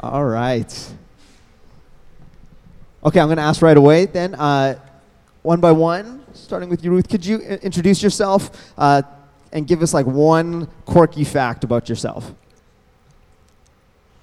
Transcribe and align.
All 0.00 0.24
right. 0.24 0.92
Okay, 3.04 3.20
I'm 3.20 3.26
going 3.28 3.36
to 3.38 3.42
ask 3.42 3.62
right 3.62 3.76
away 3.76 4.06
then. 4.06 4.34
Uh, 4.34 4.78
one 5.42 5.60
by 5.60 5.72
one, 5.72 6.22
starting 6.34 6.68
with 6.68 6.84
you, 6.84 6.90
Ruth. 6.90 7.08
Could 7.08 7.24
you 7.24 7.38
i- 7.38 7.54
introduce 7.62 8.02
yourself 8.02 8.72
uh, 8.76 9.02
and 9.52 9.66
give 9.66 9.82
us 9.82 9.94
like 9.94 10.06
one 10.06 10.68
quirky 10.84 11.24
fact 11.24 11.64
about 11.64 11.88
yourself? 11.88 12.32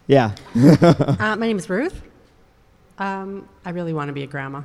Yeah. 0.08 0.34
Uh, 0.56 1.36
my 1.36 1.48
name 1.48 1.58
is 1.58 1.70
Ruth. 1.70 2.02
Um, 3.00 3.48
I 3.66 3.72
really 3.72 3.94
want 3.94 4.10
to 4.10 4.14
be 4.14 4.24
a 4.24 4.28
grandma. 4.28 4.62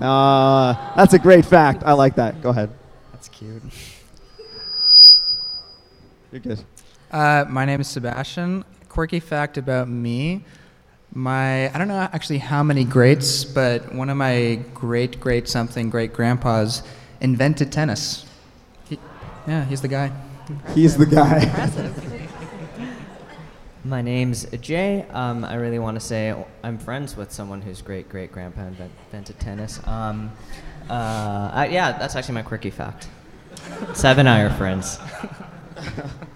Uh, 0.00 0.94
that's 0.96 1.14
a 1.14 1.18
great 1.18 1.44
fact. 1.44 1.82
I 1.84 1.92
like 1.92 2.14
that. 2.16 2.42
Go 2.42 2.50
ahead. 2.50 2.70
That's 3.12 3.28
cute. 3.28 3.62
You're 6.32 6.40
good. 6.40 6.64
Uh, 7.10 7.44
my 7.48 7.64
name 7.64 7.80
is 7.80 7.88
Sebastian. 7.88 8.64
Quirky 8.94 9.18
fact 9.18 9.58
about 9.58 9.88
me. 9.88 10.44
My 11.12 11.68
I 11.74 11.78
don't 11.78 11.88
know 11.88 12.08
actually 12.12 12.38
how 12.38 12.62
many 12.62 12.84
greats, 12.84 13.44
but 13.44 13.92
one 13.92 14.08
of 14.08 14.16
my 14.16 14.60
great 14.72 15.18
great 15.18 15.48
something 15.48 15.90
great 15.90 16.12
grandpas 16.12 16.84
invented 17.20 17.72
tennis. 17.72 18.24
He, 18.88 19.00
yeah, 19.48 19.64
he's 19.64 19.80
the 19.80 19.88
guy. 19.88 20.12
He's 20.76 20.96
the 20.96 21.06
guy. 21.06 21.72
My 23.84 24.00
name's 24.00 24.44
Jay. 24.60 25.04
Um, 25.10 25.44
I 25.44 25.56
really 25.56 25.80
want 25.80 25.96
to 25.96 26.00
say 26.00 26.32
I'm 26.62 26.78
friends 26.78 27.16
with 27.16 27.32
someone 27.32 27.62
whose 27.62 27.82
great 27.82 28.08
great 28.08 28.30
grandpa 28.30 28.60
invent, 28.60 28.92
invented 29.06 29.40
tennis. 29.40 29.84
Um, 29.88 30.30
uh, 30.88 31.50
I, 31.52 31.66
yeah, 31.66 31.98
that's 31.98 32.14
actually 32.14 32.34
my 32.34 32.42
quirky 32.42 32.70
fact. 32.70 33.08
Seven 33.92 34.28
and 34.28 34.28
I 34.28 34.42
are 34.42 34.50
friends. 34.50 35.00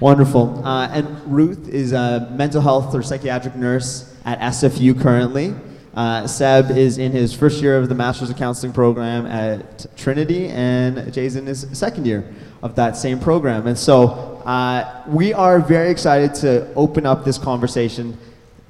Wonderful. 0.00 0.66
Uh, 0.66 0.88
and 0.88 1.32
Ruth 1.32 1.68
is 1.68 1.92
a 1.92 2.28
mental 2.32 2.60
health 2.60 2.94
or 2.94 3.02
psychiatric 3.02 3.54
nurse 3.54 4.14
at 4.24 4.40
SFU 4.40 5.00
currently. 5.00 5.54
Uh, 5.94 6.26
Seb 6.26 6.72
is 6.72 6.98
in 6.98 7.12
his 7.12 7.32
first 7.32 7.62
year 7.62 7.78
of 7.78 7.88
the 7.88 7.94
Master's 7.94 8.28
of 8.28 8.36
Counseling 8.36 8.72
program 8.72 9.26
at 9.26 9.86
Trinity, 9.96 10.48
and 10.48 11.12
Jay's 11.12 11.36
in 11.36 11.46
his 11.46 11.68
second 11.72 12.06
year 12.06 12.34
of 12.62 12.74
that 12.74 12.96
same 12.96 13.20
program. 13.20 13.68
And 13.68 13.78
so 13.78 14.42
uh, 14.44 15.04
we 15.06 15.32
are 15.32 15.60
very 15.60 15.90
excited 15.90 16.34
to 16.36 16.74
open 16.74 17.06
up 17.06 17.24
this 17.24 17.38
conversation 17.38 18.18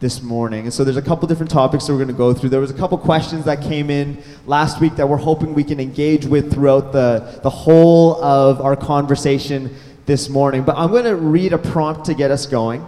this 0.00 0.20
morning. 0.20 0.64
And 0.64 0.74
so 0.74 0.84
there's 0.84 0.98
a 0.98 1.02
couple 1.02 1.27
different 1.27 1.50
topics 1.50 1.86
that 1.86 1.92
we're 1.94 2.00
going 2.00 2.08
to 2.08 2.14
go 2.14 2.34
through. 2.34 2.50
There 2.50 2.60
was 2.60 2.70
a 2.70 2.74
couple 2.74 2.98
questions 2.98 3.46
that 3.46 3.62
came 3.62 3.88
in 3.88 4.22
last 4.44 4.78
week 4.78 4.96
that 4.96 5.08
we're 5.08 5.16
hoping 5.16 5.54
we 5.54 5.64
can 5.64 5.80
engage 5.80 6.27
with 6.27 6.52
throughout 6.52 6.92
the, 6.92 7.40
the 7.42 7.48
whole 7.48 8.22
of 8.22 8.60
our 8.60 8.77
conversation 8.77 9.74
this 10.06 10.28
morning. 10.28 10.64
But 10.64 10.77
I'm 10.77 10.91
going 10.91 11.05
to 11.05 11.16
read 11.16 11.52
a 11.52 11.58
prompt 11.58 12.06
to 12.06 12.14
get 12.14 12.30
us 12.30 12.47
going. 12.47 12.86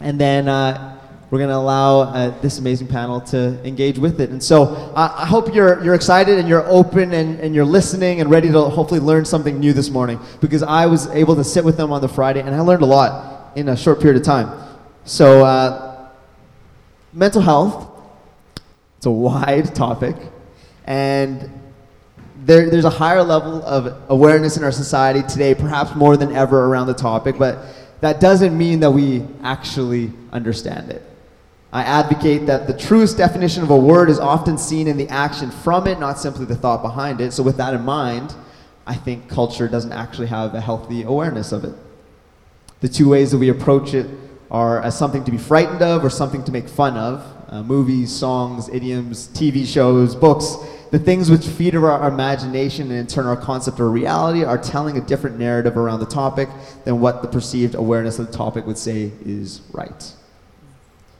And 0.00 0.20
then 0.20 0.48
uh, 0.48 0.98
we're 1.30 1.38
going 1.38 1.50
to 1.50 1.56
allow 1.56 2.00
uh, 2.00 2.40
this 2.40 2.58
amazing 2.58 2.88
panel 2.88 3.20
to 3.22 3.58
engage 3.66 3.98
with 3.98 4.20
it. 4.20 4.30
And 4.30 4.42
so 4.42 4.64
uh, 4.64 5.14
I 5.16 5.24
hope 5.24 5.54
you're, 5.54 5.82
you're 5.82 5.94
excited 5.94 6.38
and 6.38 6.48
you're 6.48 6.66
open 6.66 7.14
and, 7.14 7.40
and 7.40 7.54
you're 7.54 7.64
listening 7.64 8.20
and 8.20 8.30
ready 8.30 8.50
to 8.52 8.60
hopefully 8.64 9.00
learn 9.00 9.24
something 9.24 9.58
new 9.58 9.72
this 9.72 9.88
morning 9.88 10.20
because 10.40 10.62
I 10.62 10.86
was 10.86 11.06
able 11.08 11.36
to 11.36 11.44
sit 11.44 11.64
with 11.64 11.76
them 11.76 11.92
on 11.92 12.00
the 12.00 12.08
Friday 12.08 12.40
and 12.40 12.54
I 12.54 12.60
learned 12.60 12.82
a 12.82 12.86
lot 12.86 13.56
in 13.56 13.68
a 13.70 13.76
short 13.76 14.00
period 14.00 14.20
of 14.20 14.26
time. 14.26 14.50
So, 15.04 15.44
uh, 15.44 16.08
mental 17.12 17.40
health, 17.40 17.88
it's 18.98 19.06
a 19.06 19.10
wide 19.10 19.74
topic. 19.74 20.16
And 20.86 21.61
there, 22.44 22.68
there's 22.68 22.84
a 22.84 22.90
higher 22.90 23.22
level 23.22 23.62
of 23.64 24.02
awareness 24.10 24.56
in 24.56 24.64
our 24.64 24.72
society 24.72 25.22
today, 25.22 25.54
perhaps 25.54 25.94
more 25.94 26.16
than 26.16 26.34
ever 26.34 26.66
around 26.66 26.88
the 26.88 26.94
topic, 26.94 27.36
but 27.38 27.58
that 28.00 28.20
doesn't 28.20 28.56
mean 28.56 28.80
that 28.80 28.90
we 28.90 29.24
actually 29.42 30.12
understand 30.32 30.90
it. 30.90 31.02
I 31.72 31.82
advocate 31.84 32.46
that 32.46 32.66
the 32.66 32.76
truest 32.76 33.16
definition 33.16 33.62
of 33.62 33.70
a 33.70 33.76
word 33.76 34.10
is 34.10 34.18
often 34.18 34.58
seen 34.58 34.88
in 34.88 34.96
the 34.96 35.08
action 35.08 35.50
from 35.50 35.86
it, 35.86 35.98
not 35.98 36.18
simply 36.18 36.44
the 36.44 36.56
thought 36.56 36.82
behind 36.82 37.20
it. 37.20 37.32
So, 37.32 37.42
with 37.42 37.56
that 37.56 37.72
in 37.72 37.82
mind, 37.82 38.34
I 38.86 38.94
think 38.94 39.28
culture 39.28 39.68
doesn't 39.68 39.92
actually 39.92 40.26
have 40.26 40.54
a 40.54 40.60
healthy 40.60 41.04
awareness 41.04 41.52
of 41.52 41.64
it. 41.64 41.74
The 42.80 42.88
two 42.88 43.08
ways 43.08 43.30
that 43.30 43.38
we 43.38 43.48
approach 43.48 43.94
it 43.94 44.06
are 44.50 44.82
as 44.82 44.98
something 44.98 45.24
to 45.24 45.30
be 45.30 45.38
frightened 45.38 45.80
of 45.80 46.04
or 46.04 46.10
something 46.10 46.44
to 46.44 46.52
make 46.52 46.68
fun 46.68 46.98
of. 46.98 47.24
Uh, 47.52 47.62
movies, 47.62 48.10
songs, 48.10 48.70
idioms, 48.70 49.28
TV 49.34 49.66
shows, 49.66 50.14
books, 50.14 50.56
the 50.90 50.98
things 50.98 51.30
which 51.30 51.46
feed 51.46 51.74
our, 51.76 52.08
imagination 52.08 52.90
and 52.90 53.00
in 53.00 53.06
turn 53.06 53.26
our 53.26 53.36
concept 53.36 53.78
of 53.78 53.92
reality 53.92 54.42
are 54.42 54.56
telling 54.56 54.96
a 54.96 55.02
different 55.02 55.38
narrative 55.38 55.76
around 55.76 56.00
the 56.00 56.06
topic 56.06 56.48
than 56.86 56.98
what 56.98 57.20
the 57.20 57.28
perceived 57.28 57.74
awareness 57.74 58.18
of 58.18 58.26
the 58.26 58.32
topic 58.32 58.64
would 58.64 58.78
say 58.78 59.12
is 59.26 59.60
right. 59.72 60.14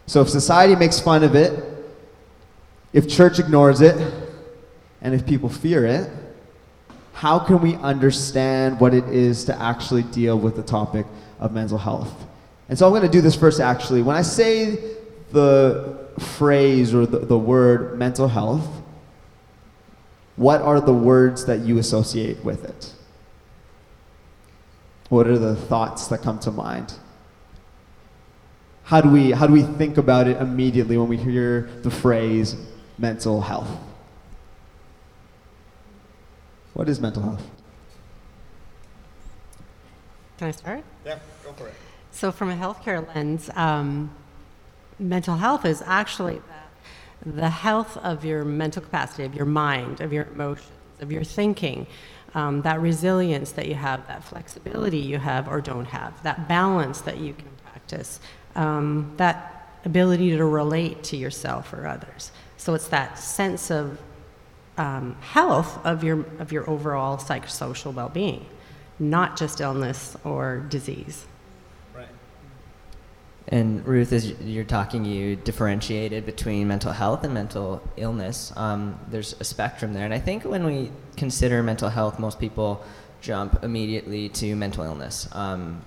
So 0.06 0.22
if 0.22 0.30
society 0.30 0.74
makes 0.74 0.98
fun 0.98 1.22
of 1.22 1.34
it, 1.34 1.52
if 2.94 3.06
church 3.06 3.38
ignores 3.38 3.82
it, 3.82 3.94
and 5.02 5.14
if 5.14 5.26
people 5.26 5.50
fear 5.50 5.84
it, 5.84 6.10
how 7.12 7.38
can 7.38 7.60
we 7.60 7.74
understand 7.74 8.80
what 8.80 8.94
it 8.94 9.04
is 9.08 9.44
to 9.44 9.60
actually 9.60 10.04
deal 10.04 10.38
with 10.38 10.56
the 10.56 10.62
topic 10.62 11.04
of 11.40 11.52
mental 11.52 11.76
health? 11.76 12.24
And 12.70 12.78
so 12.78 12.86
I'm 12.86 12.92
going 12.92 13.02
to 13.02 13.08
do 13.10 13.20
this 13.20 13.36
first 13.36 13.60
actually. 13.60 14.00
When 14.00 14.16
I 14.16 14.22
say 14.22 14.78
the 15.30 16.01
phrase 16.18 16.94
or 16.94 17.06
the, 17.06 17.18
the 17.18 17.38
word 17.38 17.98
mental 17.98 18.28
health, 18.28 18.82
what 20.36 20.62
are 20.62 20.80
the 20.80 20.94
words 20.94 21.44
that 21.46 21.60
you 21.60 21.78
associate 21.78 22.44
with 22.44 22.64
it? 22.64 22.92
What 25.08 25.26
are 25.26 25.38
the 25.38 25.54
thoughts 25.54 26.08
that 26.08 26.22
come 26.22 26.38
to 26.40 26.50
mind? 26.50 26.94
How 28.84 29.00
do 29.00 29.08
we, 29.08 29.30
how 29.30 29.46
do 29.46 29.52
we 29.52 29.62
think 29.62 29.98
about 29.98 30.26
it 30.26 30.38
immediately 30.38 30.96
when 30.96 31.08
we 31.08 31.16
hear 31.16 31.70
the 31.82 31.90
phrase 31.90 32.56
mental 32.98 33.42
health? 33.42 33.68
What 36.74 36.88
is 36.88 37.00
mental 37.00 37.22
health? 37.22 37.42
Can 40.38 40.48
I 40.48 40.50
start? 40.50 40.84
Yeah, 41.04 41.18
go 41.44 41.52
for 41.52 41.68
it. 41.68 41.74
So, 42.10 42.32
from 42.32 42.50
a 42.50 42.56
healthcare 42.56 43.06
lens, 43.14 43.50
um, 43.54 44.10
mental 45.02 45.36
health 45.36 45.64
is 45.64 45.82
actually 45.84 46.40
the, 47.24 47.50
health 47.50 47.96
of 47.98 48.24
your 48.24 48.44
mental 48.44 48.82
capacity, 48.82 49.24
of 49.24 49.34
your 49.34 49.46
mind, 49.46 50.00
of 50.00 50.12
your 50.12 50.24
emotions, 50.24 50.70
of 51.00 51.12
your 51.12 51.24
thinking, 51.24 51.86
um, 52.34 52.62
that 52.62 52.80
resilience 52.80 53.52
that 53.52 53.68
you 53.68 53.74
have, 53.74 54.06
that 54.08 54.24
flexibility 54.24 54.98
you 54.98 55.18
have 55.18 55.48
or 55.48 55.60
don't 55.60 55.86
have, 55.86 56.22
that 56.22 56.48
balance 56.48 57.00
that 57.02 57.18
you 57.18 57.34
can 57.34 57.48
practice, 57.64 58.20
um, 58.54 59.12
that 59.16 59.68
ability 59.84 60.36
to 60.36 60.44
relate 60.44 61.02
to 61.04 61.16
yourself 61.16 61.72
or 61.72 61.86
others. 61.86 62.32
So, 62.56 62.74
it's 62.74 62.88
that 62.88 63.18
sense 63.18 63.70
of 63.70 64.00
um, 64.78 65.16
health 65.20 65.84
of 65.84 66.02
your, 66.02 66.24
of 66.38 66.52
your 66.52 66.68
overall 66.70 67.18
psychosocial 67.18 67.92
well 67.92 68.08
being, 68.08 68.46
not 68.98 69.36
just 69.36 69.60
illness 69.60 70.16
or 70.24 70.60
disease. 70.68 71.26
And 73.48 73.86
Ruth, 73.86 74.12
as 74.12 74.30
you're 74.40 74.64
talking, 74.64 75.04
you 75.04 75.36
differentiated 75.36 76.24
between 76.24 76.68
mental 76.68 76.92
health 76.92 77.24
and 77.24 77.34
mental 77.34 77.82
illness. 77.96 78.52
Um, 78.56 78.98
there's 79.08 79.34
a 79.40 79.44
spectrum 79.44 79.92
there. 79.92 80.04
And 80.04 80.14
I 80.14 80.18
think 80.18 80.44
when 80.44 80.64
we 80.64 80.90
consider 81.16 81.62
mental 81.62 81.88
health, 81.88 82.18
most 82.18 82.38
people 82.38 82.84
jump 83.20 83.62
immediately 83.62 84.28
to 84.28 84.54
mental 84.54 84.84
illness. 84.84 85.28
Um, 85.32 85.82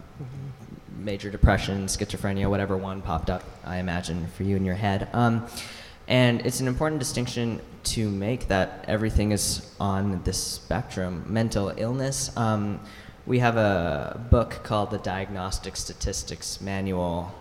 major 0.98 1.30
depression, 1.30 1.86
schizophrenia, 1.86 2.50
whatever 2.50 2.76
one 2.78 3.02
popped 3.02 3.30
up, 3.30 3.44
I 3.64 3.78
imagine, 3.78 4.28
for 4.28 4.44
you 4.44 4.56
in 4.56 4.66
your 4.66 4.76
head. 4.76 5.08
Um, 5.14 5.46
and 6.08 6.46
it's 6.46 6.60
an 6.60 6.68
important 6.68 7.00
distinction 7.00 7.62
to 7.84 8.10
make 8.10 8.48
that 8.48 8.86
everything 8.88 9.32
is 9.32 9.74
on 9.80 10.22
this 10.24 10.42
spectrum. 10.42 11.26
Mental 11.28 11.74
illness, 11.78 12.36
um, 12.38 12.80
we 13.26 13.40
have 13.40 13.58
a 13.58 14.28
book 14.30 14.62
called 14.64 14.92
the 14.92 14.98
Diagnostic 15.00 15.76
Statistics 15.76 16.62
Manual 16.62 17.34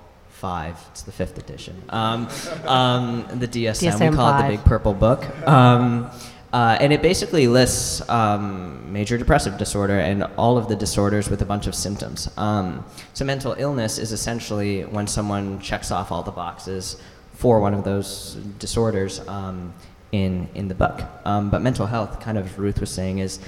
5. 0.45 0.89
It's 0.91 1.01
the 1.01 1.11
fifth 1.11 1.39
edition. 1.39 1.83
Um, 1.89 2.29
um, 2.67 3.27
the 3.33 3.49
DSM, 3.49 3.83
we 3.83 3.89
DSM 3.89 4.15
call 4.15 4.39
it 4.39 4.43
the 4.43 4.57
Big 4.59 4.65
Purple 4.67 4.93
Book. 4.93 5.25
Um, 5.49 6.11
uh, 6.53 6.77
and 6.83 6.93
it 6.93 7.01
basically 7.01 7.49
lists 7.49 8.07
um, 8.11 8.93
major 8.93 9.17
depressive 9.17 9.57
disorder 9.57 9.99
and 9.99 10.25
all 10.37 10.59
of 10.59 10.69
the 10.69 10.77
disorders 10.77 11.31
with 11.31 11.41
a 11.41 11.47
bunch 11.47 11.67
of 11.67 11.75
symptoms. 11.75 12.29
Um, 12.37 12.85
so, 13.15 13.25
mental 13.25 13.55
illness 13.57 13.97
is 13.97 14.13
essentially 14.13 14.83
when 14.83 15.07
someone 15.07 15.61
checks 15.61 15.91
off 15.91 16.13
all 16.13 16.23
the 16.23 16.31
boxes 16.31 17.01
for 17.33 17.59
one 17.59 17.73
of 17.73 17.85
those 17.85 18.35
disorders 18.59 19.27
um, 19.27 19.73
in, 20.13 20.47
in 20.55 20.69
the 20.69 20.75
book. 20.75 21.01
Um, 21.25 21.49
but 21.49 21.63
mental 21.63 21.87
health, 21.87 22.21
kind 22.21 22.37
of 22.37 22.45
as 22.45 22.59
Ruth 22.59 22.81
was 22.81 22.91
saying, 22.91 23.21
is, 23.21 23.41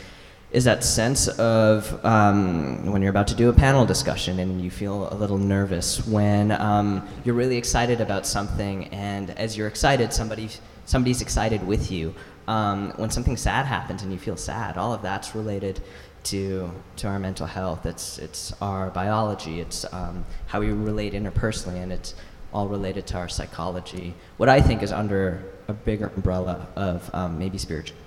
is 0.53 0.65
that 0.65 0.85
sense 0.85 1.29
of 1.29 2.05
um, 2.05 2.91
when 2.91 3.03
you're 3.03 3.11
about 3.11 3.27
to 3.29 3.35
do 3.35 3.49
a 3.49 3.53
panel 3.53 3.85
discussion 3.85 4.39
and 4.39 4.61
you 4.61 4.71
feel 4.71 5.13
a 5.13 5.15
little 5.15 5.39
nervous, 5.39 6.07
when 6.07 6.53
um, 6.53 7.07
you're 7.25 7.35
really 7.35 7.57
excited 7.57 8.01
about 8.01 8.27
something, 8.27 8.87
and 8.89 9.31
as 9.31 9.57
you're 9.57 9.69
excited, 9.69 10.13
somebody, 10.13 10.49
somebody's 10.85 11.21
excited 11.21 11.67
with 11.67 11.91
you. 11.91 12.15
Um, 12.47 12.93
when 12.97 13.11
something 13.11 13.37
sad 13.37 13.67
happens 13.67 14.03
and 14.03 14.13
you 14.13 14.19
feel 14.19 14.37
sad, 14.37 14.79
all 14.79 14.93
of 14.93 15.03
that's 15.03 15.35
related 15.35 15.81
to 16.25 16.71
to 16.97 17.07
our 17.09 17.19
mental 17.19 17.47
health. 17.47 17.87
It's 17.87 18.19
it's 18.19 18.53
our 18.61 18.91
biology. 18.91 19.61
It's 19.61 19.85
um, 19.93 20.25
how 20.47 20.61
we 20.61 20.71
relate 20.71 21.13
interpersonally, 21.13 21.83
and 21.83 21.93
it's 21.93 22.15
all 22.53 22.69
related 22.69 23.07
to 23.09 23.19
our 23.19 23.29
psychology. 23.29 24.15
What 24.37 24.49
I 24.49 24.61
think 24.61 24.83
is 24.83 24.93
under 24.93 25.45
a 25.69 25.73
bigger 25.73 26.07
umbrella 26.15 26.69
of 26.77 27.11
um, 27.13 27.39
maybe 27.39 27.59
spirituality. 27.59 28.06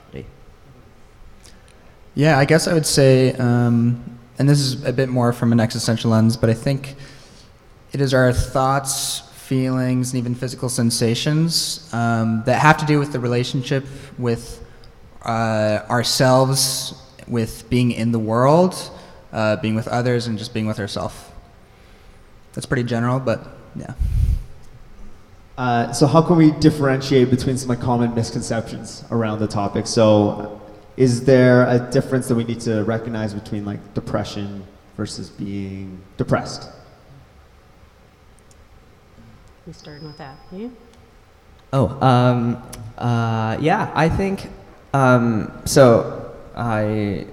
Yeah, 2.20 2.38
I 2.38 2.44
guess 2.44 2.68
I 2.68 2.74
would 2.74 2.86
say, 2.86 3.32
um, 3.36 4.04
and 4.40 4.50
this 4.50 4.60
is 4.60 4.84
a 4.84 4.92
bit 4.92 5.08
more 5.08 5.32
from 5.32 5.54
an 5.54 5.62
existential 5.62 6.12
lens, 6.12 6.36
but 6.36 6.50
I 6.50 6.54
think 6.54 6.98
it 7.94 8.02
is 8.02 8.14
our 8.14 8.34
thoughts, 8.34 9.22
feelings, 9.36 10.12
and 10.12 10.20
even 10.20 10.36
physical 10.36 10.68
sensations 10.68 11.90
um, 11.94 12.44
that 12.46 12.60
have 12.60 12.76
to 12.80 12.86
do 12.86 13.00
with 13.00 13.14
the 13.14 13.22
relationship 13.22 13.86
with 14.18 14.62
uh, 15.22 15.80
ourselves, 15.90 16.94
with 17.26 17.64
being 17.70 17.92
in 17.92 18.12
the 18.12 18.20
world, 18.20 18.76
uh, 19.32 19.56
being 19.56 19.76
with 19.76 19.88
others, 19.88 20.28
and 20.28 20.38
just 20.38 20.54
being 20.54 20.68
with 20.68 20.82
ourselves. 20.82 21.16
That's 22.52 22.66
pretty 22.66 22.84
general, 22.84 23.22
but 23.22 23.48
yeah. 23.78 23.94
Uh, 25.58 25.94
so 25.94 26.06
how 26.06 26.22
can 26.22 26.36
we 26.36 26.52
differentiate 26.52 27.30
between 27.30 27.58
some 27.58 27.70
like 27.70 27.80
common 27.80 28.14
misconceptions 28.14 29.06
around 29.10 29.40
the 29.40 29.48
topic? 29.48 29.88
So 29.88 30.59
is 31.00 31.24
there 31.24 31.66
a 31.66 31.80
difference 31.80 32.28
that 32.28 32.36
we 32.36 32.44
need 32.44 32.60
to 32.60 32.84
recognize 32.84 33.34
between 33.34 33.64
like 33.64 33.94
depression 33.94 34.66
versus 34.98 35.30
being 35.30 36.02
depressed? 36.18 36.70
You 39.66 39.72
starting 39.72 40.08
with 40.08 40.18
that? 40.18 40.38
You? 40.52 40.76
Oh, 41.72 41.88
um, 42.06 42.62
uh, 42.98 43.58
yeah, 43.62 43.92
I 43.96 44.10
think 44.10 44.50
um, 44.94 45.52
so. 45.66 46.26
I 46.56 47.26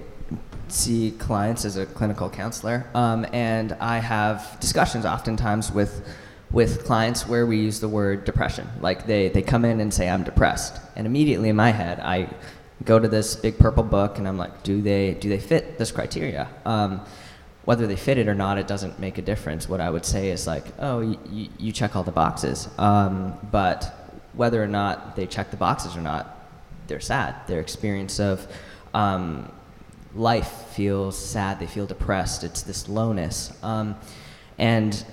see 0.69 1.11
clients 1.11 1.65
as 1.65 1.75
a 1.75 1.85
clinical 1.85 2.29
counselor, 2.29 2.89
um, 2.93 3.25
and 3.33 3.73
I 3.73 3.97
have 3.97 4.57
discussions 4.61 5.05
oftentimes 5.05 5.73
with 5.73 6.07
with 6.51 6.85
clients 6.85 7.27
where 7.27 7.45
we 7.45 7.57
use 7.57 7.81
the 7.81 7.89
word 7.89 8.23
depression. 8.23 8.69
Like 8.79 9.05
they, 9.05 9.27
they 9.27 9.41
come 9.41 9.65
in 9.65 9.81
and 9.81 9.93
say, 9.93 10.07
I'm 10.07 10.23
depressed. 10.23 10.79
And 10.95 11.05
immediately 11.05 11.49
in 11.49 11.57
my 11.57 11.71
head, 11.71 11.99
I 11.99 12.29
go 12.83 12.99
to 12.99 13.07
this 13.07 13.35
big 13.35 13.57
purple 13.57 13.83
book 13.83 14.17
and 14.17 14.27
I'm 14.27 14.37
like, 14.37 14.63
do 14.63 14.81
they, 14.81 15.13
do 15.15 15.29
they 15.29 15.39
fit 15.39 15.77
this 15.77 15.91
criteria? 15.91 16.47
Um, 16.65 17.01
whether 17.65 17.85
they 17.87 17.95
fit 17.97 18.17
it 18.17 18.27
or 18.27 18.35
not, 18.35 18.57
it 18.57 18.67
doesn't 18.67 18.99
make 18.99 19.17
a 19.17 19.21
difference. 19.21 19.67
What 19.67 19.81
I 19.81 19.89
would 19.89 20.05
say 20.05 20.29
is 20.29 20.47
like, 20.47 20.63
oh, 20.79 21.05
y- 21.29 21.49
you 21.57 21.71
check 21.71 21.95
all 21.95 22.03
the 22.03 22.11
boxes. 22.13 22.69
Um, 22.77 23.37
but 23.51 23.93
whether 24.33 24.63
or 24.63 24.67
not 24.67 25.15
they 25.15 25.25
check 25.25 25.51
the 25.51 25.57
boxes 25.57 25.95
or 25.97 26.01
not, 26.01 26.33
they're 26.87 27.01
sad. 27.01 27.35
Their 27.47 27.59
experience 27.59 28.19
of 28.19 28.47
um, 28.93 29.51
life 30.15 30.49
feels 30.73 31.17
sad. 31.17 31.59
They 31.59 31.67
feel 31.67 31.85
depressed. 31.85 32.43
It's 32.45 32.61
this 32.61 32.87
lowness. 32.87 33.51
Um, 33.63 33.95
and 34.57 35.03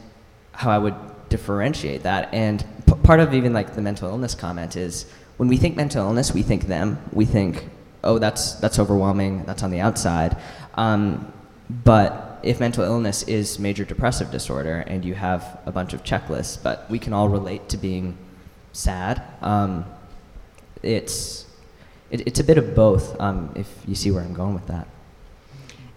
how 0.52 0.70
I 0.70 0.78
would 0.78 0.94
differentiate 1.28 2.04
that. 2.04 2.32
And 2.32 2.64
p- 2.86 2.94
part 3.02 3.18
of 3.18 3.34
even 3.34 3.52
like 3.52 3.74
the 3.74 3.82
mental 3.82 4.08
illness 4.08 4.34
comment 4.36 4.76
is 4.76 5.06
when 5.36 5.48
we 5.48 5.56
think 5.56 5.76
mental 5.76 6.06
illness, 6.06 6.32
we 6.32 6.42
think 6.42 6.66
them. 6.66 6.98
We 7.12 7.24
think, 7.24 7.68
oh, 8.02 8.18
that's 8.18 8.54
that's 8.54 8.78
overwhelming. 8.78 9.44
That's 9.44 9.62
on 9.62 9.70
the 9.70 9.80
outside. 9.80 10.36
Um, 10.74 11.32
but 11.70 12.38
if 12.42 12.60
mental 12.60 12.84
illness 12.84 13.22
is 13.24 13.58
major 13.58 13.84
depressive 13.84 14.30
disorder 14.30 14.84
and 14.86 15.04
you 15.04 15.14
have 15.14 15.58
a 15.66 15.72
bunch 15.72 15.94
of 15.94 16.04
checklists, 16.04 16.62
but 16.62 16.88
we 16.90 16.98
can 16.98 17.12
all 17.12 17.28
relate 17.28 17.68
to 17.70 17.76
being 17.76 18.16
sad. 18.72 19.22
Um, 19.40 19.86
it's 20.82 21.46
it, 22.10 22.26
it's 22.26 22.40
a 22.40 22.44
bit 22.44 22.58
of 22.58 22.74
both. 22.74 23.18
Um, 23.20 23.52
if 23.56 23.68
you 23.86 23.94
see 23.94 24.10
where 24.10 24.22
I'm 24.22 24.34
going 24.34 24.54
with 24.54 24.66
that. 24.66 24.86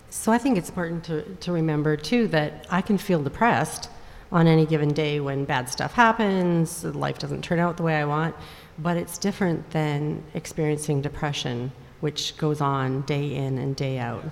So 0.10 0.32
I 0.32 0.38
think 0.38 0.58
it's 0.58 0.70
important 0.70 1.04
to, 1.06 1.22
to 1.36 1.52
remember 1.52 1.96
too 1.96 2.28
that 2.30 2.66
I 2.72 2.82
can 2.82 2.98
feel 2.98 3.22
depressed 3.22 3.90
on 4.32 4.48
any 4.48 4.66
given 4.66 4.90
day 4.90 5.20
when 5.20 5.46
bad 5.46 5.70
stuff 5.70 5.94
happens, 5.94 6.84
life 6.84 7.20
doesn't 7.20 7.44
turn 7.44 7.60
out 7.60 7.78
the 7.78 7.84
way 7.84 7.96
I 7.96 8.06
want. 8.06 8.36
But 8.80 8.98
it's 8.98 9.18
different 9.18 9.72
than 9.72 10.24
experiencing 10.34 11.02
depression, 11.02 11.72
which 12.00 12.38
goes 12.38 12.62
on 12.62 13.02
day 13.02 13.34
in 13.36 13.58
and 13.58 13.76
day 13.76 13.98
out. 13.98 14.24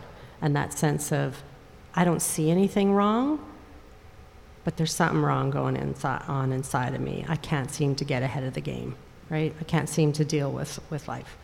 And 0.42 0.56
that 0.56 0.74
sense 0.74 1.12
of, 1.12 1.42
I 1.96 2.04
don't 2.04 2.22
see 2.22 2.52
anything 2.52 2.94
wrong, 2.94 3.40
but 4.64 4.78
there's 4.78 4.94
something 4.94 5.22
wrong 5.22 5.50
going 5.50 5.76
inside, 5.78 6.24
on 6.28 6.52
inside 6.52 6.94
of 6.94 7.02
me. 7.02 7.26
I 7.28 7.38
can't 7.38 7.72
seem 7.72 7.96
to 7.96 8.06
get 8.06 8.22
ahead 8.22 8.44
of 8.44 8.54
the 8.54 8.62
game, 8.62 8.96
right? 9.30 9.54
I 9.60 9.64
can't 9.64 9.90
seem 9.90 10.12
to 10.14 10.26
deal 10.26 10.52
with, 10.52 10.80
with 10.90 11.08
life. 11.08 11.38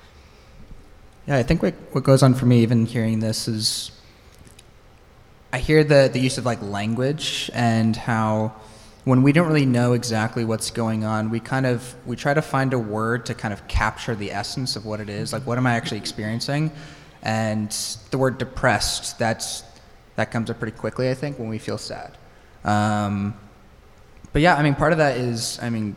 Yeah, 1.28 1.38
I 1.38 1.44
think 1.44 1.62
what, 1.62 1.76
what 1.92 2.04
goes 2.04 2.24
on 2.24 2.34
for 2.34 2.46
me, 2.46 2.62
even 2.62 2.86
hearing 2.86 3.20
this, 3.20 3.48
is 3.48 3.92
I 5.54 5.60
hear 5.60 5.84
the, 5.84 6.10
the 6.12 6.20
use 6.20 6.38
of 6.38 6.46
like 6.46 6.62
language 6.62 7.50
and 7.54 7.96
how 7.96 8.54
when 9.04 9.24
we 9.24 9.32
don't 9.32 9.48
really 9.48 9.66
know 9.66 9.94
exactly 9.94 10.46
what's 10.46 10.70
going 10.70 11.04
on, 11.04 11.30
we 11.30 11.40
kind 11.40 11.66
of 11.66 11.96
we 12.06 12.16
try 12.16 12.34
to 12.34 12.42
find 12.42 12.74
a 12.74 12.80
word 12.80 13.26
to 13.28 13.34
kind 13.34 13.54
of 13.54 13.68
capture 13.68 14.16
the 14.16 14.32
essence 14.32 14.76
of 14.76 14.86
what 14.86 15.00
it 15.00 15.10
is. 15.10 15.34
Like 15.34 15.46
what 15.48 15.58
am 15.58 15.66
I 15.66 15.74
actually 15.74 15.98
experiencing? 15.98 16.72
And 17.24 17.72
the 18.12 18.18
word 18.18 18.38
depressed, 18.38 19.18
that's 19.18 19.64
that 20.16 20.32
comes 20.32 20.50
up 20.50 20.60
pretty 20.60 20.78
quickly, 20.78 21.10
I 21.10 21.14
think, 21.14 21.40
when 21.40 21.50
we 21.50 21.58
feel 21.58 21.78
sad. 21.78 22.18
Um, 22.64 23.34
but 24.34 24.42
yeah, 24.42 24.56
I 24.56 24.64
mean, 24.64 24.76
part 24.76 24.92
of 24.92 25.00
that 25.00 25.18
is, 25.18 25.58
I 25.62 25.70
mean, 25.70 25.96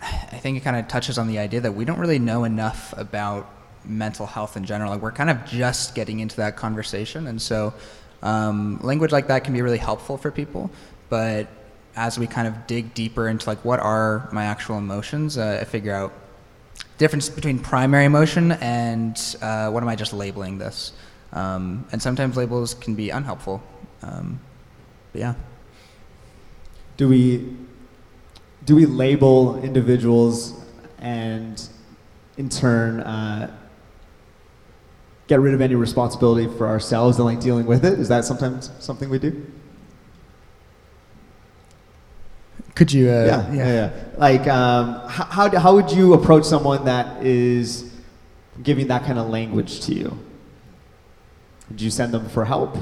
I 0.00 0.38
think 0.38 0.56
it 0.56 0.60
kind 0.60 0.76
of 0.76 0.88
touches 0.88 1.18
on 1.18 1.28
the 1.28 1.38
idea 1.38 1.60
that 1.60 1.72
we 1.72 1.84
don't 1.84 1.98
really 1.98 2.18
know 2.18 2.44
enough 2.44 2.92
about 2.96 3.48
mental 3.84 4.26
health 4.26 4.56
in 4.56 4.64
general. 4.64 4.90
Like 4.90 5.02
we're 5.02 5.12
kind 5.12 5.30
of 5.30 5.44
just 5.44 5.94
getting 5.94 6.20
into 6.20 6.36
that 6.36 6.56
conversation, 6.56 7.28
and 7.28 7.40
so 7.40 7.74
um, 8.22 8.80
language 8.82 9.12
like 9.12 9.28
that 9.28 9.44
can 9.44 9.52
be 9.52 9.62
really 9.62 9.78
helpful 9.78 10.16
for 10.18 10.30
people, 10.30 10.70
but 11.08 11.46
as 11.96 12.18
we 12.18 12.26
kind 12.26 12.48
of 12.48 12.66
dig 12.66 12.94
deeper 12.94 13.28
into 13.28 13.48
like 13.48 13.64
what 13.64 13.80
are 13.80 14.28
my 14.32 14.44
actual 14.44 14.78
emotions, 14.78 15.36
uh, 15.36 15.58
I 15.60 15.64
figure 15.64 15.94
out 15.94 16.12
difference 16.98 17.28
between 17.28 17.58
primary 17.58 18.04
emotion 18.04 18.52
and 18.52 19.20
uh, 19.42 19.70
what 19.70 19.82
am 19.82 19.88
I 19.88 19.96
just 19.96 20.12
labeling 20.12 20.58
this. 20.58 20.92
Um, 21.32 21.86
and 21.92 22.00
sometimes 22.00 22.36
labels 22.36 22.74
can 22.74 22.94
be 22.94 23.10
unhelpful. 23.10 23.62
Um, 24.02 24.40
but 25.12 25.20
yeah. 25.20 25.34
Do 26.96 27.08
we 27.08 27.56
do 28.64 28.76
we 28.76 28.86
label 28.86 29.62
individuals 29.62 30.54
and 30.98 31.60
in 32.36 32.48
turn 32.48 33.00
uh, 33.00 33.54
get 35.26 35.40
rid 35.40 35.54
of 35.54 35.60
any 35.60 35.74
responsibility 35.74 36.46
for 36.56 36.66
ourselves 36.68 37.16
and 37.16 37.24
like 37.24 37.40
dealing 37.40 37.66
with 37.66 37.84
it? 37.84 37.98
Is 37.98 38.08
that 38.08 38.24
sometimes 38.24 38.70
something 38.78 39.08
we 39.08 39.18
do? 39.18 39.44
Could 42.74 42.92
you? 42.92 43.10
Uh, 43.10 43.24
yeah, 43.24 43.52
yeah, 43.52 43.66
yeah. 43.66 43.90
Like, 44.16 44.46
um, 44.48 44.94
how, 45.08 45.24
how, 45.24 45.58
how 45.58 45.74
would 45.74 45.90
you 45.90 46.14
approach 46.14 46.44
someone 46.44 46.84
that 46.86 47.24
is 47.24 47.92
giving 48.62 48.88
that 48.88 49.04
kind 49.04 49.18
of 49.18 49.28
language 49.28 49.80
to 49.82 49.94
you? 49.94 50.18
Would 51.68 51.80
you 51.80 51.90
send 51.90 52.12
them 52.12 52.28
for 52.28 52.44
help? 52.44 52.76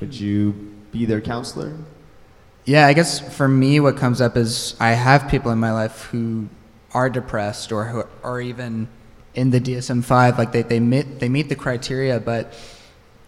Would 0.00 0.14
you 0.14 0.52
be 0.92 1.04
their 1.04 1.20
counselor? 1.20 1.76
Yeah, 2.64 2.86
I 2.86 2.92
guess 2.92 3.20
for 3.36 3.46
me, 3.46 3.78
what 3.78 3.96
comes 3.96 4.20
up 4.20 4.36
is 4.36 4.74
I 4.80 4.90
have 4.90 5.28
people 5.28 5.52
in 5.52 5.58
my 5.58 5.72
life 5.72 6.02
who 6.10 6.48
are 6.92 7.08
depressed 7.08 7.70
or 7.70 7.84
who 7.84 8.04
are 8.24 8.40
even 8.40 8.88
in 9.34 9.50
the 9.50 9.60
DSM 9.60 10.02
five, 10.02 10.38
like 10.38 10.50
they 10.50 10.62
they 10.62 10.80
meet 10.80 11.20
they 11.20 11.28
meet 11.28 11.48
the 11.48 11.54
criteria, 11.54 12.18
but 12.18 12.54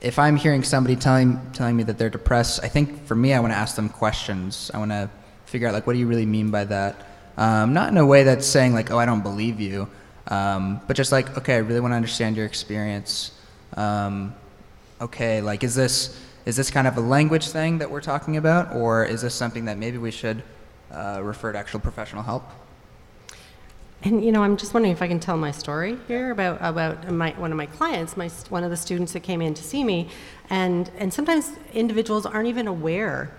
if 0.00 0.19
I'm 0.19 0.37
hearing 0.37 0.62
somebody 0.64 0.97
telling 0.97 1.38
telling 1.52 1.76
me 1.76 1.83
that 1.85 1.99
they're 1.99 2.11
depressed, 2.11 2.61
I 2.64 2.69
think 2.69 3.04
for 3.07 3.14
me, 3.14 3.35
I 3.35 3.40
want 3.40 3.52
to 3.52 3.57
ask 3.57 3.76
them 3.76 3.88
questions. 3.88 4.71
I 4.73 4.78
want 4.78 4.90
to 4.90 5.11
figure 5.49 5.67
out 5.67 5.75
like 5.75 5.87
what 5.87 5.95
do 5.95 5.99
you 5.99 6.07
really 6.07 6.26
mean 6.26 6.50
by 6.50 6.64
that? 6.64 7.07
Um, 7.37 7.73
not 7.73 7.90
in 7.90 7.97
a 7.97 8.07
way 8.07 8.23
that's 8.25 8.47
saying 8.47 8.75
like 8.75 8.90
oh 8.90 8.99
I 8.99 9.07
don't 9.07 9.23
believe 9.23 9.61
you, 9.61 9.88
um, 10.28 10.81
but 10.87 10.97
just 10.97 11.11
like 11.12 11.37
okay 11.38 11.55
I 11.55 11.59
really 11.59 11.81
want 11.81 11.93
to 11.93 11.97
understand 11.97 12.37
your 12.37 12.47
experience. 12.47 13.33
Um, 13.75 14.35
okay, 15.00 15.40
like 15.40 15.64
is 15.64 15.75
this 15.75 16.21
is 16.45 16.57
this 16.57 16.71
kind 16.71 16.87
of 16.87 16.97
a 16.97 17.00
language 17.00 17.49
thing 17.49 17.78
that 17.78 17.90
we're 17.90 18.00
talking 18.00 18.37
about, 18.37 18.75
or 18.75 19.05
is 19.05 19.23
this 19.23 19.35
something 19.35 19.64
that 19.67 19.78
maybe 19.78 19.99
we 19.99 20.11
should 20.11 20.43
uh, 20.90 21.21
refer 21.23 21.52
to 21.52 21.59
actual 21.59 21.81
professional 21.81 22.23
help? 22.23 22.45
And 24.02 24.25
you 24.25 24.31
know, 24.31 24.43
I'm 24.43 24.57
just 24.57 24.75
wondering 24.75 24.93
if 24.93 25.02
I 25.02 25.09
can 25.09 25.19
tell 25.19 25.37
my 25.37 25.50
story 25.50 25.99
here 26.07 26.31
about 26.31 26.59
about 26.61 27.11
my, 27.11 27.31
one 27.33 27.50
of 27.50 27.57
my 27.57 27.67
clients, 27.67 28.17
my 28.17 28.28
one 28.49 28.64
of 28.64 28.71
the 28.71 28.76
students 28.76 29.12
that 29.12 29.21
came 29.21 29.43
in 29.43 29.55
to 29.55 29.62
see 29.62 29.83
me, 29.83 30.09
and 30.50 30.90
and 30.99 31.12
sometimes 31.12 31.52
individuals 31.73 32.25
aren't 32.26 32.49
even 32.49 32.69
aware 32.69 33.31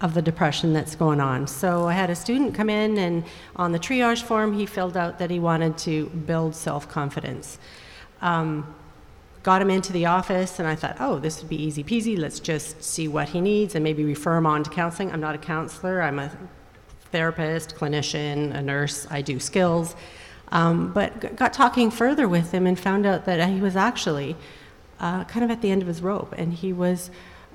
of 0.00 0.14
the 0.14 0.22
depression 0.22 0.72
that's 0.72 0.94
going 0.94 1.20
on. 1.20 1.46
So 1.46 1.86
I 1.86 1.92
had 1.92 2.10
a 2.10 2.16
student 2.16 2.54
come 2.54 2.70
in, 2.70 2.96
and 2.98 3.24
on 3.56 3.72
the 3.72 3.78
triage 3.78 4.22
form, 4.22 4.54
he 4.54 4.66
filled 4.66 4.96
out 4.96 5.18
that 5.18 5.30
he 5.30 5.38
wanted 5.38 5.76
to 5.78 6.06
build 6.06 6.54
self 6.54 6.88
confidence. 6.88 7.58
Um, 8.22 8.74
got 9.42 9.62
him 9.62 9.70
into 9.70 9.92
the 9.92 10.06
office, 10.06 10.58
and 10.58 10.68
I 10.68 10.74
thought, 10.74 10.96
oh, 11.00 11.18
this 11.18 11.40
would 11.40 11.48
be 11.48 11.62
easy 11.62 11.84
peasy. 11.84 12.18
Let's 12.18 12.40
just 12.40 12.82
see 12.82 13.08
what 13.08 13.30
he 13.30 13.40
needs 13.40 13.74
and 13.74 13.84
maybe 13.84 14.04
refer 14.04 14.36
him 14.36 14.46
on 14.46 14.62
to 14.64 14.70
counseling. 14.70 15.12
I'm 15.12 15.20
not 15.20 15.34
a 15.34 15.38
counselor. 15.38 16.02
I'm 16.02 16.18
a 16.18 16.30
therapist, 17.12 17.76
clinician, 17.76 18.54
a 18.54 18.62
nurse, 18.62 19.06
I 19.10 19.22
do 19.22 19.40
skills. 19.40 19.96
Um, 20.52 20.92
but 20.92 21.36
got 21.36 21.52
talking 21.52 21.90
further 21.90 22.28
with 22.28 22.52
him 22.52 22.66
and 22.66 22.78
found 22.78 23.06
out 23.06 23.24
that 23.26 23.48
he 23.48 23.60
was 23.60 23.76
actually 23.76 24.36
uh, 24.98 25.24
kind 25.24 25.44
of 25.44 25.50
at 25.50 25.62
the 25.62 25.70
end 25.70 25.82
of 25.82 25.88
his 25.88 26.02
rope, 26.02 26.34
and 26.36 26.52
he 26.52 26.72
was 26.72 27.10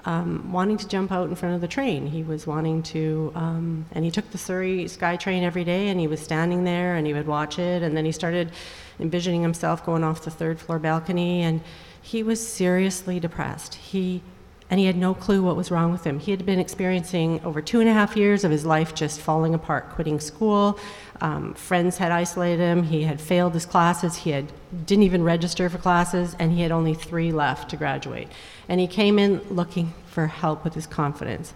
um, 0.05 0.51
wanting 0.51 0.77
to 0.77 0.87
jump 0.87 1.11
out 1.11 1.29
in 1.29 1.35
front 1.35 1.55
of 1.55 1.61
the 1.61 1.67
train. 1.67 2.05
He 2.07 2.23
was 2.23 2.45
wanting 2.45 2.83
to, 2.83 3.31
um, 3.35 3.85
and 3.91 4.05
he 4.05 4.11
took 4.11 4.29
the 4.31 4.37
Surrey 4.37 4.85
SkyTrain 4.85 5.41
every 5.41 5.63
day, 5.63 5.89
and 5.89 5.99
he 5.99 6.07
was 6.07 6.19
standing 6.19 6.63
there, 6.63 6.95
and 6.95 7.07
he 7.07 7.13
would 7.13 7.27
watch 7.27 7.57
it, 7.57 7.81
and 7.81 7.97
then 7.97 8.05
he 8.05 8.11
started 8.11 8.51
envisioning 8.99 9.41
himself 9.41 9.85
going 9.85 10.03
off 10.03 10.23
the 10.23 10.31
third 10.31 10.59
floor 10.59 10.79
balcony, 10.79 11.41
and 11.41 11.61
he 12.01 12.21
was 12.21 12.45
seriously 12.45 13.19
depressed. 13.19 13.75
He 13.75 14.21
and 14.69 14.79
he 14.79 14.87
had 14.87 14.95
no 14.95 15.13
clue 15.13 15.43
what 15.43 15.55
was 15.55 15.69
wrong 15.69 15.91
with 15.91 16.03
him. 16.03 16.19
He 16.19 16.31
had 16.31 16.45
been 16.45 16.59
experiencing 16.59 17.39
over 17.43 17.61
two 17.61 17.79
and 17.79 17.89
a 17.89 17.93
half 17.93 18.17
years 18.17 18.43
of 18.43 18.51
his 18.51 18.65
life 18.65 18.95
just 18.95 19.21
falling 19.21 19.53
apart, 19.53 19.89
quitting 19.91 20.19
school. 20.19 20.79
Um, 21.21 21.53
friends 21.53 21.97
had 21.97 22.11
isolated 22.11 22.61
him. 22.61 22.83
He 22.83 23.03
had 23.03 23.21
failed 23.21 23.53
his 23.53 23.65
classes. 23.65 24.17
He 24.17 24.31
had 24.31 24.51
didn't 24.85 25.03
even 25.03 25.23
register 25.23 25.69
for 25.69 25.77
classes, 25.77 26.35
and 26.39 26.51
he 26.51 26.61
had 26.61 26.71
only 26.71 26.93
three 26.93 27.31
left 27.31 27.69
to 27.69 27.77
graduate. 27.77 28.27
And 28.67 28.79
he 28.79 28.87
came 28.87 29.19
in 29.19 29.41
looking 29.49 29.93
for 30.07 30.27
help 30.27 30.63
with 30.63 30.73
his 30.73 30.87
confidence. 30.87 31.53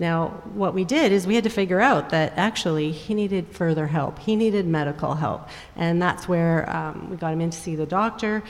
Now, 0.00 0.28
what 0.54 0.74
we 0.74 0.84
did 0.84 1.10
is 1.10 1.26
we 1.26 1.34
had 1.34 1.44
to 1.44 1.50
figure 1.50 1.80
out 1.80 2.10
that 2.10 2.32
actually 2.36 2.92
he 2.92 3.14
needed 3.14 3.48
further 3.48 3.86
help. 3.88 4.18
He 4.18 4.36
needed 4.36 4.66
medical 4.66 5.14
help, 5.14 5.48
and 5.74 6.00
that's 6.00 6.28
where 6.28 6.68
um, 6.74 7.10
we 7.10 7.16
got 7.16 7.32
him 7.32 7.40
in 7.40 7.50
to 7.50 7.58
see 7.58 7.74
the 7.74 7.86
doctor. 7.86 8.42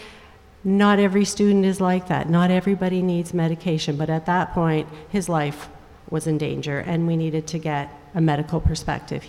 Not 0.64 0.98
every 0.98 1.24
student 1.24 1.64
is 1.64 1.80
like 1.80 2.08
that. 2.08 2.28
Not 2.28 2.50
everybody 2.50 3.00
needs 3.02 3.32
medication, 3.32 3.96
but 3.96 4.10
at 4.10 4.26
that 4.26 4.52
point, 4.52 4.88
his 5.08 5.28
life 5.28 5.68
was 6.10 6.26
in 6.26 6.38
danger, 6.38 6.80
and 6.80 7.06
we 7.06 7.16
needed 7.16 7.46
to 7.48 7.58
get 7.58 7.92
a 8.14 8.20
medical 8.20 8.60
perspective. 8.60 9.24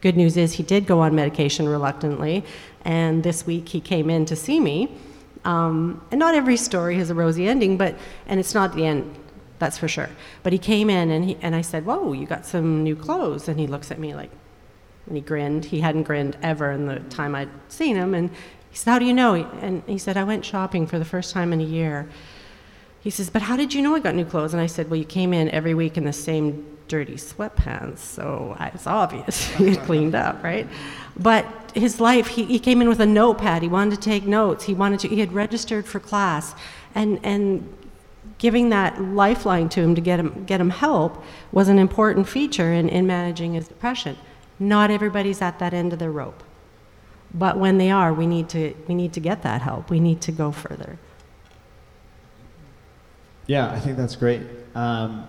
Good 0.00 0.16
news 0.16 0.36
is 0.36 0.54
he 0.54 0.62
did 0.62 0.86
go 0.86 1.00
on 1.00 1.14
medication 1.14 1.68
reluctantly, 1.68 2.44
and 2.84 3.22
this 3.22 3.46
week 3.46 3.68
he 3.68 3.80
came 3.80 4.10
in 4.10 4.24
to 4.26 4.36
see 4.36 4.60
me. 4.60 4.96
Um, 5.44 6.02
and 6.10 6.18
not 6.18 6.34
every 6.34 6.56
story 6.56 6.96
has 6.98 7.10
a 7.10 7.14
rosy 7.14 7.48
ending, 7.48 7.76
but 7.76 7.96
and 8.26 8.38
it's 8.40 8.54
not 8.54 8.74
the 8.74 8.86
end, 8.86 9.14
that's 9.58 9.78
for 9.78 9.88
sure. 9.88 10.08
But 10.42 10.52
he 10.52 10.58
came 10.58 10.90
in 10.90 11.10
and 11.10 11.24
he, 11.24 11.36
and 11.42 11.54
I 11.54 11.62
said, 11.62 11.84
"Whoa, 11.84 12.12
you 12.12 12.26
got 12.26 12.46
some 12.46 12.82
new 12.82 12.96
clothes?" 12.96 13.48
And 13.48 13.58
he 13.58 13.66
looks 13.66 13.90
at 13.90 13.98
me 13.98 14.14
like, 14.14 14.30
and 15.06 15.16
he 15.16 15.20
grinned. 15.20 15.66
He 15.66 15.80
hadn't 15.80 16.04
grinned 16.04 16.36
ever 16.42 16.70
in 16.70 16.86
the 16.86 17.00
time 17.10 17.34
I'd 17.34 17.50
seen 17.68 17.96
him, 17.96 18.14
and 18.14 18.30
he 18.70 18.76
said, 18.76 18.90
How 18.90 18.98
do 18.98 19.04
you 19.04 19.12
know? 19.12 19.34
And 19.34 19.82
he 19.86 19.98
said, 19.98 20.16
I 20.16 20.24
went 20.24 20.44
shopping 20.44 20.86
for 20.86 20.98
the 20.98 21.04
first 21.04 21.32
time 21.32 21.52
in 21.52 21.60
a 21.60 21.64
year. 21.64 22.08
He 23.00 23.10
says, 23.10 23.30
But 23.30 23.42
how 23.42 23.56
did 23.56 23.74
you 23.74 23.82
know 23.82 23.94
I 23.94 24.00
got 24.00 24.14
new 24.14 24.24
clothes? 24.24 24.52
And 24.52 24.60
I 24.60 24.66
said, 24.66 24.90
Well, 24.90 24.98
you 24.98 25.04
came 25.04 25.32
in 25.32 25.48
every 25.50 25.74
week 25.74 25.96
in 25.96 26.04
the 26.04 26.12
same 26.12 26.76
dirty 26.88 27.14
sweatpants, 27.14 27.98
so 27.98 28.56
it's 28.60 28.86
obvious 28.86 29.46
had 29.54 29.78
cleaned 29.80 30.14
up, 30.14 30.42
right? 30.42 30.66
But 31.18 31.46
his 31.74 32.00
life, 32.00 32.28
he, 32.28 32.44
he 32.44 32.58
came 32.58 32.80
in 32.80 32.88
with 32.88 33.00
a 33.00 33.06
notepad. 33.06 33.62
He 33.62 33.68
wanted 33.68 33.96
to 33.96 34.00
take 34.00 34.24
notes. 34.24 34.64
He 34.64 34.74
wanted 34.74 35.00
to, 35.00 35.08
he 35.08 35.20
had 35.20 35.32
registered 35.32 35.86
for 35.86 36.00
class. 36.00 36.54
And, 36.94 37.20
and 37.22 37.74
giving 38.38 38.70
that 38.70 39.00
lifeline 39.02 39.68
to 39.68 39.80
him 39.80 39.94
to 39.94 40.00
get 40.00 40.18
him, 40.18 40.44
get 40.44 40.60
him 40.60 40.70
help 40.70 41.22
was 41.52 41.68
an 41.68 41.78
important 41.78 42.28
feature 42.28 42.72
in, 42.72 42.88
in 42.88 43.06
managing 43.06 43.54
his 43.54 43.68
depression. 43.68 44.16
Not 44.58 44.90
everybody's 44.90 45.42
at 45.42 45.58
that 45.58 45.74
end 45.74 45.92
of 45.92 45.98
the 45.98 46.10
rope. 46.10 46.42
But 47.32 47.58
when 47.58 47.78
they 47.78 47.90
are, 47.90 48.12
we 48.12 48.26
need 48.26 48.48
to, 48.50 48.74
we 48.86 48.94
need 48.94 49.12
to 49.12 49.20
get 49.20 49.42
that 49.42 49.62
help. 49.62 49.90
We 49.90 50.00
need 50.00 50.20
to 50.22 50.32
go 50.32 50.50
further. 50.50 50.98
Yeah, 53.46 53.70
I 53.70 53.80
think 53.80 53.96
that's 53.96 54.16
great. 54.16 54.42
Um, 54.74 55.26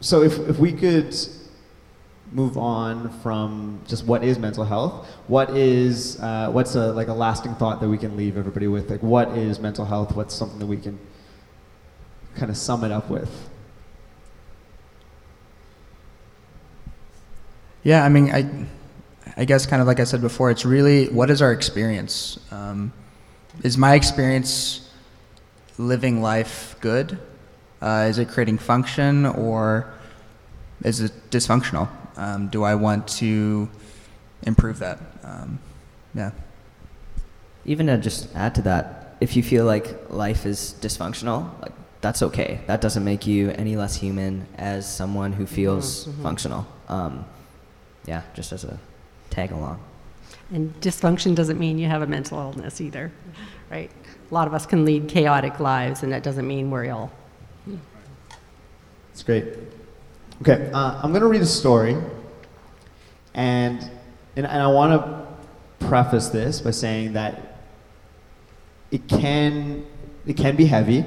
so 0.00 0.22
if, 0.22 0.38
if 0.48 0.58
we 0.58 0.72
could 0.72 1.14
move 2.32 2.56
on 2.56 3.10
from 3.20 3.80
just 3.86 4.06
what 4.06 4.22
is 4.22 4.38
mental 4.38 4.64
health, 4.64 5.06
what 5.26 5.50
is 5.50 6.20
uh, 6.20 6.50
what's 6.50 6.74
a 6.74 6.92
like 6.92 7.08
a 7.08 7.12
lasting 7.12 7.54
thought 7.56 7.80
that 7.80 7.88
we 7.88 7.98
can 7.98 8.16
leave 8.16 8.36
everybody 8.36 8.68
with? 8.68 8.90
Like 8.90 9.02
what 9.02 9.36
is 9.36 9.58
mental 9.58 9.84
health? 9.84 10.14
What's 10.14 10.34
something 10.34 10.58
that 10.58 10.66
we 10.66 10.76
can 10.76 10.98
kind 12.36 12.50
of 12.50 12.56
sum 12.56 12.84
it 12.84 12.92
up 12.92 13.10
with? 13.10 13.48
Yeah, 17.82 18.04
I 18.04 18.08
mean, 18.08 18.30
I 18.30 18.66
I 19.36 19.44
guess 19.44 19.66
kind 19.66 19.80
of 19.80 19.88
like 19.88 20.00
I 20.00 20.04
said 20.04 20.20
before, 20.20 20.50
it's 20.50 20.64
really 20.64 21.08
what 21.08 21.30
is 21.30 21.42
our 21.42 21.52
experience? 21.52 22.38
Um, 22.50 22.92
is 23.62 23.76
my 23.76 23.94
experience 23.94 24.88
living 25.78 26.22
life 26.22 26.76
good? 26.80 27.18
Uh, 27.80 28.06
is 28.08 28.18
it 28.18 28.28
creating 28.28 28.58
function 28.58 29.26
or 29.26 29.92
is 30.84 31.00
it 31.00 31.12
dysfunctional? 31.30 31.88
Um, 32.16 32.48
do 32.48 32.62
I 32.64 32.74
want 32.74 33.08
to 33.18 33.68
improve 34.42 34.78
that? 34.80 34.98
Um, 35.22 35.58
yeah. 36.14 36.32
Even 37.64 37.86
to 37.86 37.98
just 37.98 38.34
add 38.34 38.54
to 38.56 38.62
that, 38.62 39.16
if 39.20 39.36
you 39.36 39.42
feel 39.42 39.64
like 39.64 40.10
life 40.10 40.46
is 40.46 40.74
dysfunctional, 40.80 41.60
like 41.62 41.72
that's 42.00 42.22
okay. 42.22 42.60
That 42.66 42.80
doesn't 42.80 43.04
make 43.04 43.26
you 43.26 43.50
any 43.50 43.76
less 43.76 43.96
human 43.96 44.46
as 44.56 44.90
someone 44.90 45.32
who 45.32 45.46
feels 45.46 46.06
mm-hmm. 46.06 46.22
functional. 46.22 46.66
Um, 46.88 47.24
yeah, 48.06 48.22
just 48.34 48.52
as 48.52 48.64
a 48.64 48.78
tag 49.40 49.52
along. 49.52 49.80
And 50.52 50.78
dysfunction 50.80 51.34
doesn't 51.34 51.58
mean 51.58 51.78
you 51.78 51.88
have 51.88 52.02
a 52.02 52.06
mental 52.06 52.38
illness 52.38 52.80
either, 52.80 53.12
right? 53.70 53.90
A 54.30 54.34
lot 54.34 54.46
of 54.46 54.54
us 54.54 54.66
can 54.66 54.84
lead 54.84 55.08
chaotic 55.08 55.60
lives, 55.60 56.02
and 56.02 56.12
that 56.12 56.22
doesn't 56.22 56.46
mean 56.46 56.70
we're 56.70 56.84
ill. 56.84 57.10
It's 59.12 59.22
great. 59.22 59.44
Okay, 60.42 60.70
uh, 60.72 61.00
I'm 61.02 61.10
going 61.10 61.22
to 61.22 61.28
read 61.28 61.42
a 61.42 61.46
story, 61.46 61.96
and, 63.34 63.80
and, 64.36 64.46
and 64.46 64.62
I 64.62 64.66
want 64.68 64.92
to 64.92 65.86
preface 65.86 66.28
this 66.28 66.60
by 66.60 66.70
saying 66.70 67.12
that 67.14 67.58
it 68.90 69.06
can, 69.08 69.86
it 70.26 70.36
can 70.36 70.56
be 70.56 70.66
heavy, 70.66 71.04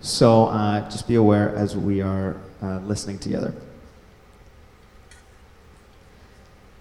so 0.00 0.46
uh, 0.46 0.88
just 0.90 1.06
be 1.08 1.16
aware 1.16 1.54
as 1.54 1.76
we 1.76 2.00
are 2.00 2.36
uh, 2.62 2.78
listening 2.80 3.18
together. 3.18 3.54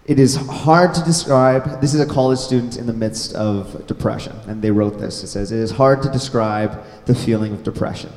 It 0.05 0.19
is 0.19 0.35
hard 0.35 0.93
to 0.95 1.03
describe. 1.03 1.79
This 1.79 1.93
is 1.93 2.01
a 2.01 2.05
college 2.05 2.39
student 2.39 2.75
in 2.77 2.85
the 2.85 2.93
midst 2.93 3.33
of 3.35 3.87
depression, 3.87 4.35
and 4.47 4.61
they 4.61 4.69
wrote 4.69 4.99
this. 4.99 5.23
It 5.23 5.27
says, 5.27 5.51
It 5.51 5.59
is 5.59 5.71
hard 5.71 6.01
to 6.03 6.09
describe 6.09 6.83
the 7.05 7.15
feeling 7.15 7.53
of 7.53 7.63
depression. 7.63 8.11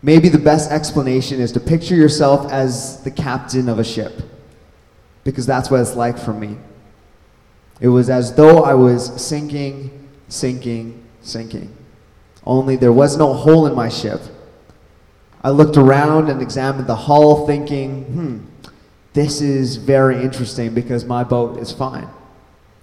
Maybe 0.00 0.28
the 0.28 0.38
best 0.38 0.70
explanation 0.70 1.40
is 1.40 1.50
to 1.52 1.60
picture 1.60 1.96
yourself 1.96 2.52
as 2.52 3.02
the 3.02 3.10
captain 3.10 3.68
of 3.68 3.80
a 3.80 3.84
ship, 3.84 4.22
because 5.24 5.44
that's 5.44 5.70
what 5.70 5.80
it's 5.80 5.96
like 5.96 6.18
for 6.18 6.32
me. 6.32 6.56
It 7.80 7.88
was 7.88 8.08
as 8.08 8.34
though 8.34 8.62
I 8.62 8.74
was 8.74 9.20
sinking, 9.20 10.08
sinking, 10.28 11.02
sinking. 11.20 11.76
Only 12.44 12.76
there 12.76 12.92
was 12.92 13.16
no 13.16 13.32
hole 13.32 13.66
in 13.66 13.74
my 13.74 13.88
ship. 13.88 14.20
I 15.42 15.50
looked 15.50 15.76
around 15.76 16.30
and 16.30 16.40
examined 16.40 16.86
the 16.86 16.94
hull, 16.94 17.44
thinking, 17.44 18.04
hmm, 18.04 18.38
this 19.12 19.40
is 19.40 19.76
very 19.76 20.22
interesting 20.22 20.74
because 20.74 21.04
my 21.04 21.24
boat 21.24 21.58
is 21.58 21.70
fine. 21.70 22.08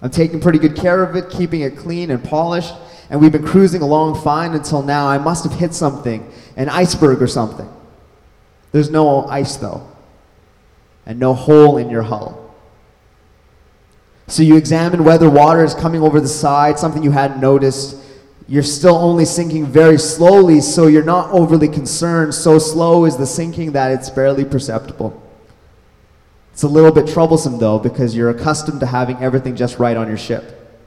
I'm 0.02 0.12
taking 0.12 0.40
pretty 0.40 0.60
good 0.60 0.76
care 0.76 1.04
of 1.04 1.16
it, 1.16 1.30
keeping 1.30 1.62
it 1.62 1.76
clean 1.78 2.12
and 2.12 2.24
polished, 2.24 2.74
and 3.10 3.20
we've 3.20 3.32
been 3.32 3.46
cruising 3.46 3.82
along 3.82 4.22
fine 4.22 4.54
until 4.54 4.82
now. 4.82 5.08
I 5.08 5.18
must 5.18 5.44
have 5.44 5.54
hit 5.54 5.74
something, 5.74 6.32
an 6.56 6.70
iceberg 6.70 7.22
or 7.22 7.28
something. 7.28 7.70
There's 8.72 8.90
no 8.90 9.26
ice 9.26 9.58
though, 9.58 9.88
and 11.06 11.20
no 11.20 11.34
hole 11.34 11.78
in 11.78 11.90
your 11.90 12.04
hull. 12.04 12.54
So 14.28 14.44
you 14.44 14.56
examine 14.58 15.04
whether 15.04 15.28
water 15.28 15.64
is 15.64 15.74
coming 15.74 16.04
over 16.04 16.22
the 16.22 16.28
side, 16.28 16.78
something 16.78 17.02
you 17.02 17.12
hadn't 17.12 17.42
noticed. 17.42 17.98
You're 18.48 18.64
still 18.64 18.96
only 18.96 19.26
sinking 19.26 19.66
very 19.66 19.98
slowly, 19.98 20.62
so 20.62 20.86
you're 20.86 21.04
not 21.04 21.32
overly 21.32 21.68
concerned. 21.68 22.36
So 22.36 22.60
slow 22.60 23.06
is 23.06 23.18
the 23.18 23.26
sinking 23.26 23.72
that 23.72 23.92
it's 23.92 24.10
barely 24.10 24.46
perceptible. 24.46 25.29
It's 26.60 26.66
a 26.66 26.68
little 26.68 26.92
bit 26.92 27.08
troublesome 27.08 27.58
though 27.58 27.80
because 27.80 28.14
you're 28.14 28.32
accustomed 28.32 28.82
to 28.82 28.86
having 28.86 29.16
everything 29.20 29.56
just 29.56 29.80
right 29.80 29.96
on 29.96 30.10
your 30.10 30.18
ship. 30.18 30.78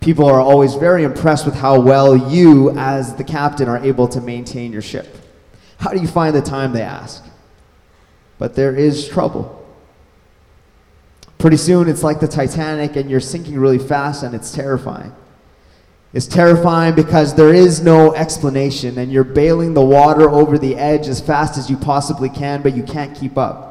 People 0.00 0.24
are 0.24 0.40
always 0.40 0.76
very 0.76 1.04
impressed 1.04 1.44
with 1.44 1.54
how 1.54 1.78
well 1.78 2.16
you, 2.16 2.70
as 2.70 3.14
the 3.16 3.22
captain, 3.22 3.68
are 3.68 3.76
able 3.84 4.08
to 4.08 4.22
maintain 4.22 4.72
your 4.72 4.80
ship. 4.80 5.18
How 5.76 5.90
do 5.90 6.00
you 6.00 6.08
find 6.08 6.34
the 6.34 6.40
time, 6.40 6.72
they 6.72 6.80
ask? 6.80 7.22
But 8.38 8.54
there 8.54 8.74
is 8.74 9.06
trouble. 9.06 9.62
Pretty 11.36 11.58
soon 11.58 11.86
it's 11.86 12.02
like 12.02 12.20
the 12.20 12.26
Titanic 12.26 12.96
and 12.96 13.10
you're 13.10 13.20
sinking 13.20 13.58
really 13.58 13.78
fast 13.78 14.22
and 14.22 14.34
it's 14.34 14.52
terrifying. 14.52 15.14
It's 16.14 16.26
terrifying 16.26 16.94
because 16.94 17.34
there 17.34 17.52
is 17.52 17.82
no 17.82 18.14
explanation 18.14 18.96
and 18.96 19.12
you're 19.12 19.22
bailing 19.22 19.74
the 19.74 19.84
water 19.84 20.30
over 20.30 20.56
the 20.56 20.76
edge 20.76 21.08
as 21.08 21.20
fast 21.20 21.58
as 21.58 21.68
you 21.68 21.76
possibly 21.76 22.30
can, 22.30 22.62
but 22.62 22.74
you 22.74 22.82
can't 22.82 23.14
keep 23.14 23.36
up. 23.36 23.67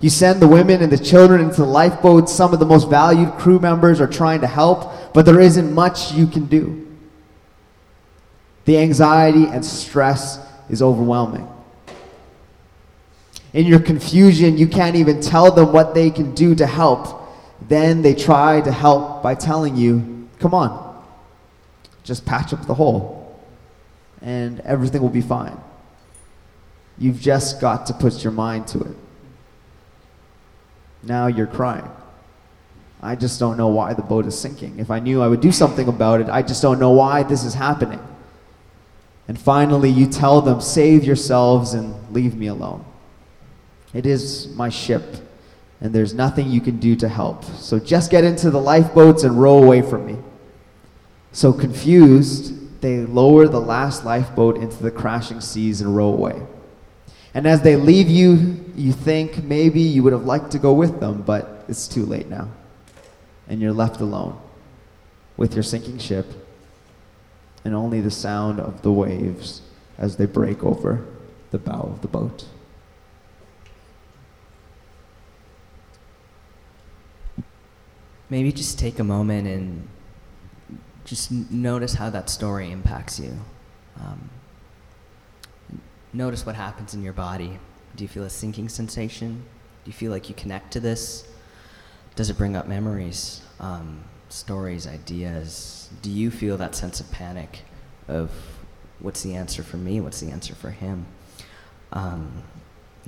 You 0.00 0.10
send 0.10 0.42
the 0.42 0.48
women 0.48 0.82
and 0.82 0.92
the 0.92 0.98
children 0.98 1.40
into 1.40 1.56
the 1.56 1.66
lifeboats. 1.66 2.32
Some 2.32 2.52
of 2.52 2.60
the 2.60 2.66
most 2.66 2.90
valued 2.90 3.32
crew 3.34 3.58
members 3.58 4.00
are 4.00 4.06
trying 4.06 4.42
to 4.42 4.46
help, 4.46 5.14
but 5.14 5.24
there 5.24 5.40
isn't 5.40 5.72
much 5.72 6.12
you 6.12 6.26
can 6.26 6.46
do. 6.46 6.86
The 8.66 8.78
anxiety 8.78 9.46
and 9.46 9.64
stress 9.64 10.38
is 10.68 10.82
overwhelming. 10.82 11.48
In 13.52 13.64
your 13.64 13.80
confusion, 13.80 14.58
you 14.58 14.66
can't 14.66 14.96
even 14.96 15.22
tell 15.22 15.50
them 15.50 15.72
what 15.72 15.94
they 15.94 16.10
can 16.10 16.34
do 16.34 16.54
to 16.56 16.66
help. 16.66 17.22
Then 17.68 18.02
they 18.02 18.14
try 18.14 18.60
to 18.60 18.70
help 18.70 19.22
by 19.22 19.34
telling 19.34 19.76
you, 19.76 20.28
Come 20.38 20.52
on, 20.52 21.02
just 22.04 22.26
patch 22.26 22.52
up 22.52 22.66
the 22.66 22.74
hole, 22.74 23.40
and 24.20 24.60
everything 24.60 25.00
will 25.00 25.08
be 25.08 25.22
fine. 25.22 25.58
You've 26.98 27.20
just 27.20 27.58
got 27.58 27.86
to 27.86 27.94
put 27.94 28.22
your 28.22 28.34
mind 28.34 28.66
to 28.68 28.80
it. 28.80 28.96
Now 31.06 31.28
you're 31.28 31.46
crying. 31.46 31.88
I 33.00 33.14
just 33.14 33.38
don't 33.38 33.56
know 33.56 33.68
why 33.68 33.94
the 33.94 34.02
boat 34.02 34.26
is 34.26 34.38
sinking. 34.38 34.78
If 34.78 34.90
I 34.90 34.98
knew 34.98 35.22
I 35.22 35.28
would 35.28 35.40
do 35.40 35.52
something 35.52 35.86
about 35.86 36.20
it, 36.20 36.28
I 36.28 36.42
just 36.42 36.60
don't 36.62 36.80
know 36.80 36.90
why 36.90 37.22
this 37.22 37.44
is 37.44 37.54
happening. 37.54 38.00
And 39.28 39.38
finally, 39.38 39.90
you 39.90 40.06
tell 40.06 40.40
them, 40.40 40.60
Save 40.60 41.04
yourselves 41.04 41.74
and 41.74 41.94
leave 42.12 42.34
me 42.34 42.48
alone. 42.48 42.84
It 43.94 44.06
is 44.06 44.48
my 44.56 44.68
ship, 44.68 45.16
and 45.80 45.94
there's 45.94 46.12
nothing 46.12 46.50
you 46.50 46.60
can 46.60 46.78
do 46.78 46.96
to 46.96 47.08
help. 47.08 47.44
So 47.44 47.78
just 47.78 48.10
get 48.10 48.24
into 48.24 48.50
the 48.50 48.60
lifeboats 48.60 49.22
and 49.22 49.40
row 49.40 49.62
away 49.62 49.82
from 49.82 50.06
me. 50.06 50.16
So 51.32 51.52
confused, 51.52 52.80
they 52.80 53.00
lower 53.00 53.46
the 53.46 53.60
last 53.60 54.04
lifeboat 54.04 54.56
into 54.56 54.82
the 54.82 54.90
crashing 54.90 55.40
seas 55.40 55.80
and 55.80 55.94
row 55.94 56.08
away. 56.08 56.42
And 57.36 57.46
as 57.46 57.60
they 57.60 57.76
leave 57.76 58.08
you, 58.08 58.64
you 58.74 58.92
think 58.92 59.44
maybe 59.44 59.82
you 59.82 60.02
would 60.02 60.14
have 60.14 60.24
liked 60.24 60.52
to 60.52 60.58
go 60.58 60.72
with 60.72 61.00
them, 61.00 61.20
but 61.20 61.66
it's 61.68 61.86
too 61.86 62.06
late 62.06 62.28
now. 62.28 62.48
And 63.46 63.60
you're 63.60 63.74
left 63.74 64.00
alone 64.00 64.40
with 65.36 65.52
your 65.52 65.62
sinking 65.62 65.98
ship 65.98 66.24
and 67.62 67.74
only 67.74 68.00
the 68.00 68.10
sound 68.10 68.58
of 68.58 68.80
the 68.80 68.90
waves 68.90 69.60
as 69.98 70.16
they 70.16 70.24
break 70.24 70.64
over 70.64 71.04
the 71.50 71.58
bow 71.58 71.82
of 71.92 72.00
the 72.00 72.08
boat. 72.08 72.46
Maybe 78.30 78.50
just 78.50 78.78
take 78.78 78.98
a 78.98 79.04
moment 79.04 79.46
and 79.46 79.86
just 81.04 81.30
notice 81.30 81.92
how 81.92 82.08
that 82.08 82.30
story 82.30 82.72
impacts 82.72 83.20
you. 83.20 83.38
Um, 84.00 84.30
notice 86.16 86.46
what 86.46 86.56
happens 86.56 86.94
in 86.94 87.02
your 87.02 87.12
body. 87.12 87.58
Do 87.94 88.04
you 88.04 88.08
feel 88.08 88.24
a 88.24 88.30
sinking 88.30 88.68
sensation? 88.68 89.44
Do 89.84 89.90
you 89.90 89.92
feel 89.92 90.10
like 90.10 90.28
you 90.28 90.34
connect 90.34 90.72
to 90.72 90.80
this? 90.80 91.28
Does 92.14 92.30
it 92.30 92.38
bring 92.38 92.56
up 92.56 92.66
memories, 92.66 93.42
um, 93.60 94.02
stories, 94.28 94.86
ideas? 94.86 95.90
Do 96.02 96.10
you 96.10 96.30
feel 96.30 96.56
that 96.56 96.74
sense 96.74 97.00
of 97.00 97.10
panic 97.10 97.60
of 98.08 98.30
what's 99.00 99.22
the 99.22 99.34
answer 99.34 99.62
for 99.62 99.76
me? 99.76 100.00
What's 100.00 100.20
the 100.20 100.30
answer 100.30 100.54
for 100.54 100.70
him? 100.70 101.06
Um, 101.92 102.42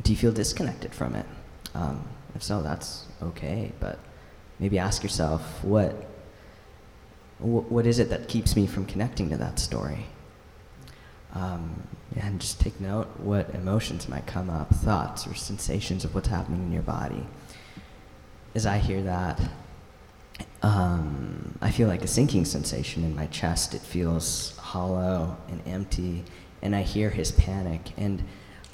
do 0.02 0.12
you 0.12 0.18
feel 0.18 0.32
disconnected 0.32 0.94
from 0.94 1.14
it? 1.14 1.26
Um, 1.74 2.06
if 2.34 2.42
so, 2.42 2.62
that's 2.62 3.06
okay, 3.22 3.72
but 3.80 3.98
maybe 4.58 4.78
ask 4.78 5.02
yourself 5.02 5.64
what 5.64 6.04
what 7.40 7.86
is 7.86 8.00
it 8.00 8.10
that 8.10 8.28
keeps 8.28 8.56
me 8.56 8.66
from 8.66 8.84
connecting 8.84 9.30
to 9.30 9.36
that 9.36 9.60
story? 9.60 10.06
Um, 11.34 11.82
and 12.16 12.40
just 12.40 12.60
take 12.60 12.80
note 12.80 13.06
what 13.18 13.54
emotions 13.54 14.08
might 14.08 14.26
come 14.26 14.50
up, 14.50 14.70
thoughts 14.70 15.26
or 15.26 15.34
sensations 15.34 16.04
of 16.04 16.14
what's 16.14 16.28
happening 16.28 16.62
in 16.62 16.72
your 16.72 16.82
body. 16.82 17.26
As 18.54 18.66
I 18.66 18.78
hear 18.78 19.02
that, 19.02 19.40
um, 20.62 21.58
I 21.60 21.70
feel 21.70 21.86
like 21.86 22.02
a 22.02 22.06
sinking 22.06 22.44
sensation 22.44 23.04
in 23.04 23.14
my 23.14 23.26
chest. 23.26 23.74
It 23.74 23.82
feels 23.82 24.56
hollow 24.56 25.36
and 25.48 25.60
empty, 25.66 26.24
and 26.62 26.74
I 26.74 26.82
hear 26.82 27.10
his 27.10 27.30
panic. 27.30 27.92
And 27.96 28.24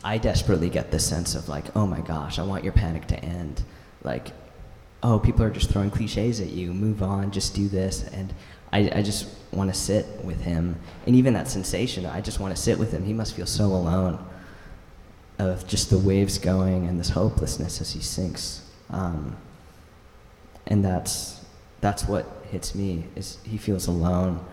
I 0.02 0.18
desperately 0.18 0.70
get 0.70 0.90
the 0.90 0.98
sense 0.98 1.34
of, 1.34 1.48
like, 1.48 1.76
oh 1.76 1.86
my 1.86 2.00
gosh, 2.00 2.38
I 2.38 2.44
want 2.44 2.64
your 2.64 2.72
panic 2.72 3.06
to 3.08 3.18
end. 3.22 3.62
Like, 4.02 4.32
oh, 5.02 5.18
people 5.18 5.44
are 5.44 5.50
just 5.50 5.70
throwing 5.70 5.90
cliches 5.90 6.40
at 6.40 6.50
you. 6.50 6.72
Move 6.72 7.02
on, 7.02 7.30
just 7.30 7.54
do 7.54 7.68
this. 7.68 8.04
And 8.04 8.32
I, 8.74 8.90
I 8.92 9.02
just 9.02 9.28
want 9.52 9.72
to 9.72 9.78
sit 9.78 10.04
with 10.24 10.40
him. 10.40 10.76
And 11.06 11.14
even 11.14 11.32
that 11.34 11.46
sensation, 11.46 12.04
I 12.06 12.20
just 12.20 12.40
want 12.40 12.54
to 12.56 12.60
sit 12.60 12.76
with 12.76 12.90
him. 12.90 13.04
He 13.04 13.12
must 13.12 13.36
feel 13.36 13.46
so 13.46 13.66
alone 13.66 14.18
of 15.38 15.64
just 15.68 15.90
the 15.90 15.98
waves 15.98 16.38
going 16.38 16.88
and 16.88 16.98
this 16.98 17.10
hopelessness 17.10 17.80
as 17.80 17.92
he 17.92 18.00
sinks. 18.00 18.68
Um, 18.90 19.36
and 20.66 20.84
that's, 20.84 21.40
that's 21.80 22.04
what 22.08 22.26
hits 22.50 22.74
me, 22.74 23.04
is 23.14 23.38
he 23.44 23.58
feels 23.58 23.86
alone. 23.86 24.44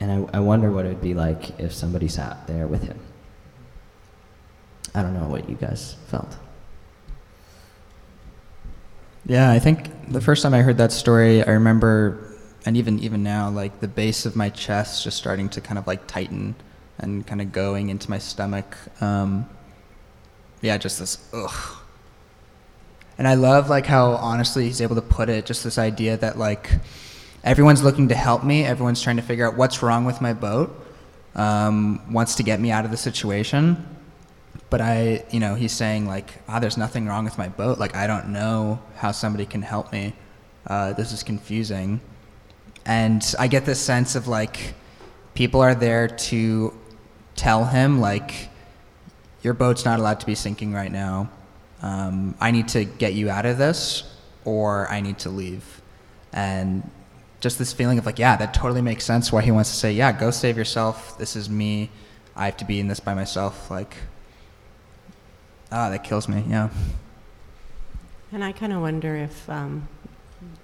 And 0.00 0.10
I, 0.10 0.38
I 0.38 0.40
wonder 0.40 0.72
what 0.72 0.86
it 0.86 0.88
would 0.88 1.02
be 1.02 1.12
like 1.12 1.60
if 1.60 1.74
somebody 1.74 2.08
sat 2.08 2.46
there 2.46 2.66
with 2.66 2.84
him. 2.84 2.98
I 4.94 5.02
don't 5.02 5.12
know 5.12 5.28
what 5.28 5.46
you 5.46 5.56
guys 5.56 5.96
felt. 6.06 6.38
Yeah, 9.26 9.50
I 9.50 9.58
think 9.58 10.10
the 10.10 10.22
first 10.22 10.42
time 10.42 10.54
I 10.54 10.62
heard 10.62 10.78
that 10.78 10.90
story, 10.90 11.44
I 11.44 11.50
remember 11.50 12.29
and 12.66 12.76
even 12.76 12.98
even 12.98 13.22
now, 13.22 13.48
like 13.48 13.80
the 13.80 13.88
base 13.88 14.26
of 14.26 14.36
my 14.36 14.50
chest 14.50 15.04
just 15.04 15.16
starting 15.16 15.48
to 15.50 15.60
kind 15.60 15.78
of 15.78 15.86
like 15.86 16.06
tighten 16.06 16.54
and 16.98 17.26
kind 17.26 17.40
of 17.40 17.52
going 17.52 17.88
into 17.88 18.10
my 18.10 18.18
stomach. 18.18 18.76
Um, 19.00 19.48
yeah, 20.60 20.76
just 20.76 20.98
this 20.98 21.18
ugh. 21.32 21.78
And 23.16 23.26
I 23.26 23.34
love 23.34 23.70
like 23.70 23.86
how 23.86 24.12
honestly 24.12 24.64
he's 24.64 24.80
able 24.80 24.96
to 24.96 25.02
put 25.02 25.28
it. 25.28 25.46
Just 25.46 25.64
this 25.64 25.78
idea 25.78 26.16
that 26.18 26.38
like 26.38 26.70
everyone's 27.44 27.82
looking 27.82 28.08
to 28.08 28.14
help 28.14 28.44
me. 28.44 28.64
Everyone's 28.64 29.00
trying 29.00 29.16
to 29.16 29.22
figure 29.22 29.46
out 29.46 29.56
what's 29.56 29.82
wrong 29.82 30.04
with 30.04 30.20
my 30.20 30.32
boat. 30.32 30.74
Um, 31.34 32.12
wants 32.12 32.34
to 32.36 32.42
get 32.42 32.60
me 32.60 32.70
out 32.70 32.84
of 32.84 32.90
the 32.90 32.96
situation. 32.96 33.86
But 34.68 34.80
I, 34.80 35.24
you 35.30 35.40
know, 35.40 35.54
he's 35.54 35.72
saying 35.72 36.06
like, 36.06 36.42
ah, 36.48 36.58
there's 36.60 36.76
nothing 36.76 37.06
wrong 37.06 37.24
with 37.24 37.38
my 37.38 37.48
boat. 37.48 37.78
Like 37.78 37.96
I 37.96 38.06
don't 38.06 38.28
know 38.28 38.80
how 38.96 39.12
somebody 39.12 39.46
can 39.46 39.62
help 39.62 39.92
me. 39.92 40.14
Uh, 40.66 40.92
this 40.92 41.12
is 41.12 41.22
confusing 41.22 42.00
and 42.90 43.34
I 43.38 43.46
get 43.46 43.66
this 43.66 43.80
sense 43.80 44.16
of 44.16 44.26
like 44.26 44.74
people 45.34 45.60
are 45.60 45.76
there 45.76 46.08
to 46.08 46.74
tell 47.36 47.64
him 47.64 48.00
like 48.00 48.48
your 49.42 49.54
boat's 49.54 49.84
not 49.84 50.00
allowed 50.00 50.18
to 50.20 50.26
be 50.26 50.34
sinking 50.34 50.72
right 50.72 50.90
now. 50.90 51.30
Um, 51.82 52.34
I 52.40 52.50
need 52.50 52.66
to 52.68 52.84
get 52.84 53.14
you 53.14 53.30
out 53.30 53.46
of 53.46 53.58
this, 53.58 54.02
or 54.44 54.90
I 54.90 55.02
need 55.02 55.20
to 55.20 55.30
leave. 55.30 55.80
And 56.32 56.90
just 57.38 57.60
this 57.60 57.72
feeling 57.72 58.00
of 58.00 58.06
like, 58.06 58.18
yeah, 58.18 58.34
that 58.34 58.52
totally 58.52 58.82
makes 58.82 59.04
sense. 59.04 59.30
Why 59.30 59.42
he 59.42 59.52
wants 59.52 59.70
to 59.70 59.76
say, 59.76 59.92
yeah, 59.92 60.10
go 60.10 60.32
save 60.32 60.58
yourself. 60.58 61.16
This 61.16 61.36
is 61.36 61.48
me. 61.48 61.90
I 62.34 62.46
have 62.46 62.56
to 62.56 62.64
be 62.64 62.80
in 62.80 62.88
this 62.88 62.98
by 62.98 63.14
myself. 63.14 63.70
Like, 63.70 63.94
ah, 65.70 65.90
that 65.90 66.02
kills 66.02 66.28
me. 66.28 66.42
Yeah. 66.48 66.70
And 68.32 68.42
I 68.42 68.50
kind 68.50 68.72
of 68.72 68.80
wonder 68.80 69.14
if 69.14 69.48
um, 69.48 69.86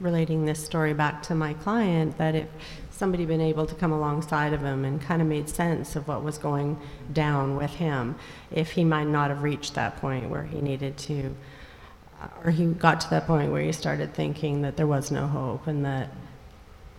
relating 0.00 0.44
this 0.44 0.64
story 0.64 0.94
back 0.94 1.22
to 1.24 1.34
my 1.34 1.54
client 1.54 2.16
that 2.18 2.34
if 2.34 2.48
somebody 2.90 3.24
had 3.24 3.28
been 3.28 3.40
able 3.40 3.66
to 3.66 3.74
come 3.74 3.92
alongside 3.92 4.52
of 4.52 4.62
him 4.62 4.84
and 4.84 5.00
kind 5.00 5.20
of 5.20 5.28
made 5.28 5.48
sense 5.48 5.96
of 5.96 6.08
what 6.08 6.22
was 6.22 6.38
going 6.38 6.78
down 7.12 7.56
with 7.56 7.70
him, 7.72 8.16
if 8.50 8.72
he 8.72 8.84
might 8.84 9.06
not 9.06 9.30
have 9.30 9.42
reached 9.42 9.74
that 9.74 9.96
point 9.96 10.30
where 10.30 10.44
he 10.44 10.60
needed 10.60 10.96
to, 10.96 11.34
uh, 12.22 12.28
or 12.44 12.50
he 12.50 12.66
got 12.66 13.00
to 13.00 13.10
that 13.10 13.26
point 13.26 13.52
where 13.52 13.62
he 13.62 13.72
started 13.72 14.14
thinking 14.14 14.62
that 14.62 14.76
there 14.76 14.86
was 14.86 15.10
no 15.10 15.26
hope 15.26 15.66
and 15.66 15.84
that 15.84 16.10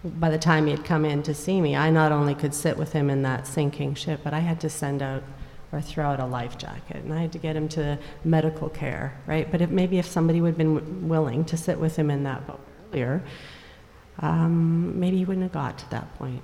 by 0.04 0.30
the 0.30 0.38
time 0.38 0.66
he 0.66 0.72
had 0.72 0.86
come 0.86 1.06
in 1.06 1.24
to 1.24 1.34
see 1.34 1.60
me, 1.60 1.76
I 1.76 1.90
not 1.90 2.12
only 2.12 2.36
could 2.36 2.54
sit 2.54 2.78
with 2.78 2.94
him 2.94 3.10
in 3.10 3.24
that 3.24 3.48
sinking 3.48 3.96
ship, 3.96 4.22
but 4.24 4.34
I 4.34 4.40
had 4.40 4.60
to 4.62 4.70
send 4.70 5.02
out 5.02 5.24
or 5.72 5.82
throw 5.82 6.06
out 6.06 6.20
a 6.20 6.26
life 6.26 6.58
jacket 6.58 6.98
and 6.98 7.14
I 7.14 7.22
had 7.22 7.32
to 7.34 7.38
get 7.38 7.56
him 7.56 7.68
to 7.70 7.98
medical 8.24 8.70
care, 8.70 9.20
right? 9.26 9.50
But 9.52 9.62
if, 9.62 9.70
maybe 9.70 10.00
if 10.00 10.06
somebody 10.06 10.42
would 10.42 10.50
have 10.50 10.58
been 10.58 10.76
w- 10.76 11.08
willing 11.08 11.46
to 11.46 11.58
sit 11.58 11.80
with 11.80 11.96
him 11.98 12.10
in 12.10 12.24
that 12.24 12.48
boat 12.48 12.60
earlier, 12.92 13.22
um, 14.20 15.00
maybe 15.00 15.18
he 15.18 15.26
wouldn't 15.26 15.44
have 15.44 15.52
got 15.52 15.78
to 15.80 15.90
that 15.92 16.14
point. 16.18 16.42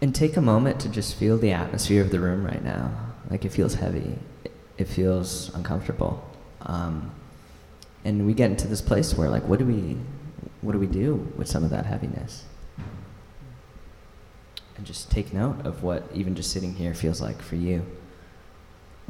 And 0.00 0.14
take 0.14 0.36
a 0.36 0.42
moment 0.42 0.80
to 0.80 0.88
just 0.88 1.16
feel 1.16 1.38
the 1.38 1.52
atmosphere 1.52 2.02
of 2.02 2.10
the 2.10 2.20
room 2.20 2.44
right 2.44 2.62
now. 2.62 2.90
Like 3.30 3.44
it 3.44 3.50
feels 3.50 3.74
heavy, 3.74 4.18
it 4.76 4.84
feels 4.84 5.54
uncomfortable. 5.54 6.22
Um, 6.62 7.12
and 8.04 8.26
we 8.26 8.34
get 8.34 8.50
into 8.50 8.66
this 8.66 8.82
place 8.82 9.14
where, 9.14 9.30
like, 9.30 9.44
what 9.44 9.58
do 9.58 9.64
we, 9.64 9.96
what 10.60 10.72
do 10.72 10.78
we 10.78 10.86
do 10.86 11.32
with 11.36 11.48
some 11.48 11.62
of 11.62 11.70
that 11.70 11.86
heaviness? 11.86 12.44
And 14.82 14.86
just 14.88 15.12
take 15.12 15.32
note 15.32 15.64
of 15.64 15.84
what 15.84 16.02
even 16.12 16.34
just 16.34 16.50
sitting 16.50 16.74
here 16.74 16.92
feels 16.92 17.20
like 17.20 17.40
for 17.40 17.54
you. 17.54 17.86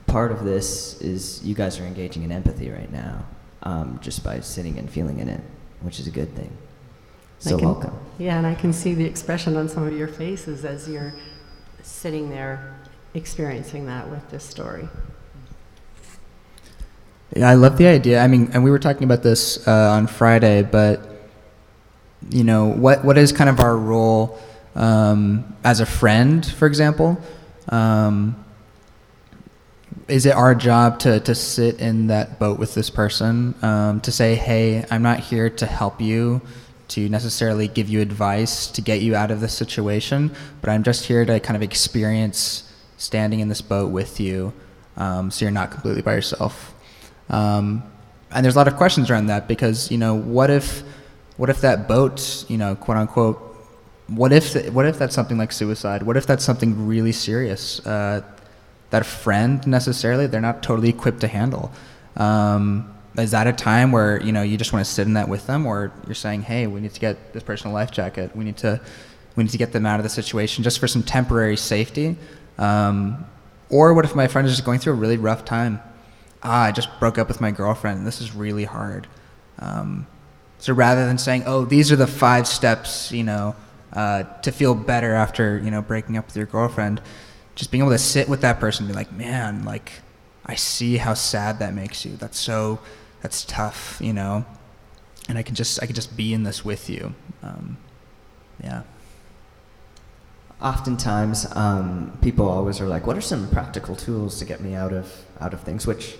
Part 0.06 0.30
of 0.30 0.44
this 0.44 1.00
is 1.00 1.42
you 1.42 1.54
guys 1.54 1.80
are 1.80 1.84
engaging 1.84 2.24
in 2.24 2.30
empathy 2.30 2.68
right 2.68 2.92
now 2.92 3.24
um, 3.62 3.98
just 4.02 4.22
by 4.22 4.40
sitting 4.40 4.78
and 4.78 4.90
feeling 4.90 5.18
in 5.18 5.30
it, 5.30 5.40
which 5.80 5.98
is 5.98 6.06
a 6.06 6.10
good 6.10 6.36
thing. 6.36 6.54
So 7.38 7.56
can, 7.56 7.64
welcome. 7.64 7.98
Yeah, 8.18 8.36
and 8.36 8.46
I 8.46 8.54
can 8.54 8.74
see 8.74 8.92
the 8.92 9.06
expression 9.06 9.56
on 9.56 9.66
some 9.66 9.84
of 9.86 9.96
your 9.96 10.08
faces 10.08 10.66
as 10.66 10.90
you're 10.90 11.14
sitting 11.80 12.28
there 12.28 12.78
experiencing 13.14 13.86
that 13.86 14.10
with 14.10 14.28
this 14.28 14.44
story. 14.44 14.90
Yeah, 17.34 17.48
I 17.48 17.54
love 17.54 17.78
the 17.78 17.86
idea. 17.86 18.22
I 18.22 18.26
mean, 18.26 18.50
and 18.52 18.62
we 18.62 18.70
were 18.70 18.78
talking 18.78 19.04
about 19.04 19.22
this 19.22 19.66
uh, 19.66 19.92
on 19.92 20.06
Friday, 20.06 20.64
but 20.64 21.00
you 22.28 22.44
know, 22.44 22.66
what 22.66 23.06
what 23.06 23.16
is 23.16 23.32
kind 23.32 23.48
of 23.48 23.58
our 23.58 23.74
role 23.74 24.38
um, 24.74 25.56
as 25.64 25.80
a 25.80 25.86
friend, 25.86 26.44
for 26.44 26.66
example? 26.66 27.20
Um, 27.68 28.42
is 30.08 30.26
it 30.26 30.34
our 30.34 30.54
job 30.54 30.98
to, 31.00 31.20
to 31.20 31.34
sit 31.34 31.80
in 31.80 32.08
that 32.08 32.38
boat 32.38 32.58
with 32.58 32.74
this 32.74 32.90
person 32.90 33.54
um, 33.62 34.00
to 34.00 34.10
say 34.10 34.34
hey 34.34 34.84
i'm 34.90 35.02
not 35.02 35.20
here 35.20 35.48
to 35.48 35.64
help 35.64 36.00
you 36.00 36.40
to 36.92 37.08
necessarily 37.08 37.68
give 37.68 37.88
you 37.88 38.02
advice 38.02 38.66
to 38.66 38.82
get 38.82 39.00
you 39.00 39.16
out 39.16 39.30
of 39.30 39.40
this 39.40 39.54
situation, 39.54 40.30
but 40.60 40.68
I'm 40.68 40.82
just 40.82 41.06
here 41.06 41.24
to 41.24 41.40
kind 41.40 41.56
of 41.56 41.62
experience 41.62 42.70
standing 42.98 43.40
in 43.40 43.48
this 43.48 43.62
boat 43.62 43.90
with 43.90 44.20
you 44.20 44.52
um, 44.98 45.30
so 45.30 45.46
you're 45.46 45.52
not 45.52 45.70
completely 45.70 46.02
by 46.02 46.14
yourself. 46.14 46.74
Um, 47.30 47.82
and 48.30 48.44
there's 48.44 48.56
a 48.56 48.58
lot 48.58 48.68
of 48.68 48.76
questions 48.76 49.10
around 49.10 49.26
that 49.26 49.48
because, 49.48 49.90
you 49.90 49.96
know, 49.96 50.14
what 50.14 50.50
if, 50.50 50.82
what 51.38 51.48
if 51.48 51.62
that 51.62 51.88
boat, 51.88 52.44
you 52.48 52.58
know, 52.58 52.74
quote 52.74 52.98
unquote, 52.98 53.51
what 54.08 54.32
if, 54.32 54.70
what 54.72 54.86
if 54.86 54.98
that's 54.98 55.14
something 55.14 55.38
like 55.38 55.52
suicide? 55.52 56.02
What 56.02 56.16
if 56.16 56.26
that's 56.26 56.44
something 56.44 56.86
really 56.86 57.12
serious 57.12 57.84
uh, 57.86 58.22
that 58.90 59.02
a 59.02 59.04
friend 59.04 59.66
necessarily, 59.66 60.26
they're 60.26 60.40
not 60.40 60.62
totally 60.62 60.88
equipped 60.88 61.20
to 61.20 61.28
handle? 61.28 61.72
Um, 62.16 62.92
is 63.18 63.32
that 63.32 63.46
a 63.46 63.52
time 63.52 63.92
where 63.92 64.22
you 64.22 64.32
know 64.32 64.42
you 64.42 64.56
just 64.56 64.72
want 64.72 64.84
to 64.84 64.90
sit 64.90 65.06
in 65.06 65.14
that 65.14 65.28
with 65.28 65.46
them, 65.46 65.66
or 65.66 65.92
you're 66.06 66.14
saying, 66.14 66.42
"Hey, 66.42 66.66
we 66.66 66.80
need 66.80 66.94
to 66.94 67.00
get 67.00 67.32
this 67.32 67.42
person 67.42 67.70
a 67.70 67.72
life 67.72 67.90
jacket. 67.90 68.34
We 68.34 68.44
need 68.44 68.56
to, 68.58 68.80
we 69.36 69.44
need 69.44 69.50
to 69.50 69.58
get 69.58 69.72
them 69.72 69.84
out 69.84 70.00
of 70.00 70.04
the 70.04 70.08
situation 70.08 70.64
just 70.64 70.78
for 70.78 70.88
some 70.88 71.02
temporary 71.02 71.56
safety." 71.56 72.16
Um, 72.58 73.26
or 73.68 73.94
what 73.94 74.04
if 74.04 74.14
my 74.14 74.28
friend 74.28 74.46
is 74.46 74.54
just 74.54 74.64
going 74.64 74.78
through 74.78 74.94
a 74.94 74.96
really 74.96 75.16
rough 75.16 75.44
time? 75.44 75.80
Ah, 76.42 76.64
I 76.64 76.72
just 76.72 76.88
broke 77.00 77.18
up 77.18 77.28
with 77.28 77.40
my 77.40 77.50
girlfriend. 77.50 78.06
This 78.06 78.20
is 78.20 78.34
really 78.34 78.64
hard. 78.64 79.06
Um, 79.58 80.06
so 80.58 80.72
rather 80.72 81.06
than 81.06 81.18
saying, 81.18 81.44
"Oh, 81.46 81.64
these 81.64 81.92
are 81.92 81.96
the 81.96 82.06
five 82.06 82.46
steps," 82.46 83.12
you 83.12 83.24
know, 83.24 83.54
uh, 83.92 84.24
to 84.40 84.52
feel 84.52 84.74
better 84.74 85.14
after 85.14 85.58
you 85.58 85.70
know 85.70 85.82
breaking 85.82 86.16
up 86.16 86.26
with 86.26 86.36
your 86.36 86.46
girlfriend, 86.46 87.00
just 87.54 87.70
being 87.70 87.82
able 87.82 87.92
to 87.92 87.98
sit 87.98 88.28
with 88.28 88.40
that 88.42 88.60
person 88.60 88.84
and 88.84 88.92
be 88.92 88.96
like, 88.96 89.12
"Man, 89.12 89.64
like, 89.64 89.92
I 90.46 90.54
see 90.54 90.96
how 90.96 91.14
sad 91.14 91.58
that 91.58 91.74
makes 91.74 92.04
you. 92.04 92.16
That's 92.16 92.38
so." 92.38 92.78
that's 93.22 93.44
tough, 93.44 93.98
you 94.00 94.12
know. 94.12 94.44
And 95.28 95.38
I 95.38 95.42
can 95.42 95.54
just 95.54 95.82
I 95.82 95.86
can 95.86 95.94
just 95.94 96.16
be 96.16 96.34
in 96.34 96.42
this 96.42 96.64
with 96.64 96.90
you. 96.90 97.14
Um, 97.42 97.78
yeah. 98.62 98.82
Oftentimes, 100.60 101.46
um, 101.56 102.16
people 102.20 102.48
always 102.48 102.80
are 102.80 102.86
like, 102.86 103.06
"What 103.06 103.16
are 103.16 103.22
some 103.22 103.48
practical 103.50 103.96
tools 103.96 104.38
to 104.40 104.44
get 104.44 104.60
me 104.60 104.74
out 104.74 104.92
of 104.92 105.24
out 105.40 105.54
of 105.54 105.60
things?" 105.60 105.86
Which 105.86 106.16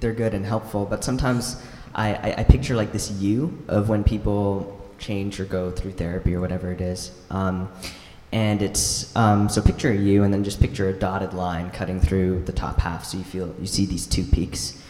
they're 0.00 0.14
good 0.14 0.34
and 0.34 0.44
helpful, 0.44 0.84
but 0.84 1.04
sometimes 1.04 1.62
I, 1.94 2.14
I, 2.14 2.34
I 2.38 2.44
picture 2.44 2.74
like 2.74 2.92
this 2.92 3.10
you 3.10 3.62
of 3.68 3.88
when 3.88 4.02
people 4.02 4.79
change 5.00 5.40
or 5.40 5.44
go 5.44 5.70
through 5.70 5.92
therapy 5.92 6.34
or 6.34 6.40
whatever 6.40 6.70
it 6.70 6.80
is. 6.80 7.10
Um, 7.30 7.72
and 8.32 8.62
it's 8.62 9.14
um, 9.16 9.48
so 9.48 9.60
picture 9.60 9.92
you, 9.92 10.22
and 10.22 10.32
then 10.32 10.44
just 10.44 10.60
picture 10.60 10.88
a 10.88 10.92
dotted 10.92 11.34
line 11.34 11.70
cutting 11.70 12.00
through 12.00 12.44
the 12.44 12.52
top 12.52 12.78
half, 12.78 13.04
so 13.04 13.18
you 13.18 13.24
feel 13.24 13.52
you 13.58 13.66
see 13.66 13.86
these 13.86 14.06
two 14.06 14.22
peaks. 14.22 14.80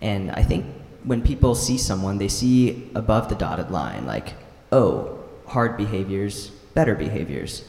And 0.00 0.32
I 0.32 0.42
think 0.42 0.66
when 1.04 1.22
people 1.22 1.54
see 1.54 1.78
someone, 1.78 2.18
they 2.18 2.28
see 2.28 2.90
above 2.94 3.28
the 3.28 3.34
dotted 3.34 3.70
line, 3.70 4.04
like, 4.04 4.34
oh, 4.72 5.18
hard 5.46 5.76
behaviors, 5.76 6.50
better 6.74 6.94
behaviors. 6.94 7.64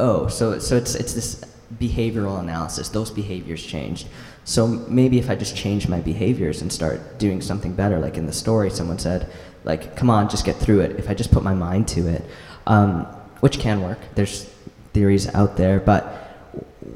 Oh, 0.00 0.26
so, 0.26 0.58
so 0.58 0.76
it's, 0.76 0.94
it's 0.94 1.14
this 1.14 1.44
behavioral 1.78 2.40
analysis. 2.40 2.88
Those 2.88 3.10
behaviors 3.10 3.64
changed. 3.64 4.08
So 4.44 4.66
maybe 4.66 5.18
if 5.18 5.30
I 5.30 5.34
just 5.36 5.56
change 5.56 5.88
my 5.88 6.00
behaviors 6.00 6.62
and 6.62 6.72
start 6.72 7.18
doing 7.18 7.40
something 7.40 7.74
better, 7.74 7.98
like 7.98 8.16
in 8.16 8.26
the 8.26 8.32
story, 8.32 8.70
someone 8.70 8.98
said, 8.98 9.30
like, 9.64 9.96
come 9.96 10.10
on, 10.10 10.28
just 10.28 10.44
get 10.44 10.56
through 10.56 10.80
it. 10.80 10.98
If 10.98 11.08
I 11.10 11.14
just 11.14 11.32
put 11.32 11.42
my 11.42 11.54
mind 11.54 11.88
to 11.88 12.06
it, 12.06 12.24
um, 12.66 13.04
which 13.40 13.58
can 13.58 13.82
work. 13.82 13.98
There's 14.14 14.44
theories 14.92 15.32
out 15.34 15.56
there, 15.56 15.80
but 15.80 16.04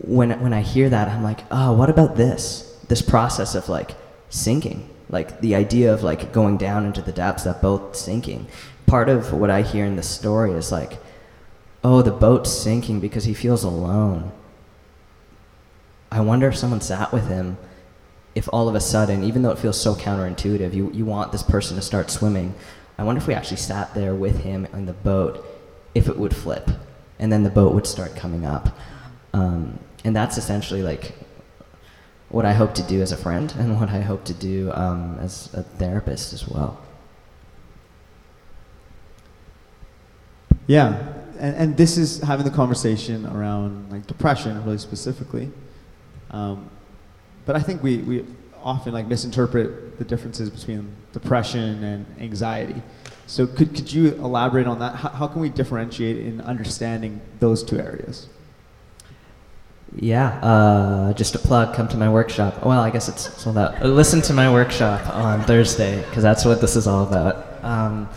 when 0.02 0.40
when 0.40 0.52
I 0.52 0.62
hear 0.62 0.88
that, 0.88 1.08
I'm 1.08 1.22
like, 1.22 1.40
oh, 1.50 1.72
what 1.72 1.90
about 1.90 2.16
this? 2.16 2.78
This 2.88 3.02
process 3.02 3.54
of 3.54 3.68
like 3.68 3.94
sinking 4.30 4.88
like 5.10 5.40
the 5.40 5.54
idea 5.54 5.92
of 5.92 6.02
like 6.02 6.32
going 6.32 6.56
down 6.56 6.84
into 6.84 7.02
the 7.02 7.12
depths, 7.12 7.44
that 7.44 7.62
boat 7.62 7.96
sinking. 7.96 8.46
Part 8.86 9.08
of 9.08 9.32
what 9.32 9.50
I 9.50 9.62
hear 9.62 9.84
in 9.84 9.96
the 9.96 10.02
story 10.02 10.52
is 10.52 10.72
like, 10.72 10.98
oh, 11.82 12.02
the 12.02 12.10
boat's 12.10 12.50
sinking 12.50 13.00
because 13.00 13.24
he 13.24 13.34
feels 13.34 13.64
alone. 13.64 14.32
I 16.10 16.20
wonder 16.20 16.48
if 16.48 16.56
someone 16.56 16.80
sat 16.80 17.12
with 17.12 17.28
him, 17.28 17.58
if 18.38 18.48
all 18.52 18.68
of 18.68 18.76
a 18.76 18.80
sudden, 18.80 19.24
even 19.24 19.42
though 19.42 19.50
it 19.50 19.58
feels 19.58 19.78
so 19.80 19.96
counterintuitive, 19.96 20.72
you, 20.72 20.92
you 20.92 21.04
want 21.04 21.32
this 21.32 21.42
person 21.42 21.74
to 21.74 21.82
start 21.82 22.08
swimming. 22.08 22.54
I 22.96 23.02
wonder 23.02 23.20
if 23.20 23.26
we 23.26 23.34
actually 23.34 23.56
sat 23.56 23.92
there 23.94 24.14
with 24.14 24.44
him 24.44 24.64
in 24.72 24.86
the 24.86 24.92
boat, 24.92 25.44
if 25.92 26.08
it 26.08 26.16
would 26.16 26.36
flip, 26.36 26.70
and 27.18 27.32
then 27.32 27.42
the 27.42 27.50
boat 27.50 27.74
would 27.74 27.84
start 27.84 28.14
coming 28.14 28.46
up. 28.46 28.78
Um, 29.32 29.80
and 30.04 30.14
that's 30.14 30.38
essentially 30.38 30.82
like 30.82 31.14
what 32.28 32.44
I 32.44 32.52
hope 32.52 32.74
to 32.74 32.82
do 32.84 33.02
as 33.02 33.10
a 33.10 33.16
friend 33.16 33.52
and 33.58 33.80
what 33.80 33.88
I 33.88 34.02
hope 34.02 34.22
to 34.26 34.34
do 34.34 34.70
um, 34.72 35.18
as 35.20 35.52
a 35.52 35.64
therapist 35.64 36.32
as 36.32 36.46
well. 36.46 36.80
Yeah, 40.68 41.12
and, 41.40 41.56
and 41.56 41.76
this 41.76 41.98
is 41.98 42.20
having 42.20 42.44
the 42.44 42.52
conversation 42.52 43.26
around 43.26 43.90
like 43.90 44.06
depression, 44.06 44.64
really 44.64 44.78
specifically. 44.78 45.50
Um, 46.30 46.70
but 47.48 47.56
I 47.56 47.60
think 47.60 47.82
we, 47.82 47.96
we 47.96 48.26
often 48.62 48.92
like 48.92 49.06
misinterpret 49.06 49.96
the 49.96 50.04
differences 50.04 50.50
between 50.50 50.94
depression 51.14 51.82
and 51.82 52.04
anxiety. 52.20 52.82
So 53.26 53.46
could, 53.46 53.74
could 53.74 53.90
you 53.90 54.12
elaborate 54.16 54.66
on 54.66 54.80
that? 54.80 54.96
How, 54.96 55.08
how 55.08 55.26
can 55.28 55.40
we 55.40 55.48
differentiate 55.48 56.18
in 56.18 56.42
understanding 56.42 57.22
those 57.40 57.64
two 57.64 57.78
areas? 57.78 58.28
Yeah, 59.96 60.38
uh, 60.40 61.14
just 61.14 61.36
a 61.36 61.38
plug. 61.38 61.74
Come 61.74 61.88
to 61.88 61.96
my 61.96 62.10
workshop. 62.10 62.66
Well, 62.66 62.80
I 62.80 62.90
guess 62.90 63.08
it's 63.08 63.34
sold 63.40 63.56
out. 63.56 63.82
Listen 63.82 64.20
to 64.28 64.34
my 64.34 64.52
workshop 64.52 65.08
on 65.14 65.40
Thursday 65.44 66.02
because 66.02 66.22
that's 66.22 66.44
what 66.44 66.60
this 66.60 66.76
is 66.76 66.86
all 66.86 67.04
about. 67.08 67.64
Um, 67.64 68.10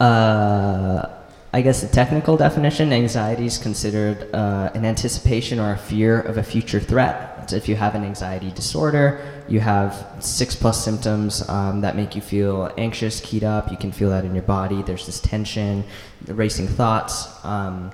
uh, 0.00 1.08
I 1.52 1.60
guess 1.62 1.80
the 1.80 1.86
technical 1.86 2.36
definition: 2.36 2.92
anxiety 2.92 3.46
is 3.46 3.56
considered 3.56 4.34
uh, 4.34 4.72
an 4.74 4.84
anticipation 4.84 5.60
or 5.60 5.74
a 5.74 5.78
fear 5.78 6.20
of 6.20 6.38
a 6.38 6.42
future 6.42 6.80
threat. 6.80 7.37
If 7.52 7.68
you 7.68 7.76
have 7.76 7.94
an 7.94 8.04
anxiety 8.04 8.50
disorder, 8.50 9.20
you 9.48 9.60
have 9.60 10.06
six 10.20 10.54
plus 10.54 10.82
symptoms 10.82 11.48
um, 11.48 11.80
that 11.80 11.96
make 11.96 12.14
you 12.14 12.20
feel 12.20 12.72
anxious, 12.76 13.20
keyed 13.20 13.44
up. 13.44 13.70
You 13.70 13.76
can 13.76 13.92
feel 13.92 14.10
that 14.10 14.24
in 14.24 14.34
your 14.34 14.42
body. 14.42 14.82
There's 14.82 15.06
this 15.06 15.20
tension, 15.20 15.84
racing 16.26 16.68
thoughts. 16.68 17.28
Um, 17.44 17.92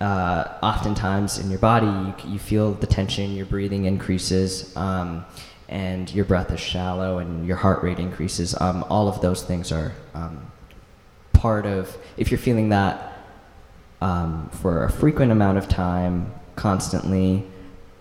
uh, 0.00 0.58
oftentimes 0.62 1.38
in 1.38 1.50
your 1.50 1.58
body, 1.58 1.86
you, 1.86 2.32
you, 2.32 2.38
feel 2.38 2.72
the 2.72 2.86
tension, 2.86 3.34
your 3.34 3.46
breathing 3.46 3.84
increases, 3.86 4.76
um, 4.76 5.24
and 5.68 6.12
your 6.12 6.24
breath 6.24 6.50
is 6.50 6.60
shallow, 6.60 7.18
and 7.18 7.46
your 7.46 7.56
heart 7.56 7.82
rate 7.82 7.98
increases. 7.98 8.54
Um, 8.60 8.84
all 8.90 9.08
of 9.08 9.20
those 9.20 9.42
things 9.42 9.72
are 9.72 9.92
um, 10.14 10.50
part 11.32 11.64
of, 11.64 11.96
if 12.16 12.30
you're 12.30 12.38
feeling 12.38 12.68
that 12.70 13.14
um, 14.00 14.50
for 14.50 14.84
a 14.84 14.90
frequent 14.90 15.32
amount 15.32 15.58
of 15.58 15.68
time, 15.68 16.32
constantly, 16.56 17.46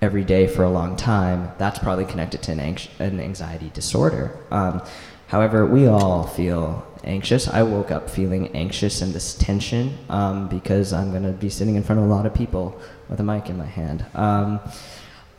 every 0.03 0.25
day 0.25 0.47
for 0.47 0.63
a 0.63 0.69
long 0.69 0.97
time, 0.97 1.49
that's 1.57 1.79
probably 1.79 2.03
connected 2.03 2.43
to 2.43 2.51
an, 2.51 2.59
anx- 2.59 2.89
an 2.99 3.21
anxiety 3.21 3.71
disorder. 3.73 4.37
Um, 4.51 4.81
however, 5.27 5.65
we 5.65 5.87
all 5.87 6.27
feel 6.27 6.85
anxious. 7.05 7.47
I 7.47 7.63
woke 7.63 7.89
up 7.89 8.09
feeling 8.09 8.49
anxious 8.53 9.01
and 9.01 9.13
this 9.13 9.33
tension 9.33 9.97
um, 10.09 10.49
because 10.49 10.91
I'm 10.91 11.11
going 11.11 11.23
to 11.23 11.31
be 11.31 11.49
sitting 11.49 11.75
in 11.75 11.83
front 11.83 11.99
of 11.99 12.05
a 12.05 12.09
lot 12.09 12.25
of 12.25 12.33
people 12.33 12.77
with 13.07 13.21
a 13.21 13.23
mic 13.23 13.49
in 13.49 13.57
my 13.57 13.65
hand. 13.65 14.05
Um, 14.13 14.59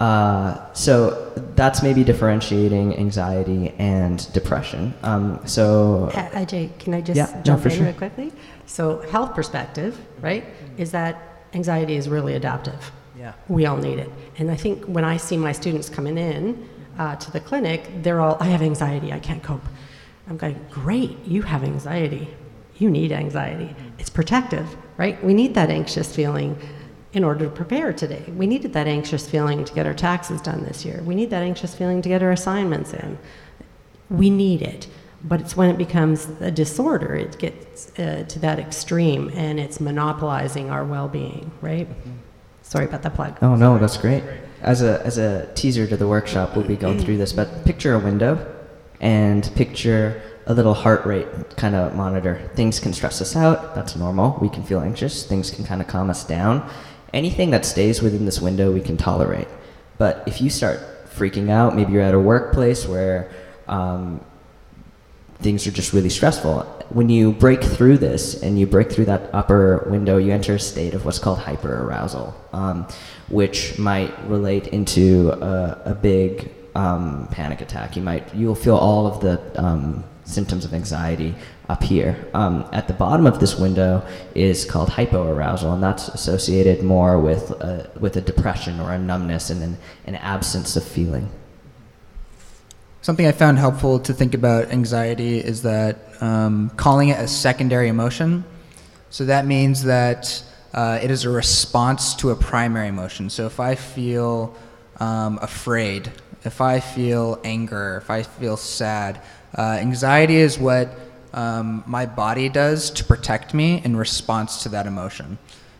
uh, 0.00 0.72
so 0.72 1.30
that's 1.54 1.82
maybe 1.82 2.02
differentiating 2.02 2.96
anxiety 2.96 3.74
and 3.78 4.32
depression. 4.32 4.94
Um, 5.02 5.46
so, 5.46 6.10
uh, 6.14 6.30
Ajay, 6.30 6.76
can 6.78 6.94
I 6.94 7.02
just 7.02 7.18
yeah, 7.18 7.42
jump 7.42 7.64
no, 7.64 7.70
in 7.70 7.76
sure. 7.76 7.86
real 7.86 7.94
quickly? 7.94 8.32
So, 8.64 9.00
health 9.10 9.34
perspective, 9.34 10.00
right, 10.20 10.44
is 10.78 10.90
that 10.92 11.46
anxiety 11.52 11.96
is 11.96 12.08
really 12.08 12.34
adaptive. 12.34 12.90
Yeah. 13.24 13.32
We 13.48 13.64
all 13.64 13.78
need 13.78 13.98
it. 13.98 14.10
And 14.36 14.50
I 14.50 14.56
think 14.56 14.84
when 14.84 15.02
I 15.02 15.16
see 15.16 15.38
my 15.38 15.52
students 15.52 15.88
coming 15.88 16.18
in 16.18 16.68
uh, 16.98 17.16
to 17.16 17.30
the 17.30 17.40
clinic, 17.40 17.88
they're 18.02 18.20
all, 18.20 18.36
I 18.38 18.48
have 18.48 18.60
anxiety, 18.60 19.14
I 19.14 19.18
can't 19.18 19.42
cope. 19.42 19.64
I'm 20.28 20.36
going, 20.36 20.60
great, 20.70 21.16
you 21.24 21.40
have 21.40 21.64
anxiety. 21.64 22.28
You 22.76 22.90
need 22.90 23.12
anxiety. 23.12 23.74
It's 23.98 24.10
protective, 24.10 24.76
right? 24.98 25.24
We 25.24 25.32
need 25.32 25.54
that 25.54 25.70
anxious 25.70 26.14
feeling 26.14 26.58
in 27.14 27.24
order 27.24 27.46
to 27.46 27.50
prepare 27.50 27.94
today. 27.94 28.30
We 28.36 28.46
needed 28.46 28.74
that 28.74 28.86
anxious 28.86 29.26
feeling 29.26 29.64
to 29.64 29.72
get 29.72 29.86
our 29.86 29.94
taxes 29.94 30.42
done 30.42 30.62
this 30.62 30.84
year. 30.84 31.00
We 31.02 31.14
need 31.14 31.30
that 31.30 31.42
anxious 31.42 31.74
feeling 31.74 32.02
to 32.02 32.10
get 32.10 32.22
our 32.22 32.32
assignments 32.32 32.92
in. 32.92 33.18
We 34.10 34.28
need 34.28 34.60
it. 34.60 34.86
But 35.22 35.40
it's 35.40 35.56
when 35.56 35.70
it 35.70 35.78
becomes 35.78 36.28
a 36.40 36.50
disorder, 36.50 37.14
it 37.14 37.38
gets 37.38 37.98
uh, 37.98 38.26
to 38.28 38.38
that 38.40 38.58
extreme 38.58 39.30
and 39.34 39.58
it's 39.58 39.80
monopolizing 39.80 40.68
our 40.68 40.84
well 40.84 41.08
being, 41.08 41.50
right? 41.62 41.88
Sorry 42.64 42.86
about 42.86 43.02
that 43.02 43.14
plug. 43.14 43.36
Oh, 43.42 43.54
no, 43.54 43.78
that's 43.78 43.98
great. 43.98 44.24
As 44.62 44.82
a, 44.82 45.04
as 45.04 45.18
a 45.18 45.52
teaser 45.54 45.86
to 45.86 45.96
the 45.96 46.08
workshop, 46.08 46.56
we'll 46.56 46.66
be 46.66 46.76
going 46.76 46.98
through 46.98 47.18
this, 47.18 47.32
but 47.32 47.64
picture 47.64 47.94
a 47.94 47.98
window 47.98 48.52
and 49.00 49.48
picture 49.54 50.20
a 50.46 50.54
little 50.54 50.74
heart 50.74 51.04
rate 51.04 51.28
kind 51.56 51.74
of 51.74 51.94
monitor. 51.94 52.50
Things 52.54 52.80
can 52.80 52.92
stress 52.94 53.20
us 53.20 53.36
out, 53.36 53.74
that's 53.74 53.96
normal. 53.96 54.38
We 54.40 54.48
can 54.48 54.62
feel 54.62 54.80
anxious, 54.80 55.24
things 55.26 55.50
can 55.50 55.64
kind 55.64 55.82
of 55.82 55.86
calm 55.88 56.08
us 56.08 56.26
down. 56.26 56.68
Anything 57.12 57.50
that 57.50 57.64
stays 57.66 58.02
within 58.02 58.24
this 58.24 58.40
window, 58.40 58.72
we 58.72 58.80
can 58.80 58.96
tolerate. 58.96 59.46
But 59.98 60.24
if 60.26 60.40
you 60.40 60.50
start 60.50 60.80
freaking 61.06 61.50
out, 61.50 61.76
maybe 61.76 61.92
you're 61.92 62.02
at 62.02 62.14
a 62.14 62.18
workplace 62.18 62.88
where 62.88 63.30
um, 63.68 64.24
things 65.40 65.66
are 65.66 65.70
just 65.70 65.92
really 65.92 66.08
stressful. 66.08 66.62
When 66.90 67.08
you 67.08 67.32
break 67.32 67.62
through 67.62 67.98
this 67.98 68.42
and 68.42 68.58
you 68.58 68.66
break 68.66 68.90
through 68.92 69.06
that 69.06 69.30
upper 69.32 69.86
window, 69.90 70.16
you 70.18 70.32
enter 70.32 70.54
a 70.54 70.58
state 70.58 70.94
of 70.94 71.04
what's 71.04 71.18
called 71.18 71.38
hyperarousal, 71.38 72.34
um, 72.52 72.86
which 73.28 73.78
might 73.78 74.12
relate 74.28 74.68
into 74.68 75.30
a, 75.30 75.82
a 75.86 75.94
big 75.94 76.50
um, 76.74 77.28
panic 77.30 77.60
attack. 77.60 77.96
You 77.96 78.02
might 78.02 78.34
you'll 78.34 78.54
feel 78.54 78.76
all 78.76 79.06
of 79.06 79.20
the 79.20 79.40
um, 79.62 80.04
symptoms 80.24 80.64
of 80.64 80.74
anxiety 80.74 81.34
up 81.68 81.82
here. 81.82 82.28
Um, 82.34 82.68
at 82.72 82.88
the 82.88 82.94
bottom 82.94 83.26
of 83.26 83.40
this 83.40 83.58
window 83.58 84.06
is 84.34 84.64
called 84.64 84.90
hypoarousal, 84.90 85.72
and 85.72 85.82
that's 85.82 86.08
associated 86.08 86.82
more 86.82 87.18
with 87.18 87.50
a, 87.50 87.90
with 88.00 88.16
a 88.16 88.20
depression 88.20 88.80
or 88.80 88.92
a 88.92 88.98
numbness 88.98 89.50
and 89.50 89.62
an, 89.62 89.78
an 90.06 90.16
absence 90.16 90.76
of 90.76 90.84
feeling. 90.84 91.30
Something 93.04 93.26
I 93.26 93.32
found 93.32 93.58
helpful 93.58 93.98
to 93.98 94.14
think 94.14 94.32
about 94.32 94.70
anxiety 94.70 95.36
is 95.36 95.60
that 95.60 95.98
um, 96.22 96.70
calling 96.70 97.10
it 97.10 97.18
a 97.18 97.28
secondary 97.28 97.88
emotion. 97.88 98.44
So 99.10 99.26
that 99.26 99.44
means 99.44 99.84
that 99.84 100.42
uh, 100.72 101.00
it 101.02 101.10
is 101.10 101.26
a 101.26 101.28
response 101.28 102.14
to 102.14 102.30
a 102.30 102.34
primary 102.34 102.88
emotion. 102.88 103.28
So 103.28 103.44
if 103.44 103.60
I 103.60 103.74
feel 103.74 104.56
um, 105.00 105.38
afraid, 105.42 106.12
if 106.46 106.62
I 106.62 106.80
feel 106.80 107.38
anger, 107.44 107.98
if 108.02 108.08
I 108.08 108.22
feel 108.22 108.56
sad, 108.56 109.20
uh, 109.54 109.76
anxiety 109.78 110.36
is 110.36 110.58
what 110.58 110.88
um, 111.34 111.84
my 111.86 112.06
body 112.06 112.48
does 112.48 112.90
to 112.92 113.04
protect 113.04 113.52
me 113.52 113.82
in 113.84 113.98
response 113.98 114.62
to 114.62 114.70
that 114.70 114.86
emotion. 114.86 115.36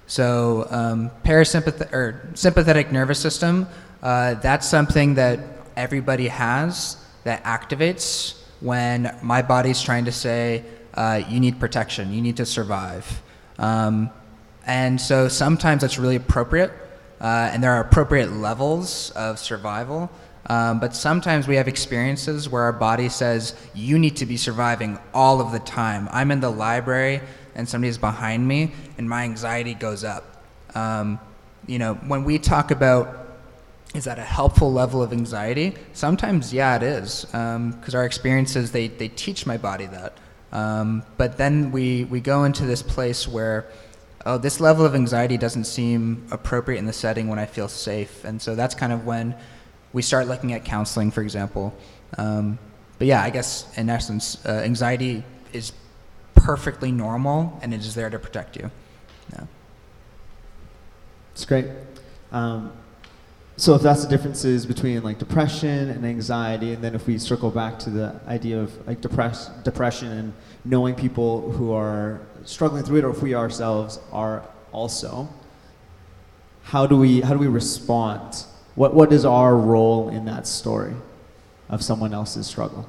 So 0.06 0.66
um, 0.68 1.10
parasympathetic 1.24 1.90
or 1.90 2.28
sympathetic 2.34 2.92
nervous 2.92 3.18
system, 3.18 3.66
uh, 4.02 4.34
that's 4.34 4.68
something 4.68 5.14
that 5.14 5.40
everybody 5.74 6.28
has 6.28 6.98
that 7.24 7.42
activates 7.44 8.40
when 8.60 9.14
my 9.22 9.42
body's 9.42 9.82
trying 9.82 10.04
to 10.04 10.12
say, 10.12 10.64
uh, 10.94 11.22
you 11.28 11.40
need 11.40 11.58
protection, 11.58 12.12
you 12.12 12.22
need 12.22 12.36
to 12.36 12.46
survive. 12.46 13.22
Um, 13.58 14.10
and 14.66 15.00
so 15.00 15.28
sometimes 15.28 15.82
that's 15.82 15.98
really 15.98 16.16
appropriate, 16.16 16.72
uh, 17.20 17.50
and 17.52 17.62
there 17.62 17.72
are 17.72 17.80
appropriate 17.80 18.32
levels 18.32 19.10
of 19.10 19.38
survival. 19.38 20.10
Um, 20.46 20.78
but 20.78 20.94
sometimes 20.94 21.48
we 21.48 21.56
have 21.56 21.68
experiences 21.68 22.48
where 22.48 22.62
our 22.62 22.72
body 22.72 23.08
says, 23.08 23.54
you 23.74 23.98
need 23.98 24.16
to 24.16 24.26
be 24.26 24.36
surviving 24.36 24.98
all 25.14 25.40
of 25.40 25.52
the 25.52 25.58
time. 25.58 26.08
I'm 26.12 26.30
in 26.30 26.40
the 26.40 26.50
library 26.50 27.20
and 27.54 27.68
somebody's 27.68 27.98
behind 27.98 28.46
me, 28.46 28.72
and 28.98 29.08
my 29.08 29.24
anxiety 29.24 29.74
goes 29.74 30.04
up. 30.04 30.44
Um, 30.74 31.18
you 31.66 31.78
know, 31.78 31.94
when 31.94 32.24
we 32.24 32.38
talk 32.38 32.70
about 32.70 33.23
is 33.94 34.04
that 34.04 34.18
a 34.18 34.22
helpful 34.22 34.72
level 34.72 35.02
of 35.02 35.12
anxiety? 35.12 35.74
Sometimes, 35.92 36.52
yeah, 36.52 36.76
it 36.76 36.82
is, 36.82 37.24
because 37.26 37.94
um, 37.94 37.94
our 37.94 38.04
experiences 38.04 38.72
they 38.72 38.88
they 38.88 39.08
teach 39.08 39.46
my 39.46 39.56
body 39.56 39.86
that. 39.86 40.18
Um, 40.52 41.04
but 41.16 41.36
then 41.36 41.70
we 41.70 42.04
we 42.04 42.20
go 42.20 42.44
into 42.44 42.66
this 42.66 42.82
place 42.82 43.26
where, 43.28 43.66
oh, 44.26 44.36
this 44.36 44.60
level 44.60 44.84
of 44.84 44.94
anxiety 44.94 45.36
doesn't 45.36 45.64
seem 45.64 46.26
appropriate 46.30 46.78
in 46.78 46.86
the 46.86 46.92
setting 46.92 47.28
when 47.28 47.38
I 47.38 47.46
feel 47.46 47.68
safe, 47.68 48.24
and 48.24 48.42
so 48.42 48.54
that's 48.54 48.74
kind 48.74 48.92
of 48.92 49.06
when 49.06 49.34
we 49.92 50.02
start 50.02 50.26
looking 50.26 50.52
at 50.52 50.64
counseling, 50.64 51.12
for 51.12 51.22
example. 51.22 51.72
Um, 52.18 52.58
but 52.98 53.06
yeah, 53.06 53.22
I 53.22 53.30
guess 53.30 53.66
in 53.78 53.88
essence, 53.88 54.44
uh, 54.44 54.62
anxiety 54.64 55.22
is 55.52 55.72
perfectly 56.34 56.90
normal, 56.90 57.58
and 57.62 57.72
it 57.72 57.80
is 57.80 57.94
there 57.94 58.10
to 58.10 58.18
protect 58.18 58.56
you. 58.56 58.70
Yeah. 59.32 59.44
It's 61.32 61.44
great. 61.44 61.66
Um, 62.32 62.72
so 63.56 63.74
if 63.74 63.82
that's 63.82 64.02
the 64.02 64.08
differences 64.08 64.66
between 64.66 65.02
like 65.02 65.18
depression 65.18 65.90
and 65.90 66.04
anxiety, 66.04 66.72
and 66.72 66.82
then 66.82 66.94
if 66.94 67.06
we 67.06 67.18
circle 67.18 67.50
back 67.50 67.78
to 67.80 67.90
the 67.90 68.20
idea 68.26 68.60
of 68.60 68.86
like 68.86 69.00
depress, 69.00 69.48
depression 69.62 70.08
and 70.10 70.32
knowing 70.64 70.94
people 70.94 71.52
who 71.52 71.72
are 71.72 72.20
struggling 72.44 72.82
through 72.82 72.98
it, 72.98 73.04
or 73.04 73.10
if 73.10 73.22
we 73.22 73.34
ourselves 73.34 74.00
are 74.10 74.42
also, 74.72 75.28
how 76.64 76.86
do 76.86 76.96
we 76.96 77.20
how 77.20 77.32
do 77.32 77.38
we 77.38 77.46
respond? 77.46 78.44
What 78.74 78.92
what 78.92 79.12
is 79.12 79.24
our 79.24 79.56
role 79.56 80.08
in 80.08 80.24
that 80.24 80.48
story 80.48 80.94
of 81.68 81.82
someone 81.82 82.12
else's 82.12 82.48
struggle? 82.48 82.88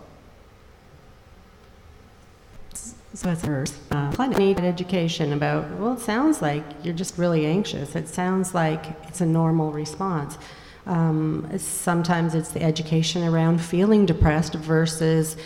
So 3.15 3.30
it's 3.30 3.45
first, 3.45 3.73
uh, 3.91 4.12
plenty 4.12 4.54
education 4.58 5.32
about, 5.32 5.71
well, 5.80 5.93
it 5.93 6.01
sounds 6.01 6.41
like 6.41 6.65
you're 6.84 6.93
just 6.93 7.17
really 7.17 7.45
anxious. 7.45 7.95
It 7.95 8.10
sounds 8.10 8.54
like 8.54 8.88
it's 9.08 9.21
a 9.21 9.25
normal 9.25 9.71
response. 9.71 10.38
Um, 10.86 11.49
sometimes 11.58 12.36
it's 12.36 12.51
the 12.51 12.62
education 12.62 13.23
around 13.23 13.60
feeling 13.60 14.06
depressed 14.06 14.56
versus 14.56 15.38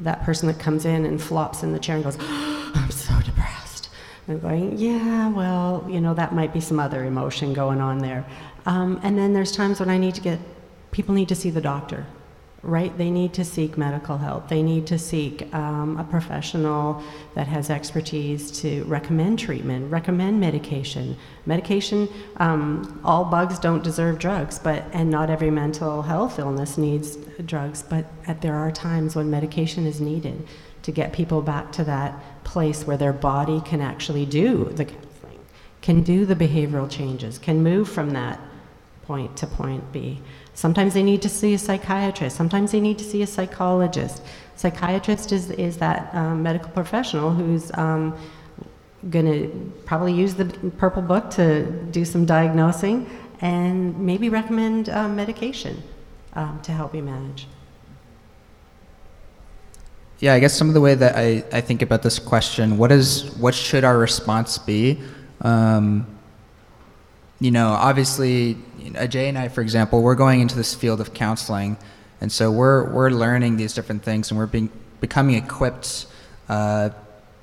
that 0.00 0.22
person 0.22 0.48
that 0.48 0.58
comes 0.58 0.86
in 0.86 1.04
and 1.04 1.20
flops 1.20 1.62
in 1.62 1.74
the 1.74 1.78
chair 1.78 1.96
and 1.96 2.04
goes, 2.04 2.16
oh, 2.18 2.72
I'm 2.74 2.90
so 2.90 3.12
depressed. 3.20 3.90
And 4.26 4.40
going, 4.40 4.78
yeah, 4.78 5.28
well, 5.28 5.86
you 5.86 6.00
know, 6.00 6.14
that 6.14 6.34
might 6.34 6.54
be 6.54 6.60
some 6.62 6.80
other 6.80 7.04
emotion 7.04 7.52
going 7.52 7.82
on 7.82 7.98
there. 7.98 8.24
Um, 8.64 9.00
and 9.02 9.18
then 9.18 9.34
there's 9.34 9.52
times 9.52 9.80
when 9.80 9.90
I 9.90 9.98
need 9.98 10.14
to 10.14 10.22
get, 10.22 10.38
people 10.92 11.14
need 11.14 11.28
to 11.28 11.34
see 11.34 11.50
the 11.50 11.60
doctor 11.60 12.06
right? 12.62 12.96
They 12.98 13.10
need 13.10 13.32
to 13.34 13.44
seek 13.44 13.78
medical 13.78 14.18
help. 14.18 14.48
They 14.48 14.62
need 14.62 14.86
to 14.88 14.98
seek 14.98 15.52
um, 15.54 15.96
a 15.96 16.04
professional 16.04 17.02
that 17.34 17.46
has 17.46 17.70
expertise 17.70 18.50
to 18.62 18.82
recommend 18.84 19.38
treatment, 19.38 19.92
recommend 19.92 20.40
medication. 20.40 21.16
Medication, 21.46 22.08
um, 22.38 23.00
all 23.04 23.24
bugs 23.24 23.60
don't 23.60 23.84
deserve 23.84 24.18
drugs, 24.18 24.58
but 24.58 24.84
and 24.92 25.08
not 25.08 25.30
every 25.30 25.50
mental 25.50 26.02
health 26.02 26.38
illness 26.38 26.76
needs 26.76 27.16
drugs. 27.46 27.82
But 27.82 28.06
at, 28.26 28.42
there 28.42 28.56
are 28.56 28.72
times 28.72 29.14
when 29.14 29.30
medication 29.30 29.86
is 29.86 30.00
needed 30.00 30.46
to 30.82 30.90
get 30.90 31.12
people 31.12 31.42
back 31.42 31.70
to 31.72 31.84
that 31.84 32.44
place 32.44 32.86
where 32.86 32.96
their 32.96 33.12
body 33.12 33.60
can 33.60 33.80
actually 33.80 34.26
do 34.26 34.64
the 34.64 34.84
counseling, 34.84 35.38
can 35.80 36.02
do 36.02 36.26
the 36.26 36.34
behavioral 36.34 36.90
changes, 36.90 37.38
can 37.38 37.62
move 37.62 37.88
from 37.88 38.10
that 38.10 38.40
point 39.04 39.36
to 39.36 39.46
point 39.46 39.92
B. 39.92 40.20
Sometimes 40.58 40.92
they 40.92 41.04
need 41.04 41.22
to 41.22 41.28
see 41.28 41.54
a 41.54 41.58
psychiatrist. 41.58 42.34
Sometimes 42.36 42.72
they 42.72 42.80
need 42.80 42.98
to 42.98 43.04
see 43.04 43.22
a 43.22 43.28
psychologist. 43.28 44.24
Psychiatrist 44.56 45.30
is, 45.30 45.52
is 45.52 45.76
that 45.76 46.12
um, 46.12 46.42
medical 46.42 46.70
professional 46.70 47.30
who's 47.30 47.70
um, 47.78 48.18
going 49.08 49.26
to 49.26 49.72
probably 49.86 50.12
use 50.12 50.34
the 50.34 50.46
purple 50.76 51.00
book 51.00 51.30
to 51.30 51.70
do 51.92 52.04
some 52.04 52.26
diagnosing 52.26 53.08
and 53.40 53.96
maybe 54.00 54.28
recommend 54.28 54.88
uh, 54.88 55.08
medication 55.08 55.80
um, 56.32 56.58
to 56.62 56.72
help 56.72 56.92
you 56.92 57.04
manage. 57.04 57.46
Yeah, 60.18 60.34
I 60.34 60.40
guess 60.40 60.54
some 60.54 60.66
of 60.66 60.74
the 60.74 60.80
way 60.80 60.96
that 60.96 61.14
I, 61.14 61.44
I 61.52 61.60
think 61.60 61.82
about 61.82 62.02
this 62.02 62.18
question, 62.18 62.78
what 62.78 62.90
is 62.90 63.30
what 63.36 63.54
should 63.54 63.84
our 63.84 63.96
response 63.96 64.58
be? 64.58 65.00
Um, 65.40 66.18
you 67.38 67.52
know, 67.52 67.68
obviously, 67.68 68.56
Ajay 68.94 69.28
and 69.28 69.38
I, 69.38 69.48
for 69.48 69.60
example, 69.60 70.02
we're 70.02 70.14
going 70.14 70.40
into 70.40 70.56
this 70.56 70.74
field 70.74 71.00
of 71.00 71.14
counseling, 71.14 71.76
and 72.20 72.30
so 72.30 72.50
we're 72.50 72.90
we're 72.92 73.10
learning 73.10 73.56
these 73.56 73.74
different 73.74 74.02
things, 74.02 74.30
and 74.30 74.38
we're 74.38 74.46
being 74.46 74.70
becoming 75.00 75.36
equipped 75.36 76.06
uh, 76.48 76.90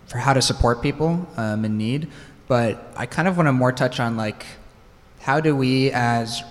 for 0.07 0.17
how 0.17 0.33
to 0.33 0.41
support 0.41 0.81
people 0.81 1.27
um, 1.37 1.65
in 1.65 1.77
need. 1.77 2.09
But 2.47 2.93
I 2.95 3.05
kind 3.05 3.27
of 3.27 3.37
want 3.37 3.47
to 3.47 3.53
more 3.53 3.71
touch 3.71 3.99
on 3.99 4.17
like, 4.17 4.45
how 5.21 5.39
do 5.39 5.55
we 5.55 5.91
as 5.91 6.43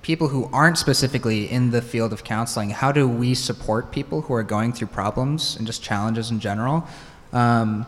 people 0.00 0.28
who 0.28 0.48
aren't 0.52 0.78
specifically 0.78 1.50
in 1.50 1.70
the 1.70 1.82
field 1.82 2.12
of 2.12 2.24
counseling, 2.24 2.70
how 2.70 2.90
do 2.92 3.06
we 3.06 3.34
support 3.34 3.92
people 3.92 4.22
who 4.22 4.34
are 4.34 4.42
going 4.42 4.72
through 4.72 4.88
problems 4.88 5.56
and 5.56 5.66
just 5.66 5.82
challenges 5.82 6.30
in 6.30 6.40
general? 6.40 6.86
Um, 7.32 7.86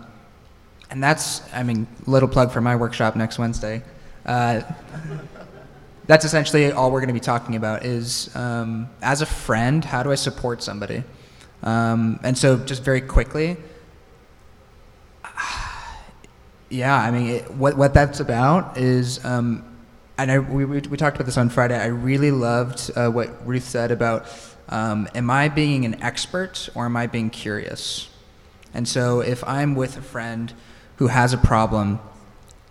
and 0.90 1.02
that's, 1.02 1.42
I 1.52 1.62
mean, 1.62 1.87
little 2.07 2.28
plug 2.28 2.52
for 2.52 2.61
my 2.61 2.76
workshop 2.76 3.16
next 3.16 3.38
Wednesday. 3.38 3.83
Uh, 4.26 4.62
that's 6.06 6.24
essentially 6.24 6.70
all 6.70 6.90
we're 6.90 7.00
going 7.00 7.08
to 7.08 7.14
be 7.14 7.20
talking 7.20 7.56
about 7.56 7.84
is 7.84 8.34
um, 8.36 8.88
as 9.02 9.22
a 9.22 9.26
friend 9.26 9.84
how 9.84 10.02
do 10.02 10.12
i 10.12 10.14
support 10.14 10.62
somebody? 10.62 11.02
Um, 11.62 12.20
and 12.22 12.36
so 12.36 12.58
just 12.58 12.82
very 12.82 13.00
quickly 13.00 13.56
yeah 16.68 16.96
i 16.96 17.10
mean 17.10 17.26
it, 17.36 17.50
what, 17.52 17.76
what 17.76 17.94
that's 17.94 18.20
about 18.20 18.76
is 18.76 19.24
um, 19.24 19.64
and 20.18 20.30
I, 20.30 20.38
we, 20.38 20.64
we, 20.64 20.80
we, 20.80 20.96
talked 20.96 21.16
about 21.16 21.26
this 21.26 21.38
on 21.38 21.48
friday 21.48 21.78
i 21.78 21.86
really 21.86 22.30
loved 22.30 22.90
uh, 22.94 23.08
what 23.08 23.46
ruth 23.46 23.64
said 23.64 23.90
about 23.90 24.26
um, 24.68 25.08
am 25.14 25.30
i 25.30 25.48
being 25.48 25.84
an 25.84 26.02
expert 26.02 26.68
or 26.74 26.86
am 26.86 26.96
i 26.96 27.06
being 27.06 27.30
curious? 27.30 28.10
And 28.72 28.88
so 28.88 29.20
if 29.20 29.42
i'm 29.44 29.74
with 29.74 29.96
a 29.96 30.02
friend 30.02 30.52
who 30.96 31.06
has 31.08 31.32
a 31.32 31.38
problem 31.38 31.98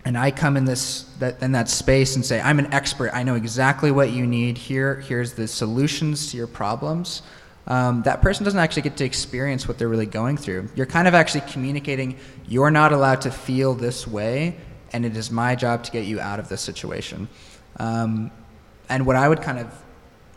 and 0.06 0.18
I 0.18 0.32
come 0.32 0.58
in 0.58 0.66
this 0.66 1.04
that 1.20 1.42
in 1.42 1.54
that 1.54 1.70
space 1.70 2.16
and 2.16 2.26
say, 2.26 2.42
I'm 2.42 2.60
an 2.60 2.74
expert. 2.74 3.12
I 3.14 3.24
know 3.24 3.36
exactly 3.36 3.92
what 3.92 4.12
you 4.12 4.28
need. 4.28 4.58
Here, 4.58 4.96
here's 4.96 5.34
the 5.34 5.48
solutions 5.48 6.32
to 6.32 6.38
your 6.38 6.48
problems. 6.48 7.22
Um, 7.66 8.02
that 8.04 8.22
person 8.22 8.44
doesn't 8.44 8.60
actually 8.60 8.82
get 8.82 8.98
to 8.98 9.06
experience 9.06 9.68
what 9.68 9.78
they're 9.78 9.88
really 9.88 10.06
going 10.06 10.36
through. 10.36 10.70
You're 10.76 10.86
kind 10.86 11.08
of 11.08 11.14
actually 11.14 11.42
communicating, 11.52 12.18
you're 12.48 12.72
not 12.72 12.92
allowed 12.92 13.22
to 13.22 13.32
feel 13.32 13.74
this 13.74 14.06
way, 14.06 14.58
and 14.92 15.06
it 15.06 15.16
is 15.16 15.32
my 15.32 15.56
job 15.56 15.84
to 15.86 15.92
get 15.92 16.06
you 16.06 16.20
out 16.20 16.40
of 16.40 16.50
this 16.50 16.60
situation. 16.60 17.30
Um, 17.78 18.32
and 18.90 19.06
what 19.06 19.16
I 19.16 19.30
would 19.30 19.42
kind 19.42 19.60
of 19.60 19.74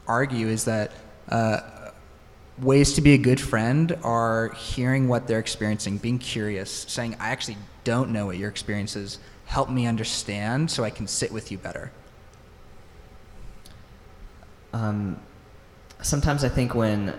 argue 0.07 0.46
is 0.46 0.66
that 0.66 0.92
uh, 1.29 1.90
ways 2.59 2.92
to 2.94 3.00
be 3.00 3.14
a 3.14 3.18
good 3.18 3.40
friend 3.40 3.98
are 4.05 4.50
hearing 4.50 5.09
what 5.09 5.26
they're 5.26 5.40
experiencing, 5.40 5.98
being 5.98 6.18
curious, 6.18 6.70
saying, 6.70 7.16
I 7.18 7.31
actually 7.31 7.57
don't 7.83 8.11
know 8.11 8.26
what 8.26 8.37
your 8.37 8.48
experience 8.48 8.94
is. 8.94 9.18
Help 9.46 9.70
me 9.70 9.87
understand 9.87 10.70
so 10.70 10.85
I 10.85 10.90
can 10.90 11.06
sit 11.06 11.32
with 11.32 11.50
you 11.50 11.59
better. 11.59 11.90
Um, 14.72 15.20
sometimes 16.02 16.44
I 16.44 16.48
think 16.48 16.74
when 16.74 17.14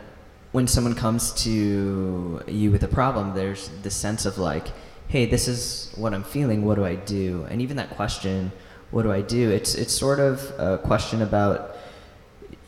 when 0.52 0.68
someone 0.68 0.96
comes 0.96 1.34
to 1.44 2.42
you 2.48 2.72
with 2.72 2.84
a 2.84 2.88
problem, 2.88 3.34
there's 3.34 3.70
this 3.84 3.96
sense 3.96 4.26
of 4.26 4.38
like, 4.38 4.68
hey, 5.08 5.26
this 5.26 5.48
is 5.48 5.92
what 5.96 6.14
I'm 6.14 6.24
feeling. 6.24 6.64
What 6.64 6.76
do 6.76 6.86
I 6.86 6.96
do? 6.96 7.46
And 7.50 7.62
even 7.62 7.78
that 7.78 7.90
question, 7.92 8.52
what 8.92 9.04
do 9.04 9.12
I 9.12 9.22
do? 9.22 9.52
It's 9.52 9.76
it's 9.76 9.94
sort 9.94 10.20
of 10.20 10.52
a 10.58 10.78
question 10.78 11.22
about 11.22 11.76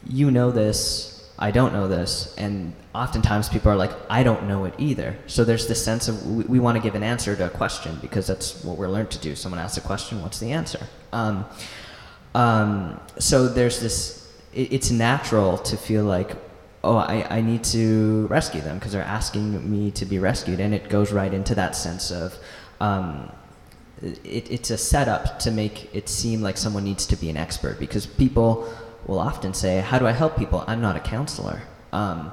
you 0.05 0.31
know 0.31 0.51
this, 0.51 1.18
I 1.41 1.52
don't 1.52 1.71
know 1.71 1.88
this, 1.88 2.36
and 2.38 2.73
oftentimes 2.93 3.47
people 3.47 3.71
are 3.71 3.75
like, 3.78 3.91
I 4.10 4.23
don't 4.23 4.45
know 4.45 4.65
it 4.65 4.73
either. 4.78 5.15
So 5.25 5.45
there's 5.45 5.67
this 5.67 5.84
sense 5.84 6.10
of 6.10 6.28
we, 6.28 6.43
we 6.43 6.60
want 6.60 6.75
to 6.75 6.84
give 6.84 6.95
an 6.95 7.04
answer 7.04 7.34
to 7.34 7.45
a 7.45 7.49
question 7.49 7.97
because 8.02 8.28
that's 8.28 8.62
what 8.65 8.78
we're 8.78 8.89
learned 8.89 9.12
to 9.12 9.19
do. 9.19 9.36
Someone 9.36 9.60
asks 9.60 9.78
a 9.78 9.82
question, 9.82 10.21
what's 10.21 10.39
the 10.39 10.52
answer? 10.52 10.86
Um, 11.13 11.45
um, 12.36 12.99
so 13.19 13.47
there's 13.47 13.80
this. 13.80 14.30
It, 14.54 14.73
it's 14.73 14.91
natural 14.91 15.58
to 15.60 15.78
feel 15.78 16.04
like, 16.04 16.32
oh, 16.84 16.97
I, 16.97 17.25
I 17.38 17.41
need 17.41 17.63
to 17.65 18.28
rescue 18.28 18.60
them 18.60 18.78
because 18.78 18.91
they're 18.91 19.02
asking 19.02 19.69
me 19.71 19.91
to 19.91 20.06
be 20.06 20.19
rescued, 20.19 20.60
and 20.60 20.73
it 20.73 20.89
goes 20.89 21.13
right 21.13 21.34
into 21.34 21.56
that 21.56 21.73
sense 21.73 22.12
of. 22.12 22.38
Um, 22.82 23.32
it, 24.02 24.49
it's 24.49 24.69
a 24.71 24.78
setup 24.78 25.39
to 25.39 25.52
make 25.52 25.93
it 25.93 26.08
seem 26.08 26.41
like 26.41 26.58
someone 26.58 26.84
needs 26.84 27.06
to 27.08 27.17
be 27.17 27.30
an 27.30 27.36
expert 27.38 27.80
because 27.80 28.06
people 28.06 28.73
will 29.05 29.19
often 29.19 29.53
say, 29.53 29.79
How 29.79 29.99
do 29.99 30.07
I 30.07 30.12
help 30.12 30.38
people? 30.38 30.63
I'm 30.67 30.81
not 30.81 30.95
a 30.95 30.99
counselor. 30.99 31.62
Um, 31.91 32.31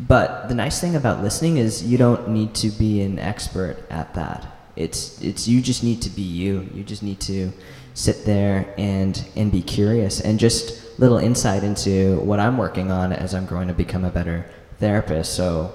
but 0.00 0.48
the 0.48 0.54
nice 0.54 0.80
thing 0.80 0.94
about 0.94 1.22
listening 1.22 1.56
is 1.56 1.82
you 1.82 1.98
don't 1.98 2.28
need 2.28 2.54
to 2.56 2.70
be 2.70 3.00
an 3.02 3.18
expert 3.18 3.78
at 3.90 4.14
that. 4.14 4.46
It's, 4.76 5.20
it's 5.20 5.48
you 5.48 5.60
just 5.60 5.82
need 5.82 6.02
to 6.02 6.10
be 6.10 6.22
you. 6.22 6.68
You 6.72 6.84
just 6.84 7.02
need 7.02 7.20
to 7.22 7.52
sit 7.94 8.24
there 8.24 8.72
and, 8.78 9.26
and 9.34 9.50
be 9.50 9.60
curious. 9.60 10.20
And 10.20 10.38
just 10.38 10.98
little 11.00 11.18
insight 11.18 11.64
into 11.64 12.20
what 12.20 12.38
I'm 12.38 12.56
working 12.56 12.92
on 12.92 13.12
as 13.12 13.34
I'm 13.34 13.46
growing 13.46 13.68
to 13.68 13.74
become 13.74 14.04
a 14.04 14.10
better 14.10 14.46
therapist. 14.78 15.34
So 15.34 15.72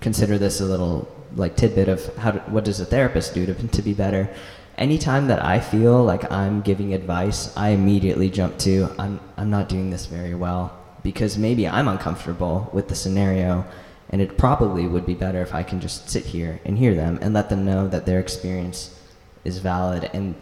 consider 0.00 0.36
this 0.36 0.60
a 0.60 0.64
little 0.64 1.08
like 1.34 1.56
tidbit 1.56 1.88
of 1.88 2.14
how 2.16 2.32
to, 2.32 2.38
what 2.40 2.64
does 2.64 2.80
a 2.80 2.84
therapist 2.84 3.34
do 3.34 3.46
to, 3.46 3.54
to 3.54 3.82
be 3.82 3.94
better 3.94 4.28
anytime 4.78 5.26
that 5.26 5.44
I 5.44 5.60
feel 5.60 6.02
like 6.04 6.30
I'm 6.30 6.62
giving 6.62 6.94
advice, 6.94 7.54
I 7.56 7.70
immediately 7.70 8.30
jump 8.30 8.58
to 8.58 8.88
I'm 8.98 9.20
I'm 9.36 9.50
not 9.50 9.68
doing 9.68 9.90
this 9.90 10.06
very 10.06 10.34
well 10.34 10.72
because 11.02 11.36
maybe 11.36 11.68
I'm 11.68 11.88
uncomfortable 11.88 12.70
with 12.72 12.88
the 12.88 12.94
scenario 12.94 13.64
and 14.10 14.22
it 14.22 14.38
probably 14.38 14.86
would 14.86 15.04
be 15.04 15.14
better 15.14 15.42
if 15.42 15.54
I 15.54 15.62
can 15.62 15.80
just 15.80 16.08
sit 16.08 16.24
here 16.24 16.60
and 16.64 16.78
hear 16.78 16.94
them 16.94 17.18
and 17.20 17.34
let 17.34 17.50
them 17.50 17.64
know 17.64 17.88
that 17.88 18.06
their 18.06 18.20
experience 18.20 18.98
is 19.44 19.58
valid 19.58 20.10
and 20.12 20.34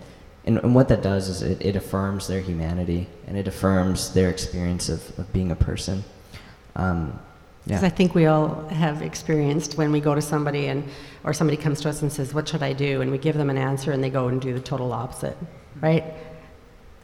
and, 0.44 0.58
and 0.58 0.74
what 0.76 0.88
that 0.88 1.02
does 1.02 1.28
is 1.28 1.42
it, 1.42 1.60
it 1.60 1.74
affirms 1.74 2.28
their 2.28 2.40
humanity 2.40 3.08
and 3.26 3.36
it 3.36 3.48
affirms 3.48 4.12
their 4.14 4.30
experience 4.30 4.88
of, 4.88 5.18
of 5.18 5.32
being 5.32 5.50
a 5.50 5.56
person. 5.56 6.04
Um, 6.76 7.18
because 7.66 7.82
yeah. 7.82 7.88
I 7.88 7.90
think 7.90 8.14
we 8.14 8.26
all 8.26 8.68
have 8.68 9.02
experienced 9.02 9.76
when 9.76 9.90
we 9.90 9.98
go 9.98 10.14
to 10.14 10.22
somebody 10.22 10.66
and 10.66 10.84
or 11.24 11.34
somebody 11.34 11.56
comes 11.56 11.80
to 11.80 11.88
us 11.88 12.00
and 12.00 12.12
says, 12.12 12.32
"What 12.32 12.48
should 12.48 12.62
I 12.62 12.72
do?" 12.72 13.00
and 13.00 13.10
we 13.10 13.18
give 13.18 13.36
them 13.36 13.50
an 13.50 13.58
answer 13.58 13.90
and 13.90 14.04
they 14.04 14.10
go 14.10 14.28
and 14.28 14.40
do 14.40 14.54
the 14.54 14.60
total 14.60 14.92
opposite, 14.92 15.36
right? 15.80 16.04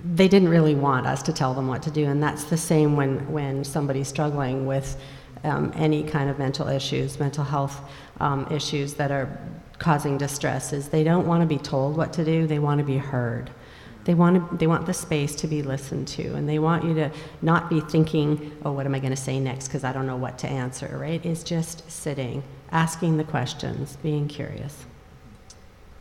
They 0.05 0.29
didn't 0.29 0.51
really 0.51 0.77
want 0.77 1.05
us 1.09 1.21
to 1.25 1.33
tell 1.33 1.53
them 1.53 1.67
what 1.67 1.83
to 1.83 1.91
do, 1.91 2.05
and 2.05 2.23
that's 2.23 2.45
the 2.45 2.57
same 2.57 2.95
when 2.95 3.33
when 3.33 3.65
somebody's 3.65 4.07
struggling 4.07 4.65
with 4.65 4.97
um, 5.43 5.73
any 5.75 6.05
kind 6.05 6.31
of 6.31 6.39
mental 6.39 6.69
issues, 6.69 7.19
mental 7.19 7.43
health 7.43 7.81
um, 8.21 8.47
issues 8.49 8.95
that 8.95 9.11
are 9.11 9.37
causing 9.81 10.17
distress. 10.17 10.73
Is 10.73 10.91
they 10.91 11.03
don't 11.03 11.27
want 11.27 11.41
to 11.41 11.47
be 11.47 11.59
told 11.59 11.97
what 11.97 12.13
to 12.13 12.25
do; 12.25 12.47
they 12.47 12.61
want 12.61 12.79
to 12.79 12.85
be 12.85 12.99
heard. 12.99 13.51
They 14.05 14.15
want, 14.15 14.51
to, 14.51 14.57
they 14.57 14.67
want 14.67 14.87
the 14.87 14.95
space 14.95 15.35
to 15.37 15.47
be 15.47 15.63
listened 15.63 16.09
to, 16.09 16.35
and 16.35 16.49
they 16.49 16.59
want 16.59 16.85
you 16.85 16.95
to 16.95 17.11
not 17.41 17.71
be 17.71 17.81
thinking, 17.81 18.53
oh, 18.65 18.73
what 18.73 18.85
am 18.85 18.95
I 18.95 18.99
going 18.99 19.15
to 19.15 19.17
say 19.17 19.39
next 19.39 19.69
because 19.69 19.85
I 19.85 19.93
don't 19.93 20.07
know 20.07 20.17
what 20.17 20.39
to 20.39 20.49
answer, 20.49 20.99
right? 21.01 21.25
It's 21.25 21.45
just 21.45 21.89
sitting, 21.91 22.43
asking 22.73 23.17
the 23.17 23.25
questions, 23.25 23.97
being 24.03 24.27
curious. 24.27 24.85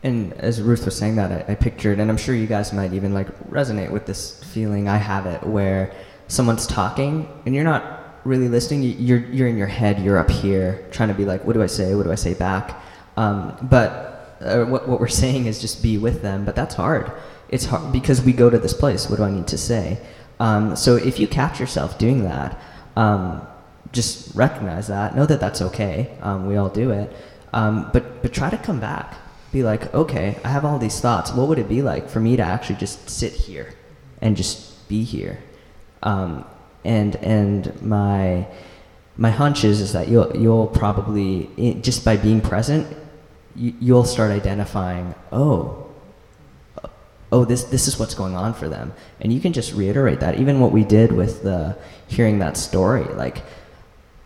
And 0.04 0.34
as 0.34 0.62
Ruth 0.62 0.86
was 0.86 0.98
saying 0.98 1.16
that, 1.18 1.32
I, 1.32 1.52
I 1.52 1.56
pictured, 1.56 2.00
and 2.00 2.10
I'm 2.10 2.18
sure 2.18 2.34
you 2.34 2.48
guys 2.48 2.74
might 2.74 2.94
even 2.94 3.14
like 3.14 3.28
resonate 3.50 3.92
with 3.92 4.08
this 4.08 4.44
feeling. 4.46 4.90
I 4.90 4.98
have 4.98 5.28
it 5.28 5.44
where 5.44 5.94
someone's 6.28 6.66
talking 6.66 7.28
and 7.46 7.54
you're 7.54 7.64
not 7.64 8.00
really 8.24 8.48
listening. 8.48 8.82
You're 9.00 9.26
you're 9.28 9.48
in 9.48 9.58
your 9.58 9.68
head. 9.68 10.00
You're 10.00 10.18
up 10.18 10.32
here 10.32 10.88
trying 10.92 11.10
to 11.10 11.16
be 11.16 11.26
like, 11.26 11.46
what 11.46 11.54
do 11.54 11.62
I 11.62 11.68
say? 11.68 11.94
What 11.94 12.04
do 12.04 12.12
I 12.12 12.16
say 12.16 12.34
back? 12.34 12.82
Um, 13.16 13.56
but 13.62 14.38
uh, 14.42 14.66
what 14.66 14.88
what 14.90 15.00
we're 15.00 15.08
saying 15.26 15.46
is 15.46 15.62
just 15.62 15.84
be 15.84 16.00
with 16.00 16.24
them. 16.24 16.46
But 16.46 16.56
that's 16.56 16.74
hard 16.74 17.12
it's 17.52 17.66
hard 17.66 17.92
because 17.92 18.22
we 18.22 18.34
go 18.34 18.50
to 18.50 18.58
this 18.58 18.74
place. 18.74 19.10
What 19.10 19.18
do 19.18 19.24
I 19.24 19.32
need 19.32 19.48
to 19.48 19.58
say? 19.58 20.00
Um, 20.40 20.76
so 20.76 20.96
if 20.96 21.20
you 21.20 21.28
catch 21.28 21.60
yourself 21.60 21.98
doing 22.00 22.24
that, 22.24 22.60
um, 22.96 23.46
just 23.92 24.34
recognize 24.36 24.88
that. 24.88 25.16
Know 25.16 25.26
that 25.26 25.40
that's 25.40 25.62
okay. 25.62 26.18
Um, 26.22 26.48
we 26.48 26.56
all 26.56 26.70
do 26.70 26.92
it. 26.92 27.14
Um, 27.54 27.90
but 27.94 28.22
but 28.22 28.34
try 28.34 28.50
to 28.50 28.58
come 28.58 28.80
back. 28.80 29.16
Be 29.52 29.64
like, 29.64 29.94
okay, 29.94 30.38
I 30.46 30.48
have 30.48 30.64
all 30.64 30.80
these 30.80 31.02
thoughts. 31.02 31.32
What 31.34 31.50
would 31.50 31.60
it 31.60 31.68
be 31.68 31.82
like 31.82 32.10
for 32.10 32.22
me 32.22 32.38
to 32.38 32.44
actually 32.44 32.78
just 32.78 33.10
sit 33.10 33.34
here 33.34 33.74
and 34.22 34.38
just 34.38 34.88
be 34.88 35.04
here? 35.04 35.40
Um, 36.04 36.46
and 36.86 37.18
and 37.18 37.82
my 37.82 38.48
my 39.18 39.30
hunch 39.30 39.64
is 39.64 39.82
is 39.82 39.94
that 39.94 40.08
you'll 40.08 40.36
you'll 40.36 40.68
probably 40.68 41.50
just 41.82 42.06
by 42.06 42.16
being 42.16 42.42
present, 42.42 42.88
you, 43.56 43.74
you'll 43.80 44.06
start 44.06 44.32
identifying. 44.32 45.14
Oh, 45.32 45.81
oh, 47.32 47.46
this, 47.46 47.64
this 47.66 47.88
is 47.88 47.98
what's 47.98 48.14
going 48.14 48.36
on 48.36 48.54
for 48.54 48.68
them. 48.68 48.94
And 49.22 49.32
you 49.32 49.40
can 49.40 49.54
just 49.54 49.74
reiterate 49.74 50.20
that. 50.20 50.40
Even 50.40 50.60
what 50.60 50.72
we 50.72 50.84
did 50.84 51.12
with 51.12 51.44
the 51.44 51.78
hearing 52.08 52.40
that 52.40 52.58
story, 52.58 53.06
like, 53.06 53.42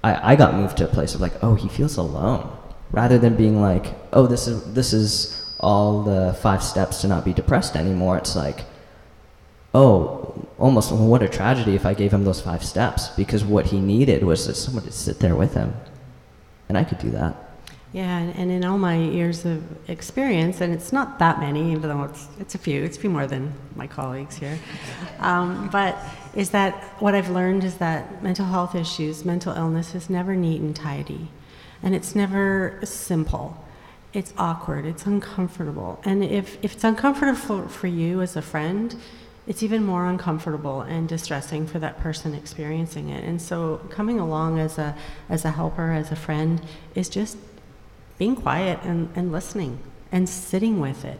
I, 0.04 0.34
I 0.34 0.36
got 0.36 0.56
moved 0.56 0.78
to 0.78 0.86
a 0.86 0.88
place 0.88 1.14
of 1.14 1.22
like, 1.22 1.44
oh, 1.44 1.56
he 1.56 1.70
feels 1.70 1.98
alone. 1.98 2.56
Rather 2.92 3.18
than 3.18 3.36
being 3.36 3.62
like, 3.62 3.94
oh, 4.14 4.26
this 4.26 4.48
is, 4.48 4.74
this 4.74 4.94
is 4.94 5.56
all 5.60 6.04
the 6.04 6.34
five 6.42 6.64
steps 6.64 7.02
to 7.02 7.08
not 7.08 7.26
be 7.26 7.34
depressed 7.34 7.76
anymore. 7.76 8.18
It's 8.18 8.36
like, 8.36 8.66
oh, 9.74 10.48
almost 10.58 10.92
well, 10.92 11.06
what 11.06 11.22
a 11.22 11.30
tragedy 11.30 11.76
if 11.76 11.86
I 11.86 11.94
gave 11.94 12.14
him 12.14 12.24
those 12.24 12.42
five 12.42 12.64
steps 12.64 13.10
because 13.10 13.44
what 13.44 13.68
he 13.68 13.80
needed 13.80 14.24
was 14.24 14.58
someone 14.58 14.84
to 14.86 14.92
sit 14.92 15.20
there 15.20 15.36
with 15.36 15.54
him. 15.54 15.76
And 16.70 16.78
I 16.78 16.84
could 16.84 17.00
do 17.00 17.12
that. 17.12 17.36
Yeah, 17.96 18.18
and 18.20 18.52
in 18.52 18.66
all 18.66 18.78
my 18.78 18.98
years 18.98 19.46
of 19.46 19.64
experience, 19.90 20.60
and 20.60 20.74
it's 20.74 20.92
not 20.92 21.18
that 21.20 21.40
many, 21.40 21.72
even 21.72 21.84
though 21.84 22.04
it's, 22.04 22.28
it's 22.42 22.54
a 22.54 22.58
few, 22.58 22.84
it's 22.84 22.98
a 22.98 23.00
few 23.00 23.10
more 23.10 23.26
than 23.26 23.54
my 23.78 23.88
colleagues 23.88 24.36
here, 24.36 24.60
um, 25.20 25.70
but 25.72 25.98
is 26.36 26.50
that 26.50 26.74
what 27.00 27.16
I've 27.16 27.30
learned 27.30 27.64
is 27.64 27.76
that 27.76 28.22
mental 28.22 28.48
health 28.48 28.76
issues, 28.76 29.24
mental 29.24 29.56
illness 29.56 29.96
is 29.96 30.10
never 30.10 30.36
neat 30.36 30.60
and 30.60 30.76
tidy, 30.76 31.30
and 31.82 31.96
it's 31.96 32.16
never 32.16 32.82
simple. 32.84 33.64
It's 34.12 34.34
awkward, 34.38 34.86
it's 34.86 35.06
uncomfortable, 35.06 36.02
and 36.04 36.22
if, 36.22 36.58
if 36.62 36.74
it's 36.74 36.84
uncomfortable 36.84 37.40
for, 37.40 37.70
for 37.70 37.88
you 37.88 38.22
as 38.22 38.36
a 38.36 38.42
friend, 38.42 38.94
it's 39.48 39.64
even 39.64 39.86
more 39.86 40.06
uncomfortable 40.08 40.82
and 40.82 41.08
distressing 41.08 41.66
for 41.66 41.80
that 41.80 42.02
person 42.02 42.34
experiencing 42.34 43.08
it. 43.08 43.24
And 43.24 43.42
so 43.42 43.80
coming 43.90 44.20
along 44.20 44.60
as 44.60 44.78
a, 44.78 44.98
as 45.30 45.46
a 45.46 45.52
helper, 45.52 45.94
as 45.94 46.12
a 46.12 46.16
friend, 46.18 46.62
is 46.94 47.08
just 47.08 47.38
being 48.18 48.36
quiet 48.36 48.80
and, 48.84 49.10
and 49.16 49.32
listening 49.32 49.80
and 50.12 50.30
sitting 50.30 50.80
with 50.80 51.06
it. 51.06 51.20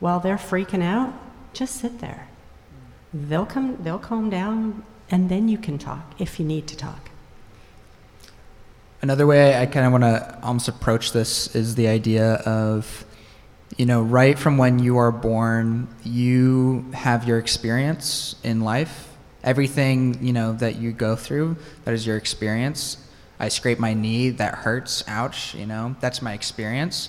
While 0.00 0.20
they're 0.20 0.36
freaking 0.36 0.82
out, 0.82 1.12
just 1.52 1.76
sit 1.76 2.00
there. 2.00 2.28
They'll 3.14 3.46
come 3.46 3.78
they'll 3.82 3.98
calm 3.98 4.30
down 4.30 4.84
and 5.10 5.28
then 5.28 5.48
you 5.48 5.58
can 5.58 5.78
talk 5.78 6.14
if 6.18 6.40
you 6.40 6.46
need 6.46 6.66
to 6.68 6.76
talk. 6.76 7.10
Another 9.02 9.26
way 9.26 9.56
I 9.56 9.66
kind 9.66 9.84
of 9.84 9.92
want 9.92 10.04
to 10.04 10.38
almost 10.42 10.68
approach 10.68 11.12
this 11.12 11.54
is 11.54 11.74
the 11.74 11.88
idea 11.88 12.34
of 12.34 13.04
you 13.76 13.86
know, 13.86 14.02
right 14.02 14.38
from 14.38 14.58
when 14.58 14.78
you 14.78 14.98
are 14.98 15.12
born, 15.12 15.88
you 16.04 16.84
have 16.92 17.26
your 17.26 17.38
experience 17.38 18.36
in 18.42 18.60
life. 18.60 19.08
Everything, 19.42 20.22
you 20.24 20.32
know, 20.32 20.52
that 20.54 20.76
you 20.76 20.92
go 20.92 21.16
through, 21.16 21.56
that 21.84 21.94
is 21.94 22.06
your 22.06 22.16
experience. 22.16 22.98
I 23.42 23.48
scrape 23.48 23.80
my 23.80 23.92
knee, 23.92 24.30
that 24.30 24.54
hurts, 24.54 25.02
ouch, 25.08 25.52
you 25.56 25.66
know, 25.66 25.96
that's 25.98 26.22
my 26.22 26.32
experience. 26.32 27.08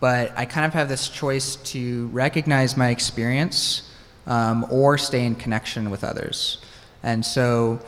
But 0.00 0.36
I 0.36 0.44
kind 0.44 0.66
of 0.66 0.72
have 0.72 0.88
this 0.88 1.08
choice 1.08 1.54
to 1.72 2.08
recognize 2.08 2.76
my 2.76 2.88
experience 2.88 3.88
um, 4.26 4.66
or 4.68 4.98
stay 4.98 5.24
in 5.24 5.36
connection 5.36 5.88
with 5.88 6.02
others. 6.02 6.58
And 7.04 7.24
so, 7.24 7.78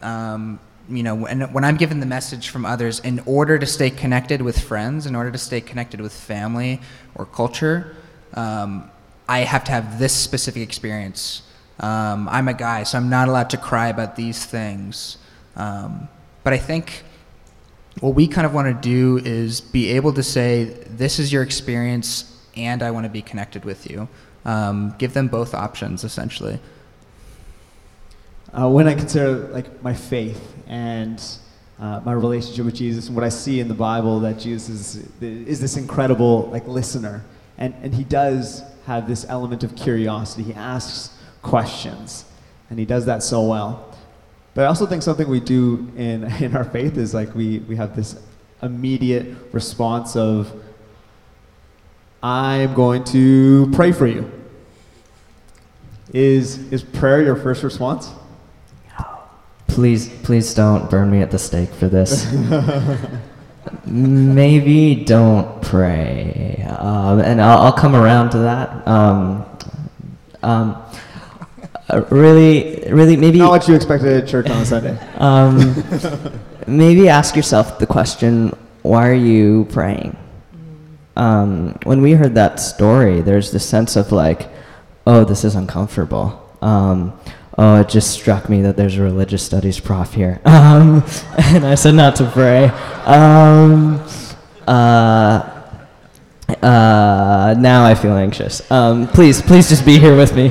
um, 0.00 0.60
you 0.88 1.02
know, 1.02 1.16
when, 1.16 1.40
when 1.52 1.64
I'm 1.64 1.76
given 1.76 1.98
the 1.98 2.06
message 2.06 2.50
from 2.50 2.64
others, 2.64 3.00
in 3.00 3.20
order 3.26 3.58
to 3.58 3.66
stay 3.66 3.90
connected 3.90 4.40
with 4.40 4.56
friends, 4.56 5.04
in 5.04 5.16
order 5.16 5.32
to 5.32 5.38
stay 5.38 5.60
connected 5.60 6.00
with 6.00 6.12
family 6.12 6.80
or 7.16 7.26
culture, 7.26 7.96
um, 8.34 8.88
I 9.28 9.40
have 9.40 9.64
to 9.64 9.72
have 9.72 9.98
this 9.98 10.14
specific 10.14 10.62
experience. 10.62 11.42
Um, 11.80 12.28
I'm 12.30 12.46
a 12.46 12.54
guy, 12.54 12.84
so 12.84 12.96
I'm 12.96 13.10
not 13.10 13.26
allowed 13.26 13.50
to 13.50 13.56
cry 13.56 13.88
about 13.88 14.14
these 14.14 14.46
things. 14.46 15.18
Um, 15.56 16.08
but 16.48 16.54
I 16.54 16.58
think 16.60 17.02
what 18.00 18.14
we 18.14 18.26
kind 18.26 18.46
of 18.46 18.54
want 18.54 18.74
to 18.74 18.88
do 18.88 19.18
is 19.22 19.60
be 19.60 19.90
able 19.90 20.14
to 20.14 20.22
say, 20.22 20.64
this 20.64 21.18
is 21.18 21.30
your 21.30 21.42
experience, 21.42 22.42
and 22.56 22.82
I 22.82 22.90
want 22.90 23.04
to 23.04 23.10
be 23.10 23.20
connected 23.20 23.66
with 23.66 23.90
you. 23.90 24.08
Um, 24.46 24.94
give 24.96 25.12
them 25.12 25.28
both 25.28 25.52
options, 25.52 26.04
essentially. 26.04 26.58
Uh, 28.50 28.70
when 28.70 28.88
I 28.88 28.94
consider 28.94 29.48
like 29.48 29.82
my 29.82 29.92
faith 29.92 30.54
and 30.66 31.22
uh, 31.78 32.00
my 32.02 32.14
relationship 32.14 32.64
with 32.64 32.76
Jesus 32.76 33.08
and 33.08 33.14
what 33.14 33.26
I 33.26 33.28
see 33.28 33.60
in 33.60 33.68
the 33.68 33.74
Bible, 33.74 34.18
that 34.20 34.38
Jesus 34.38 34.94
is, 34.94 35.06
is 35.20 35.60
this 35.60 35.76
incredible 35.76 36.48
like 36.50 36.66
listener, 36.66 37.26
and 37.58 37.74
and 37.82 37.94
he 37.94 38.04
does 38.04 38.62
have 38.86 39.06
this 39.06 39.26
element 39.28 39.64
of 39.64 39.76
curiosity. 39.76 40.44
He 40.44 40.54
asks 40.54 41.14
questions, 41.42 42.24
and 42.70 42.78
he 42.78 42.86
does 42.86 43.04
that 43.04 43.22
so 43.22 43.42
well. 43.42 43.87
But 44.54 44.64
I 44.64 44.66
also 44.66 44.86
think 44.86 45.02
something 45.02 45.28
we 45.28 45.40
do 45.40 45.90
in 45.96 46.24
in 46.42 46.56
our 46.56 46.64
faith 46.64 46.96
is 46.96 47.14
like 47.14 47.34
we 47.34 47.60
we 47.60 47.76
have 47.76 47.94
this 47.94 48.20
immediate 48.62 49.36
response 49.52 50.16
of 50.16 50.52
I'm 52.22 52.74
going 52.74 53.04
to 53.04 53.70
pray 53.72 53.92
for 53.92 54.06
you. 54.06 54.30
Is 56.12 56.72
is 56.72 56.82
prayer 56.82 57.22
your 57.22 57.36
first 57.36 57.62
response? 57.62 58.10
Please, 59.68 60.08
please 60.24 60.54
don't 60.54 60.90
burn 60.90 61.10
me 61.10 61.22
at 61.22 61.30
the 61.30 61.38
stake 61.38 61.70
for 61.70 61.88
this. 61.88 62.32
Maybe 63.86 65.04
don't 65.04 65.62
pray, 65.62 66.66
um, 66.78 67.20
and 67.20 67.40
I'll, 67.40 67.58
I'll, 67.58 67.72
come 67.72 67.94
around 67.94 68.30
to 68.30 68.38
that. 68.38 68.88
Um, 68.88 69.46
um, 70.42 70.82
uh, 71.90 72.04
really, 72.10 72.84
really, 72.90 73.16
maybe 73.16 73.38
not 73.38 73.50
what 73.50 73.68
you 73.68 73.74
expected 73.74 74.22
at 74.22 74.28
church 74.28 74.48
on 74.50 74.62
a 74.62 74.64
Sunday. 74.64 74.98
Um, 75.18 75.84
maybe 76.66 77.08
ask 77.08 77.34
yourself 77.34 77.78
the 77.78 77.86
question: 77.86 78.56
Why 78.82 79.08
are 79.08 79.14
you 79.14 79.66
praying? 79.70 80.16
Um, 81.16 81.76
when 81.82 82.00
we 82.00 82.12
heard 82.12 82.36
that 82.36 82.60
story, 82.60 83.20
there's 83.20 83.50
this 83.50 83.68
sense 83.68 83.96
of 83.96 84.12
like, 84.12 84.48
oh, 85.04 85.24
this 85.24 85.44
is 85.44 85.56
uncomfortable. 85.56 86.40
Um, 86.62 87.18
oh, 87.58 87.80
it 87.80 87.88
just 87.88 88.12
struck 88.12 88.48
me 88.48 88.62
that 88.62 88.76
there's 88.76 88.96
a 88.96 89.02
religious 89.02 89.42
studies 89.42 89.80
prof 89.80 90.14
here. 90.14 90.40
Um, 90.46 91.02
and 91.38 91.66
I 91.66 91.74
said 91.74 91.94
not 91.94 92.14
to 92.16 92.30
pray. 92.30 92.66
Um, 93.04 94.00
uh, 94.66 95.58
uh, 96.62 97.54
now 97.58 97.84
I 97.84 97.94
feel 97.94 98.14
anxious. 98.14 98.70
Um, 98.70 99.08
please, 99.08 99.42
please 99.42 99.68
just 99.68 99.84
be 99.84 99.98
here 99.98 100.16
with 100.16 100.36
me. 100.36 100.50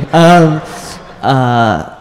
Um, 1.27 1.35
uh, 1.35 1.93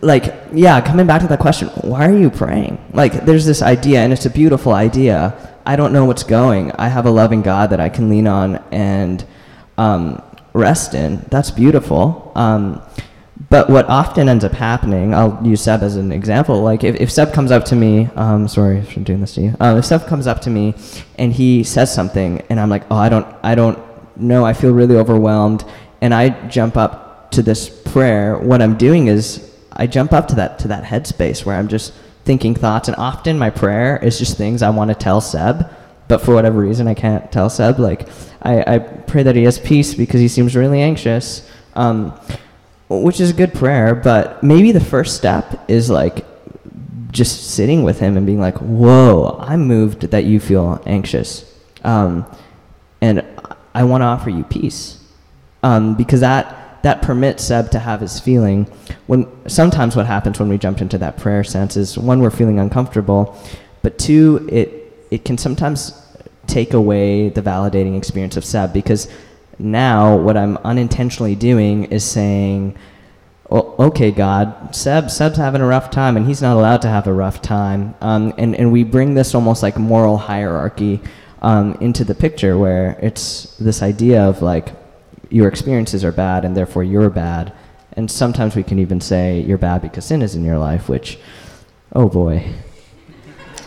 like, 0.00 0.32
yeah, 0.52 0.80
coming 0.80 1.06
back 1.06 1.22
to 1.22 1.26
that 1.28 1.40
question, 1.40 1.68
why 1.82 2.06
are 2.08 2.16
you 2.16 2.30
praying? 2.30 2.78
Like, 2.92 3.24
there's 3.24 3.44
this 3.44 3.62
idea, 3.62 4.00
and 4.00 4.12
it's 4.12 4.26
a 4.26 4.30
beautiful 4.30 4.72
idea. 4.72 5.34
I 5.66 5.74
don't 5.76 5.92
know 5.92 6.04
what's 6.04 6.22
going. 6.22 6.70
I 6.72 6.88
have 6.88 7.06
a 7.06 7.10
loving 7.10 7.42
God 7.42 7.70
that 7.70 7.80
I 7.80 7.88
can 7.88 8.08
lean 8.08 8.26
on 8.26 8.62
and 8.70 9.24
um, 9.76 10.22
rest 10.52 10.94
in. 10.94 11.24
That's 11.30 11.50
beautiful. 11.50 12.30
Um, 12.36 12.80
but 13.50 13.70
what 13.70 13.86
often 13.86 14.28
ends 14.28 14.44
up 14.44 14.52
happening, 14.52 15.14
I'll 15.14 15.40
use 15.44 15.62
Seb 15.62 15.82
as 15.82 15.96
an 15.96 16.12
example. 16.12 16.62
Like 16.62 16.84
if, 16.84 16.96
if 16.96 17.10
Seb 17.10 17.32
comes 17.32 17.50
up 17.50 17.64
to 17.66 17.76
me, 17.76 18.08
um, 18.16 18.46
sorry 18.48 18.82
for 18.82 19.00
doing 19.00 19.20
this 19.20 19.34
to 19.34 19.40
you. 19.40 19.56
Uh, 19.60 19.76
if 19.78 19.84
Seb 19.84 20.06
comes 20.06 20.26
up 20.26 20.40
to 20.42 20.50
me 20.50 20.74
and 21.16 21.32
he 21.32 21.64
says 21.64 21.92
something, 21.92 22.42
and 22.50 22.60
I'm 22.60 22.68
like, 22.68 22.84
oh, 22.90 22.96
I 22.96 23.08
don't, 23.08 23.26
I 23.42 23.54
don't 23.54 23.78
know. 24.16 24.44
I 24.44 24.52
feel 24.52 24.72
really 24.72 24.96
overwhelmed, 24.96 25.64
and 26.00 26.12
I 26.12 26.30
jump 26.48 26.76
up 26.76 27.30
to 27.32 27.42
this 27.42 27.68
prayer. 27.92 28.38
What 28.38 28.62
I'm 28.62 28.76
doing 28.76 29.08
is 29.08 29.48
I 29.72 29.86
jump 29.86 30.12
up 30.12 30.28
to 30.28 30.34
that 30.36 30.58
to 30.60 30.68
that 30.68 30.84
headspace 30.84 31.44
where 31.44 31.56
I'm 31.56 31.68
just 31.68 31.92
thinking 32.24 32.54
thoughts, 32.54 32.88
and 32.88 32.96
often 32.96 33.38
my 33.38 33.50
prayer 33.50 33.96
is 34.02 34.18
just 34.18 34.36
things 34.36 34.62
I 34.62 34.70
want 34.70 34.90
to 34.90 34.94
tell 34.94 35.20
Seb, 35.20 35.70
but 36.08 36.20
for 36.20 36.34
whatever 36.34 36.60
reason 36.60 36.86
I 36.88 36.94
can't 36.94 37.30
tell 37.32 37.48
Seb. 37.48 37.78
Like 37.78 38.08
I, 38.42 38.74
I 38.74 38.78
pray 38.78 39.22
that 39.22 39.36
he 39.36 39.44
has 39.44 39.58
peace 39.58 39.94
because 39.94 40.20
he 40.20 40.28
seems 40.28 40.54
really 40.54 40.80
anxious. 40.80 41.48
Um, 41.74 42.18
which 42.88 43.20
is 43.20 43.30
a 43.30 43.34
good 43.34 43.52
prayer, 43.52 43.94
but 43.94 44.42
maybe 44.42 44.72
the 44.72 44.80
first 44.80 45.16
step 45.16 45.64
is 45.68 45.90
like 45.90 46.24
just 47.12 47.50
sitting 47.50 47.82
with 47.82 48.00
him 48.00 48.16
and 48.16 48.26
being 48.26 48.40
like, 48.40 48.56
"Whoa, 48.58 49.36
I'm 49.40 49.66
moved 49.66 50.10
that 50.10 50.24
you 50.24 50.40
feel 50.40 50.82
anxious, 50.86 51.44
um, 51.84 52.24
and 53.00 53.24
I 53.74 53.84
want 53.84 54.02
to 54.02 54.06
offer 54.06 54.30
you 54.30 54.44
peace," 54.44 54.98
um, 55.62 55.94
because 55.94 56.20
that 56.20 56.67
that 56.82 57.02
permits 57.02 57.44
Seb 57.44 57.70
to 57.72 57.78
have 57.78 58.00
his 58.00 58.20
feeling. 58.20 58.64
When 59.06 59.26
sometimes 59.48 59.96
what 59.96 60.06
happens 60.06 60.38
when 60.38 60.48
we 60.48 60.58
jump 60.58 60.80
into 60.80 60.98
that 60.98 61.16
prayer 61.16 61.44
sense 61.44 61.76
is 61.76 61.98
one, 61.98 62.20
we're 62.20 62.30
feeling 62.30 62.58
uncomfortable, 62.58 63.36
but 63.82 63.98
two, 63.98 64.46
it 64.50 64.92
it 65.10 65.24
can 65.24 65.38
sometimes 65.38 65.92
take 66.46 66.74
away 66.74 67.28
the 67.28 67.42
validating 67.42 67.96
experience 67.96 68.36
of 68.36 68.44
Seb 68.44 68.72
because 68.72 69.08
now 69.58 70.16
what 70.16 70.36
I'm 70.36 70.56
unintentionally 70.58 71.34
doing 71.34 71.84
is 71.84 72.04
saying, 72.04 72.76
well, 73.48 73.74
okay, 73.78 74.10
God, 74.10 74.74
Seb, 74.74 75.10
Seb's 75.10 75.38
having 75.38 75.62
a 75.62 75.66
rough 75.66 75.90
time, 75.90 76.16
and 76.16 76.26
he's 76.26 76.42
not 76.42 76.56
allowed 76.56 76.82
to 76.82 76.88
have 76.88 77.06
a 77.06 77.12
rough 77.12 77.40
time. 77.40 77.94
Um, 78.00 78.34
and, 78.36 78.54
and 78.54 78.70
we 78.70 78.84
bring 78.84 79.14
this 79.14 79.34
almost 79.34 79.62
like 79.62 79.76
moral 79.78 80.18
hierarchy 80.18 81.00
um, 81.40 81.76
into 81.80 82.04
the 82.04 82.14
picture 82.14 82.58
where 82.58 82.98
it's 83.00 83.56
this 83.56 83.82
idea 83.82 84.22
of 84.22 84.42
like, 84.42 84.68
your 85.30 85.48
experiences 85.48 86.04
are 86.04 86.12
bad, 86.12 86.44
and 86.44 86.56
therefore 86.56 86.84
you're 86.84 87.10
bad. 87.10 87.52
And 87.92 88.10
sometimes 88.10 88.54
we 88.54 88.62
can 88.62 88.78
even 88.78 89.00
say 89.00 89.40
you're 89.40 89.58
bad 89.58 89.82
because 89.82 90.04
sin 90.04 90.22
is 90.22 90.34
in 90.34 90.44
your 90.44 90.58
life, 90.58 90.88
which, 90.88 91.18
oh 91.92 92.08
boy. 92.08 92.52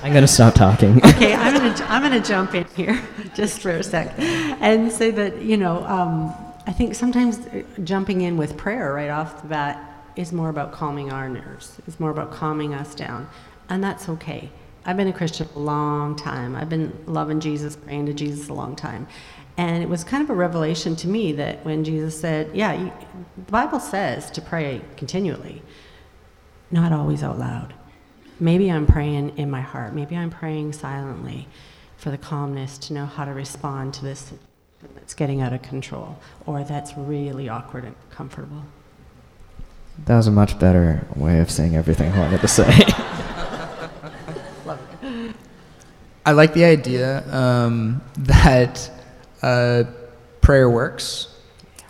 I'm 0.04 0.14
going 0.14 0.24
to 0.24 0.28
stop 0.28 0.56
talking. 0.56 0.98
okay, 1.06 1.34
I'm 1.34 1.56
going 1.56 1.74
to 1.74 1.84
I'm 1.92 2.02
going 2.02 2.20
to 2.20 2.28
jump 2.28 2.56
in 2.56 2.66
here 2.76 3.00
just 3.36 3.62
for 3.62 3.72
a 3.72 3.84
sec 3.84 4.14
and 4.18 4.92
say 4.92 5.12
that, 5.12 5.42
you 5.42 5.58
know, 5.58 5.86
um, 5.86 6.34
I 6.66 6.72
think 6.72 6.96
sometimes 6.96 7.40
uh, 7.40 7.64
jumping 7.84 8.22
in 8.22 8.38
with 8.38 8.58
prayer 8.58 8.94
right 8.94 9.10
off 9.10 9.42
the 9.42 9.48
bat 9.48 9.88
is 10.16 10.32
more 10.32 10.50
about 10.50 10.72
calming 10.72 11.12
our 11.12 11.30
nerves. 11.30 11.80
It's 11.88 12.00
more 12.00 12.12
about 12.12 12.32
calming 12.32 12.74
us 12.74 12.96
down. 12.96 13.30
And 13.70 13.84
that's 13.84 14.10
okay. 14.10 14.50
I've 14.86 14.98
been 14.98 15.08
a 15.08 15.14
Christian 15.14 15.48
a 15.56 15.60
long 15.60 16.16
time. 16.16 16.56
I've 16.56 16.70
been 16.70 16.98
loving 17.06 17.40
Jesus, 17.40 17.76
praying 17.76 18.08
to 18.08 18.14
Jesus 18.14 18.50
a 18.50 18.54
long 18.54 18.76
time. 18.76 19.08
And 19.58 19.84
it 19.84 19.90
was 19.90 20.04
kind 20.04 20.24
of 20.24 20.30
a 20.30 20.34
revelation 20.34 20.96
to 20.98 21.08
me 21.08 21.34
that 21.34 21.64
when 21.66 21.84
Jesus 21.84 22.20
said, 22.20 22.56
Yeah, 22.56 22.74
you, 22.74 22.92
the 23.36 23.52
Bible 23.52 23.80
says 23.80 24.32
to 24.32 24.42
pray 24.42 24.82
continually, 24.98 25.62
not 26.72 26.92
always 26.92 27.22
out 27.22 27.38
loud. 27.38 27.74
Maybe 28.40 28.72
I'm 28.72 28.88
praying 28.88 29.38
in 29.38 29.52
my 29.52 29.62
heart. 29.62 29.94
Maybe 29.94 30.16
I'm 30.16 30.32
praying 30.32 30.74
silently 30.74 31.48
for 31.98 32.10
the 32.10 32.18
calmness 32.18 32.78
to 32.80 32.94
know 32.94 33.06
how 33.06 33.26
to 33.26 33.32
respond 33.32 33.94
to 33.96 34.04
this 34.04 34.34
that's 34.96 35.14
getting 35.14 35.42
out 35.42 35.54
of 35.54 35.62
control 35.62 36.18
or 36.46 36.64
that's 36.64 36.98
really 36.98 37.48
awkward 37.48 37.86
and 37.86 37.96
comfortable. 38.10 38.64
That 40.06 40.18
was 40.18 40.28
a 40.28 40.32
much 40.32 40.58
better 40.58 41.06
way 41.16 41.40
of 41.40 41.52
saying 41.52 41.76
everything 41.76 42.12
I 42.12 42.20
wanted 42.20 42.42
to 42.42 42.48
say. 42.48 42.86
Love 44.66 44.80
it. 45.04 45.36
I 46.26 46.32
like 46.32 46.54
the 46.54 46.64
idea 46.66 47.24
um, 47.34 48.02
that 48.18 48.90
uh, 49.42 49.84
prayer 50.42 50.70
works, 50.70 51.28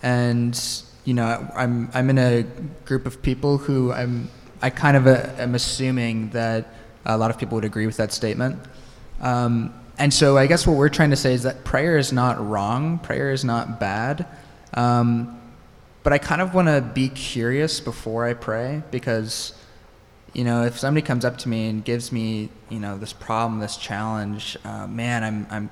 and 0.03 0.59
you 1.05 1.13
know, 1.13 1.47
I'm 1.55 1.89
I'm 1.93 2.09
in 2.09 2.17
a 2.17 2.43
group 2.85 3.05
of 3.05 3.21
people 3.21 3.57
who 3.57 3.91
I'm 3.91 4.29
I 4.61 4.69
kind 4.69 4.95
of 4.95 5.07
uh, 5.07 5.27
am 5.37 5.55
assuming 5.55 6.29
that 6.31 6.73
a 7.05 7.17
lot 7.17 7.31
of 7.31 7.37
people 7.37 7.55
would 7.55 7.65
agree 7.65 7.87
with 7.87 7.97
that 7.97 8.11
statement. 8.11 8.59
Um, 9.19 9.73
and 9.97 10.13
so 10.13 10.37
I 10.37 10.47
guess 10.47 10.65
what 10.65 10.77
we're 10.77 10.89
trying 10.89 11.09
to 11.11 11.15
say 11.15 11.33
is 11.33 11.43
that 11.43 11.63
prayer 11.63 11.97
is 11.97 12.11
not 12.11 12.43
wrong, 12.47 12.99
prayer 12.99 13.31
is 13.31 13.43
not 13.43 13.79
bad. 13.79 14.25
Um, 14.73 15.39
but 16.03 16.13
I 16.13 16.17
kind 16.17 16.41
of 16.41 16.53
want 16.53 16.67
to 16.67 16.81
be 16.81 17.09
curious 17.09 17.79
before 17.79 18.25
I 18.25 18.33
pray 18.33 18.81
because, 18.89 19.53
you 20.33 20.43
know, 20.43 20.63
if 20.63 20.79
somebody 20.79 21.05
comes 21.05 21.25
up 21.25 21.37
to 21.39 21.49
me 21.49 21.67
and 21.67 21.85
gives 21.85 22.11
me, 22.11 22.49
you 22.69 22.79
know, 22.79 22.97
this 22.97 23.13
problem, 23.13 23.59
this 23.59 23.77
challenge, 23.77 24.57
uh, 24.63 24.87
man, 24.87 25.23
I'm, 25.23 25.47
I'm, 25.49 25.69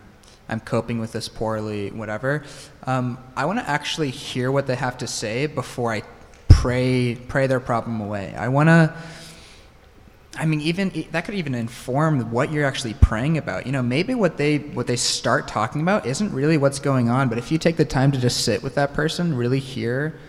I'm 0.49 0.59
coping 0.59 0.99
with 0.99 1.11
this 1.11 1.29
poorly, 1.29 1.91
whatever. 1.91 2.43
Um, 2.83 3.17
I 3.35 3.45
want 3.45 3.59
to 3.59 3.69
actually 3.69 4.09
hear 4.09 4.51
what 4.51 4.67
they 4.67 4.75
have 4.75 4.97
to 4.97 5.07
say 5.07 5.45
before 5.45 5.93
I 5.93 6.03
pray 6.47 7.15
pray 7.27 7.47
their 7.47 7.59
problem 7.59 8.01
away. 8.01 8.35
I 8.37 8.49
want 8.49 8.67
to 8.67 8.93
I 10.35 10.45
mean 10.45 10.61
even 10.61 11.05
that 11.11 11.25
could 11.25 11.35
even 11.35 11.55
inform 11.55 12.31
what 12.31 12.51
you're 12.51 12.65
actually 12.65 12.95
praying 12.95 13.37
about. 13.37 13.65
You 13.65 13.71
know, 13.71 13.81
maybe 13.81 14.15
what 14.15 14.37
they 14.37 14.57
what 14.57 14.87
they 14.87 14.95
start 14.95 15.47
talking 15.47 15.81
about 15.81 16.05
isn't 16.05 16.33
really 16.33 16.57
what's 16.57 16.79
going 16.79 17.09
on, 17.09 17.29
but 17.29 17.37
if 17.37 17.51
you 17.51 17.57
take 17.57 17.77
the 17.77 17.85
time 17.85 18.11
to 18.11 18.19
just 18.19 18.43
sit 18.43 18.63
with 18.63 18.75
that 18.75 18.93
person, 18.93 19.35
really 19.35 19.59
hear 19.59 20.19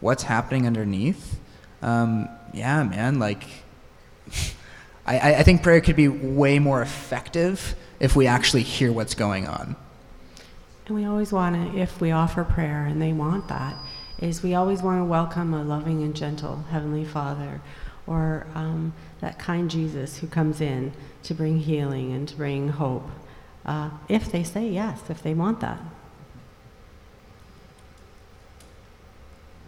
what's 0.00 0.24
happening 0.24 0.66
underneath, 0.66 1.40
um, 1.82 2.28
yeah, 2.52 2.82
man, 2.82 3.18
like 3.18 3.44
I, 5.06 5.36
I 5.36 5.42
think 5.42 5.62
prayer 5.62 5.80
could 5.80 5.96
be 5.96 6.08
way 6.08 6.58
more 6.58 6.82
effective 6.82 7.74
if 8.00 8.14
we 8.14 8.26
actually 8.26 8.62
hear 8.62 8.92
what's 8.92 9.14
going 9.14 9.46
on. 9.46 9.76
And 10.86 10.96
we 10.96 11.04
always 11.04 11.32
want 11.32 11.72
to, 11.72 11.78
if 11.78 12.00
we 12.00 12.10
offer 12.10 12.44
prayer 12.44 12.86
and 12.86 13.00
they 13.00 13.12
want 13.12 13.48
that, 13.48 13.76
is 14.18 14.42
we 14.42 14.54
always 14.54 14.82
want 14.82 15.00
to 15.00 15.04
welcome 15.04 15.54
a 15.54 15.62
loving 15.62 16.02
and 16.02 16.14
gentle 16.14 16.64
Heavenly 16.70 17.04
Father 17.04 17.60
or 18.06 18.46
um, 18.54 18.92
that 19.20 19.38
kind 19.38 19.70
Jesus 19.70 20.18
who 20.18 20.26
comes 20.26 20.60
in 20.60 20.92
to 21.24 21.34
bring 21.34 21.58
healing 21.58 22.12
and 22.12 22.26
to 22.28 22.36
bring 22.36 22.68
hope, 22.68 23.08
uh, 23.66 23.90
if 24.08 24.32
they 24.32 24.42
say 24.42 24.66
yes, 24.66 25.02
if 25.10 25.22
they 25.22 25.34
want 25.34 25.60
that. 25.60 25.78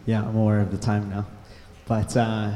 Yeah, 0.07 0.23
I'm 0.23 0.35
aware 0.35 0.59
of 0.59 0.71
the 0.71 0.79
time 0.79 1.09
now. 1.09 1.27
But 1.85 2.17
uh, 2.17 2.53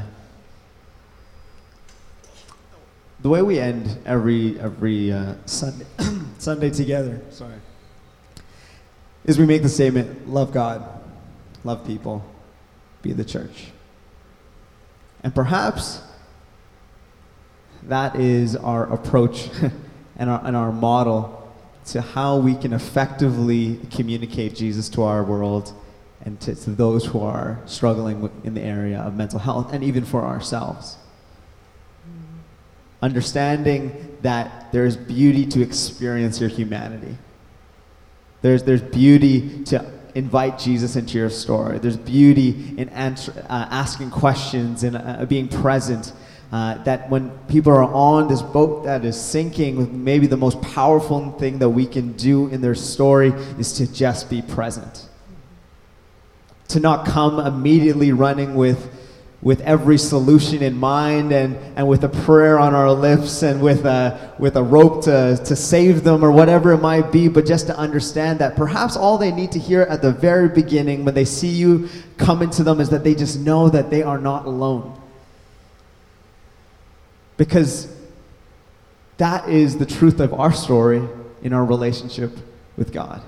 the 3.20 3.28
way 3.28 3.42
we 3.42 3.58
end 3.58 3.98
every 4.04 4.58
every 4.60 5.12
uh, 5.12 5.34
Sunday 5.46 5.86
Sunday 6.38 6.70
together, 6.70 7.20
sorry, 7.30 7.54
is 9.24 9.38
we 9.38 9.46
make 9.46 9.62
the 9.62 9.68
statement: 9.68 10.28
love 10.28 10.52
God, 10.52 10.86
love 11.64 11.86
people, 11.86 12.24
be 13.02 13.12
the 13.12 13.24
church. 13.24 13.68
And 15.22 15.34
perhaps 15.34 16.02
that 17.84 18.16
is 18.16 18.56
our 18.56 18.92
approach 18.92 19.48
and 20.16 20.30
our, 20.30 20.44
and 20.44 20.56
our 20.56 20.72
model 20.72 21.52
to 21.86 22.00
how 22.00 22.36
we 22.36 22.54
can 22.54 22.72
effectively 22.72 23.78
communicate 23.90 24.54
Jesus 24.54 24.88
to 24.90 25.02
our 25.02 25.22
world 25.22 25.72
and 26.24 26.40
to, 26.40 26.54
to 26.54 26.70
those 26.70 27.06
who 27.06 27.20
are 27.20 27.60
struggling 27.66 28.28
in 28.42 28.54
the 28.54 28.60
area 28.60 28.98
of 28.98 29.14
mental 29.14 29.38
health 29.38 29.72
and 29.72 29.84
even 29.84 30.04
for 30.04 30.24
ourselves. 30.24 30.96
Understanding 33.02 34.16
that 34.22 34.72
there's 34.72 34.96
beauty 34.96 35.46
to 35.46 35.62
experience 35.62 36.40
your 36.40 36.48
humanity. 36.48 37.16
There's, 38.42 38.62
there's 38.62 38.82
beauty 38.82 39.64
to 39.64 39.84
invite 40.14 40.58
Jesus 40.58 40.96
into 40.96 41.18
your 41.18 41.28
story. 41.28 41.78
There's 41.78 41.96
beauty 41.96 42.74
in 42.78 42.88
answer, 42.88 43.32
uh, 43.50 43.68
asking 43.70 44.10
questions 44.10 44.82
and 44.82 44.96
uh, 44.96 45.26
being 45.26 45.48
present. 45.48 46.12
Uh, 46.52 46.82
that 46.84 47.10
when 47.10 47.30
people 47.48 47.72
are 47.72 47.82
on 47.82 48.28
this 48.28 48.40
boat 48.40 48.84
that 48.84 49.04
is 49.04 49.20
sinking, 49.20 50.04
maybe 50.04 50.26
the 50.26 50.36
most 50.36 50.62
powerful 50.62 51.32
thing 51.32 51.58
that 51.58 51.68
we 51.68 51.84
can 51.84 52.12
do 52.12 52.46
in 52.48 52.60
their 52.60 52.74
story 52.74 53.30
is 53.58 53.72
to 53.72 53.92
just 53.92 54.30
be 54.30 54.40
present. 54.40 55.08
To 56.68 56.80
not 56.80 57.04
come 57.04 57.40
immediately 57.40 58.12
running 58.12 58.54
with 58.54 58.88
with 59.42 59.60
every 59.60 59.98
solution 59.98 60.62
in 60.62 60.76
mind 60.76 61.30
and, 61.30 61.56
and 61.76 61.86
with 61.86 62.02
a 62.04 62.08
prayer 62.08 62.58
on 62.58 62.74
our 62.74 62.90
lips 62.90 63.42
and 63.42 63.60
with 63.60 63.84
a, 63.84 64.34
with 64.38 64.56
a 64.56 64.62
rope 64.62 65.04
to, 65.04 65.40
to 65.44 65.54
save 65.54 66.02
them 66.04 66.24
or 66.24 66.32
whatever 66.32 66.72
it 66.72 66.78
might 66.78 67.12
be, 67.12 67.28
but 67.28 67.46
just 67.46 67.66
to 67.66 67.76
understand 67.76 68.38
that 68.38 68.56
perhaps 68.56 68.96
all 68.96 69.18
they 69.18 69.30
need 69.30 69.52
to 69.52 69.58
hear 69.58 69.82
at 69.82 70.00
the 70.02 70.10
very 70.10 70.48
beginning 70.48 71.04
when 71.04 71.14
they 71.14 71.24
see 71.24 71.48
you 71.48 71.88
come 72.16 72.42
into 72.42 72.64
them 72.64 72.80
is 72.80 72.88
that 72.88 73.04
they 73.04 73.14
just 73.14 73.38
know 73.38 73.68
that 73.68 73.90
they 73.90 74.02
are 74.02 74.18
not 74.18 74.46
alone. 74.46 75.00
Because 77.36 77.94
that 79.18 79.48
is 79.48 79.76
the 79.76 79.86
truth 79.86 80.20
of 80.20 80.32
our 80.32 80.52
story 80.52 81.06
in 81.42 81.52
our 81.52 81.64
relationship 81.64 82.32
with 82.76 82.92
God. 82.92 83.22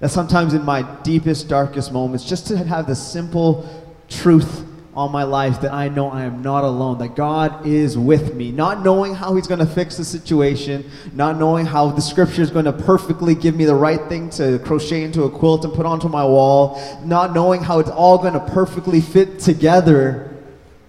That 0.00 0.08
sometimes 0.08 0.54
in 0.54 0.64
my 0.64 0.82
deepest, 1.02 1.48
darkest 1.48 1.92
moments, 1.92 2.24
just 2.24 2.46
to 2.46 2.56
have 2.56 2.86
the 2.86 2.96
simple 2.96 3.79
truth 4.10 4.66
on 4.92 5.12
my 5.12 5.22
life 5.22 5.60
that 5.60 5.72
I 5.72 5.88
know 5.88 6.10
I 6.10 6.24
am 6.24 6.42
not 6.42 6.64
alone, 6.64 6.98
that 6.98 7.14
God 7.14 7.64
is 7.64 7.96
with 7.96 8.34
me. 8.34 8.50
Not 8.50 8.84
knowing 8.84 9.14
how 9.14 9.34
He's 9.36 9.46
going 9.46 9.60
to 9.60 9.66
fix 9.66 9.96
the 9.96 10.04
situation, 10.04 10.90
not 11.12 11.38
knowing 11.38 11.64
how 11.64 11.90
the 11.90 12.02
Scripture 12.02 12.42
is 12.42 12.50
going 12.50 12.64
to 12.64 12.72
perfectly 12.72 13.34
give 13.34 13.54
me 13.54 13.64
the 13.64 13.74
right 13.74 14.00
thing 14.08 14.30
to 14.30 14.58
crochet 14.58 15.04
into 15.04 15.22
a 15.22 15.30
quilt 15.30 15.64
and 15.64 15.72
put 15.72 15.86
onto 15.86 16.08
my 16.08 16.24
wall, 16.24 16.80
not 17.04 17.32
knowing 17.32 17.62
how 17.62 17.78
it's 17.78 17.90
all 17.90 18.18
going 18.18 18.34
to 18.34 18.40
perfectly 18.40 19.00
fit 19.00 19.38
together, 19.38 20.36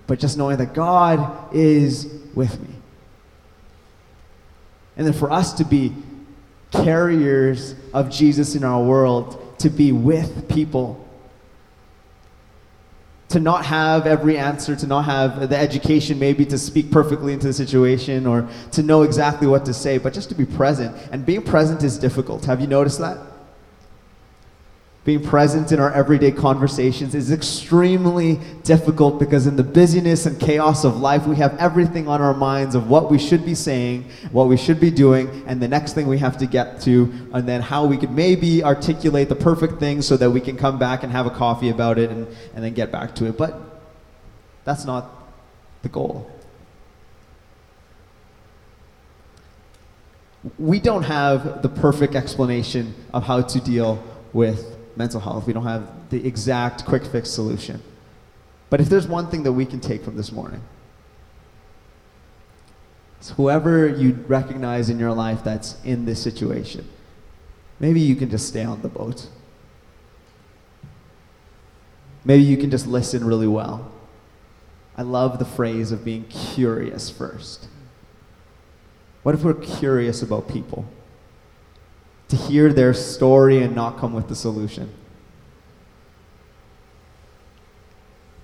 but 0.07 0.19
just 0.19 0.37
knowing 0.37 0.57
that 0.57 0.73
God 0.73 1.53
is 1.55 2.11
with 2.33 2.59
me. 2.59 2.75
And 4.97 5.05
then 5.05 5.13
for 5.13 5.31
us 5.31 5.53
to 5.53 5.63
be 5.63 5.93
carriers 6.71 7.75
of 7.93 8.09
Jesus 8.09 8.55
in 8.55 8.63
our 8.63 8.83
world, 8.83 9.59
to 9.59 9.69
be 9.69 9.91
with 9.91 10.49
people 10.49 11.00
to 13.31 13.39
not 13.39 13.65
have 13.65 14.05
every 14.05 14.37
answer, 14.37 14.75
to 14.75 14.87
not 14.87 15.05
have 15.05 15.49
the 15.49 15.57
education 15.57 16.19
maybe 16.19 16.45
to 16.45 16.57
speak 16.57 16.91
perfectly 16.91 17.33
into 17.33 17.47
the 17.47 17.53
situation 17.53 18.27
or 18.27 18.47
to 18.71 18.83
know 18.83 19.03
exactly 19.03 19.47
what 19.47 19.65
to 19.65 19.73
say, 19.73 19.97
but 19.97 20.13
just 20.13 20.29
to 20.29 20.35
be 20.35 20.45
present. 20.45 20.95
And 21.11 21.25
being 21.25 21.41
present 21.41 21.83
is 21.83 21.97
difficult. 21.97 22.45
Have 22.45 22.61
you 22.61 22.67
noticed 22.67 22.99
that? 22.99 23.30
Being 25.03 25.23
present 25.23 25.71
in 25.71 25.79
our 25.79 25.91
everyday 25.93 26.31
conversations 26.31 27.15
is 27.15 27.31
extremely 27.31 28.39
difficult 28.63 29.17
because 29.17 29.47
in 29.47 29.55
the 29.55 29.63
busyness 29.63 30.27
and 30.27 30.39
chaos 30.39 30.83
of 30.83 30.97
life, 30.97 31.25
we 31.25 31.35
have 31.37 31.57
everything 31.57 32.07
on 32.07 32.21
our 32.21 32.35
minds 32.35 32.75
of 32.75 32.87
what 32.87 33.09
we 33.09 33.17
should 33.17 33.43
be 33.43 33.55
saying, 33.55 34.07
what 34.31 34.47
we 34.47 34.55
should 34.55 34.79
be 34.79 34.91
doing, 34.91 35.43
and 35.47 35.59
the 35.59 35.67
next 35.67 35.93
thing 35.93 36.05
we 36.05 36.19
have 36.19 36.37
to 36.37 36.45
get 36.45 36.79
to, 36.81 37.11
and 37.33 37.49
then 37.49 37.61
how 37.61 37.83
we 37.83 37.97
could 37.97 38.11
maybe 38.11 38.63
articulate 38.63 39.27
the 39.27 39.35
perfect 39.35 39.79
thing 39.79 40.03
so 40.03 40.15
that 40.17 40.29
we 40.29 40.39
can 40.39 40.55
come 40.55 40.77
back 40.77 41.01
and 41.01 41.11
have 41.11 41.25
a 41.25 41.31
coffee 41.31 41.69
about 41.69 41.97
it 41.97 42.11
and, 42.11 42.27
and 42.53 42.63
then 42.63 42.73
get 42.75 42.91
back 42.91 43.15
to 43.15 43.25
it. 43.25 43.35
But 43.39 43.59
that's 44.65 44.85
not 44.85 45.09
the 45.81 45.89
goal. 45.89 46.29
We 50.59 50.79
don't 50.79 51.03
have 51.03 51.63
the 51.63 51.69
perfect 51.69 52.13
explanation 52.13 52.93
of 53.11 53.23
how 53.23 53.41
to 53.41 53.59
deal 53.59 54.03
with 54.31 54.77
mental 54.97 55.19
health. 55.19 55.47
We 55.47 55.53
don't 55.53 55.65
have 55.65 56.09
the 56.09 56.25
exact 56.25 56.85
quick 56.85 57.05
fix 57.05 57.29
solution. 57.29 57.81
But 58.69 58.81
if 58.81 58.89
there's 58.89 59.07
one 59.07 59.27
thing 59.29 59.43
that 59.43 59.51
we 59.51 59.65
can 59.65 59.79
take 59.79 60.03
from 60.03 60.15
this 60.15 60.31
morning, 60.31 60.61
it's 63.19 63.31
whoever 63.31 63.87
you 63.87 64.13
recognize 64.27 64.89
in 64.89 64.97
your 64.97 65.13
life 65.13 65.43
that's 65.43 65.75
in 65.83 66.05
this 66.05 66.21
situation, 66.21 66.87
maybe 67.79 67.99
you 67.99 68.15
can 68.15 68.29
just 68.29 68.47
stay 68.47 68.63
on 68.63 68.81
the 68.81 68.87
boat. 68.87 69.27
Maybe 72.23 72.43
you 72.43 72.57
can 72.57 72.71
just 72.71 72.87
listen 72.87 73.25
really 73.25 73.47
well. 73.47 73.91
I 74.97 75.03
love 75.03 75.39
the 75.39 75.45
phrase 75.45 75.91
of 75.91 76.05
being 76.05 76.23
curious 76.25 77.09
first. 77.09 77.67
What 79.23 79.35
if 79.35 79.43
we're 79.43 79.53
curious 79.53 80.21
about 80.21 80.47
people? 80.47 80.85
To 82.31 82.37
hear 82.37 82.71
their 82.71 82.93
story 82.93 83.61
and 83.61 83.75
not 83.75 83.97
come 83.97 84.13
with 84.13 84.29
the 84.29 84.35
solution. 84.35 84.89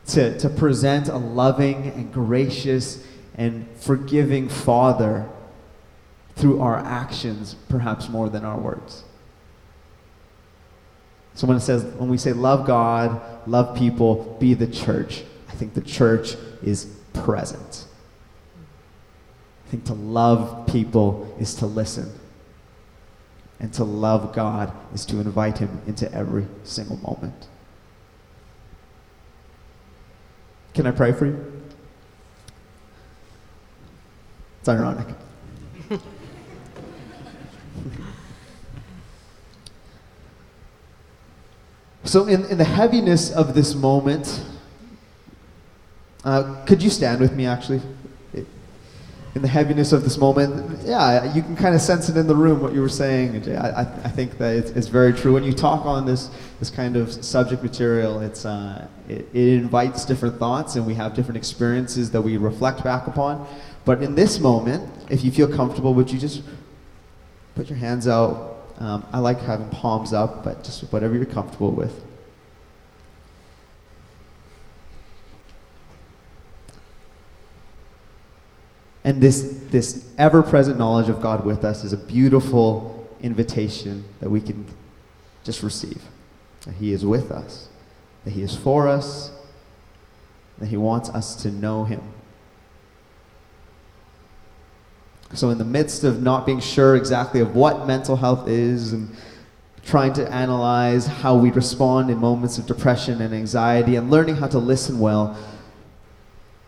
To, 0.08 0.38
to 0.40 0.50
present 0.50 1.08
a 1.08 1.16
loving 1.16 1.88
and 1.88 2.12
gracious 2.12 3.02
and 3.36 3.66
forgiving 3.78 4.50
Father 4.50 5.26
through 6.36 6.60
our 6.60 6.76
actions, 6.76 7.56
perhaps 7.70 8.10
more 8.10 8.28
than 8.28 8.44
our 8.44 8.60
words. 8.60 9.06
So 11.36 11.48
when 11.48 11.56
it 11.56 11.62
says, 11.62 11.86
when 11.86 12.10
we 12.10 12.18
say 12.18 12.34
love 12.34 12.68
God, 12.68 13.48
love 13.48 13.78
people, 13.78 14.36
be 14.38 14.54
the 14.54 14.68
church, 14.68 15.24
I 15.48 15.54
think 15.54 15.76
the 15.76 15.82
church 15.82 16.36
is 16.62 16.94
present. 17.14 17.86
I 19.66 19.70
think 19.70 19.86
to 19.86 19.94
love 19.94 20.68
people 20.68 21.34
is 21.40 21.56
to 21.56 21.66
listen. 21.66 22.12
And 23.60 23.74
to 23.74 23.84
love 23.84 24.34
God 24.34 24.72
is 24.94 25.06
to 25.08 25.20
invite 25.20 25.58
Him 25.58 25.82
into 25.88 26.12
every 26.14 26.46
single 26.64 26.98
moment. 26.98 27.48
Can 30.74 30.86
I 30.86 30.92
pray 30.92 31.12
for 31.12 31.26
you? 31.26 31.54
It's 34.60 34.70
ironic. 34.70 35.08
so, 42.04 42.28
in, 42.28 42.46
in 42.46 42.60
the 42.60 42.64
heaviness 42.64 43.32
of 43.32 43.56
this 43.56 43.74
moment, 43.74 44.44
uh, 46.24 46.64
could 46.66 46.84
you 46.84 46.90
stand 46.90 47.22
with 47.22 47.34
me 47.34 47.46
actually? 47.48 47.82
In 49.38 49.44
the 49.44 49.48
heaviness 49.48 49.94
of 49.94 50.04
this 50.04 50.18
moment, 50.18 50.80
yeah, 50.84 51.32
you 51.36 51.44
can 51.44 51.56
kind 51.56 51.76
of 51.76 51.80
sense 51.80 52.10
it 52.10 52.18
in 52.18 52.26
the 52.26 52.36
room 52.36 52.60
what 52.60 52.74
you 52.74 52.82
were 52.82 52.90
saying. 52.90 53.48
I, 53.56 53.82
I 53.82 54.10
think 54.10 54.40
that 54.40 54.56
it's, 54.56 54.72
it's, 54.72 54.88
very 54.88 55.14
true. 55.14 55.32
When 55.32 55.44
you 55.44 55.54
talk 55.54 55.86
on 55.86 56.08
this, 56.08 56.32
this 56.58 56.72
kind 56.72 56.96
of 56.98 57.24
subject 57.24 57.62
material, 57.62 58.20
it's, 58.22 58.46
uh, 58.46 58.88
it, 59.08 59.28
it 59.36 59.48
invites 59.50 60.06
different 60.06 60.40
thoughts 60.40 60.76
and 60.76 60.88
we 60.88 60.96
have 60.96 61.14
different 61.14 61.38
experiences 61.38 62.10
that 62.12 62.22
we 62.24 62.38
reflect 62.38 62.84
back 62.84 63.06
upon. 63.06 63.48
But 63.86 64.02
in 64.02 64.16
this 64.16 64.40
moment, 64.40 64.92
if 65.08 65.24
you 65.24 65.30
feel 65.30 65.48
comfortable, 65.48 65.94
would 65.94 66.12
you 66.12 66.18
just 66.18 66.42
put 67.54 67.70
your 67.70 67.78
hands 67.78 68.08
out? 68.08 68.74
Um, 68.80 69.06
I 69.14 69.20
like 69.20 69.40
having 69.42 69.70
palms 69.70 70.14
up, 70.14 70.44
but 70.44 70.64
just 70.64 70.82
whatever 70.92 71.14
you're 71.14 71.26
comfortable 71.26 71.70
with. 71.72 72.07
And 79.08 79.22
this, 79.22 79.64
this 79.72 80.06
ever 80.18 80.44
present 80.44 80.78
knowledge 80.78 81.08
of 81.08 81.22
God 81.22 81.46
with 81.46 81.64
us 81.64 81.86
is 81.86 81.94
a 81.94 81.98
beautiful 81.98 83.10
invitation 83.22 84.04
that 84.20 84.30
we 84.30 84.42
can 84.42 84.66
just 85.46 85.64
receive. 85.64 86.02
That 86.66 86.74
He 86.76 86.92
is 86.92 87.06
with 87.06 87.32
us, 87.32 87.70
that 88.26 88.32
He 88.32 88.42
is 88.42 88.54
for 88.54 88.90
us, 88.90 89.32
that 90.58 90.68
He 90.68 90.76
wants 90.76 91.08
us 91.10 91.42
to 91.44 91.52
know 91.52 91.86
Him 91.86 92.02
So, 95.34 95.50
in 95.50 95.58
the 95.58 95.66
midst 95.66 96.04
of 96.04 96.22
not 96.22 96.46
being 96.46 96.60
sure 96.60 96.96
exactly 96.96 97.42
of 97.42 97.56
what 97.56 97.86
mental 97.86 98.16
health 98.16 98.48
is 98.48 98.94
and 98.94 99.10
trying 99.86 100.14
to 100.14 100.32
analyze 100.32 101.06
how 101.06 101.36
we 101.36 101.52
respond 101.52 102.10
in 102.10 102.18
moments 102.18 102.58
of 102.58 102.66
depression 102.66 103.22
and 103.22 103.34
anxiety 103.34 103.96
and 103.96 104.10
learning 104.10 104.36
how 104.36 104.48
to 104.48 104.60
listen 104.60 105.00
well, 105.00 105.38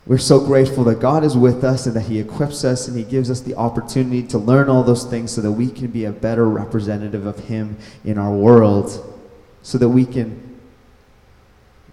we're 0.09 0.17
so 0.17 0.39
grateful 0.43 0.83
that 0.85 0.99
God 0.99 1.23
is 1.23 1.37
with 1.37 1.63
us 1.63 1.85
and 1.85 1.95
that 1.95 2.07
He 2.07 2.19
equips 2.19 2.65
us 2.65 2.87
and 2.87 2.97
He 2.97 3.03
gives 3.03 3.29
us 3.29 3.41
the 3.41 3.53
opportunity 3.53 4.23
to 4.23 4.39
learn 4.39 4.67
all 4.67 4.81
those 4.81 5.05
things 5.05 5.31
so 5.31 5.39
that 5.41 5.51
we 5.51 5.69
can 5.69 5.91
be 5.91 6.05
a 6.05 6.11
better 6.11 6.49
representative 6.49 7.27
of 7.27 7.37
Him 7.41 7.77
in 8.03 8.17
our 8.17 8.33
world, 8.33 9.15
so 9.61 9.77
that 9.77 9.87
we 9.87 10.07
can 10.07 10.59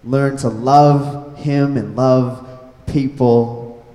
learn 0.03 0.35
to 0.37 0.49
love 0.49 1.37
Him 1.37 1.77
and 1.77 1.95
love 1.95 2.43
people 2.87 3.85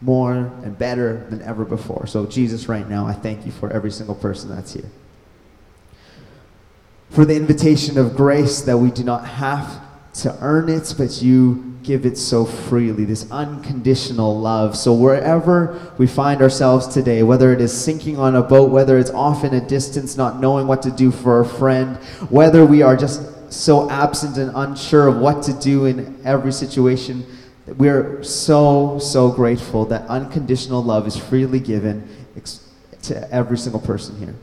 more 0.00 0.52
and 0.64 0.76
better 0.76 1.24
than 1.30 1.42
ever 1.42 1.64
before. 1.64 2.08
So, 2.08 2.26
Jesus, 2.26 2.68
right 2.68 2.88
now, 2.88 3.06
I 3.06 3.12
thank 3.12 3.46
you 3.46 3.52
for 3.52 3.70
every 3.70 3.92
single 3.92 4.16
person 4.16 4.50
that's 4.50 4.72
here. 4.72 4.90
For 7.10 7.24
the 7.24 7.36
invitation 7.36 7.98
of 7.98 8.16
grace 8.16 8.62
that 8.62 8.78
we 8.78 8.90
do 8.90 9.04
not 9.04 9.28
have 9.28 9.80
to 10.14 10.36
earn 10.40 10.68
it, 10.68 10.92
but 10.98 11.22
you 11.22 11.71
give 11.82 12.06
it 12.06 12.16
so 12.16 12.44
freely, 12.44 13.04
this 13.04 13.30
unconditional 13.30 14.38
love. 14.38 14.76
So, 14.76 14.92
wherever 14.92 15.92
we 15.98 16.06
find 16.06 16.40
ourselves 16.40 16.86
today, 16.86 17.22
whether 17.22 17.52
it 17.52 17.60
is 17.60 17.72
sinking 17.72 18.18
on 18.18 18.36
a 18.36 18.42
boat, 18.42 18.70
whether 18.70 18.98
it's 18.98 19.10
off 19.10 19.44
in 19.44 19.54
a 19.54 19.60
distance, 19.60 20.16
not 20.16 20.40
knowing 20.40 20.66
what 20.66 20.82
to 20.82 20.90
do 20.90 21.10
for 21.10 21.40
a 21.40 21.44
friend, 21.44 21.96
whether 22.30 22.64
we 22.64 22.82
are 22.82 22.96
just 22.96 23.52
so 23.52 23.90
absent 23.90 24.38
and 24.38 24.50
unsure 24.54 25.08
of 25.08 25.18
what 25.18 25.42
to 25.44 25.52
do 25.52 25.86
in 25.86 26.20
every 26.24 26.52
situation, 26.52 27.26
we're 27.66 28.22
so, 28.22 28.98
so 28.98 29.30
grateful 29.30 29.84
that 29.86 30.06
unconditional 30.08 30.82
love 30.82 31.06
is 31.06 31.16
freely 31.16 31.60
given 31.60 32.08
to 33.02 33.32
every 33.32 33.58
single 33.58 33.80
person 33.80 34.16
here. 34.18 34.34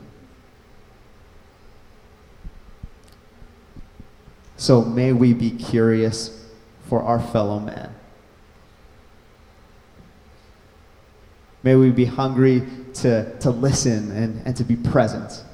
So 4.56 4.84
may 4.84 5.12
we 5.12 5.32
be 5.32 5.50
curious 5.50 6.39
for 6.90 7.00
our 7.02 7.20
fellow 7.20 7.60
man. 7.60 7.94
May 11.62 11.76
we 11.76 11.90
be 11.90 12.04
hungry 12.04 12.66
to, 12.94 13.38
to 13.38 13.50
listen 13.50 14.10
and, 14.10 14.44
and 14.44 14.56
to 14.56 14.64
be 14.64 14.74
present. 14.74 15.44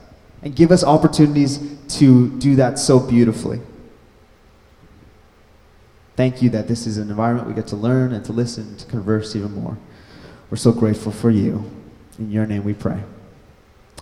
And 0.42 0.56
give 0.56 0.70
us 0.70 0.82
opportunities 0.82 1.60
to 1.98 2.30
do 2.38 2.56
that 2.56 2.78
so 2.78 2.98
beautifully. 2.98 3.60
Thank 6.16 6.40
you 6.40 6.48
that 6.50 6.68
this 6.68 6.86
is 6.86 6.96
an 6.96 7.10
environment 7.10 7.48
we 7.48 7.54
get 7.54 7.66
to 7.68 7.76
learn 7.76 8.14
and 8.14 8.24
to 8.24 8.32
listen, 8.32 8.74
to 8.78 8.86
converse 8.86 9.36
even 9.36 9.52
more. 9.52 9.76
We're 10.50 10.56
so 10.56 10.72
grateful 10.72 11.12
for 11.12 11.30
you. 11.30 11.70
In 12.18 12.30
your 12.30 12.46
name 12.46 12.64
we 12.64 12.72
pray. 12.72 13.02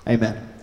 Amen. 0.07 0.54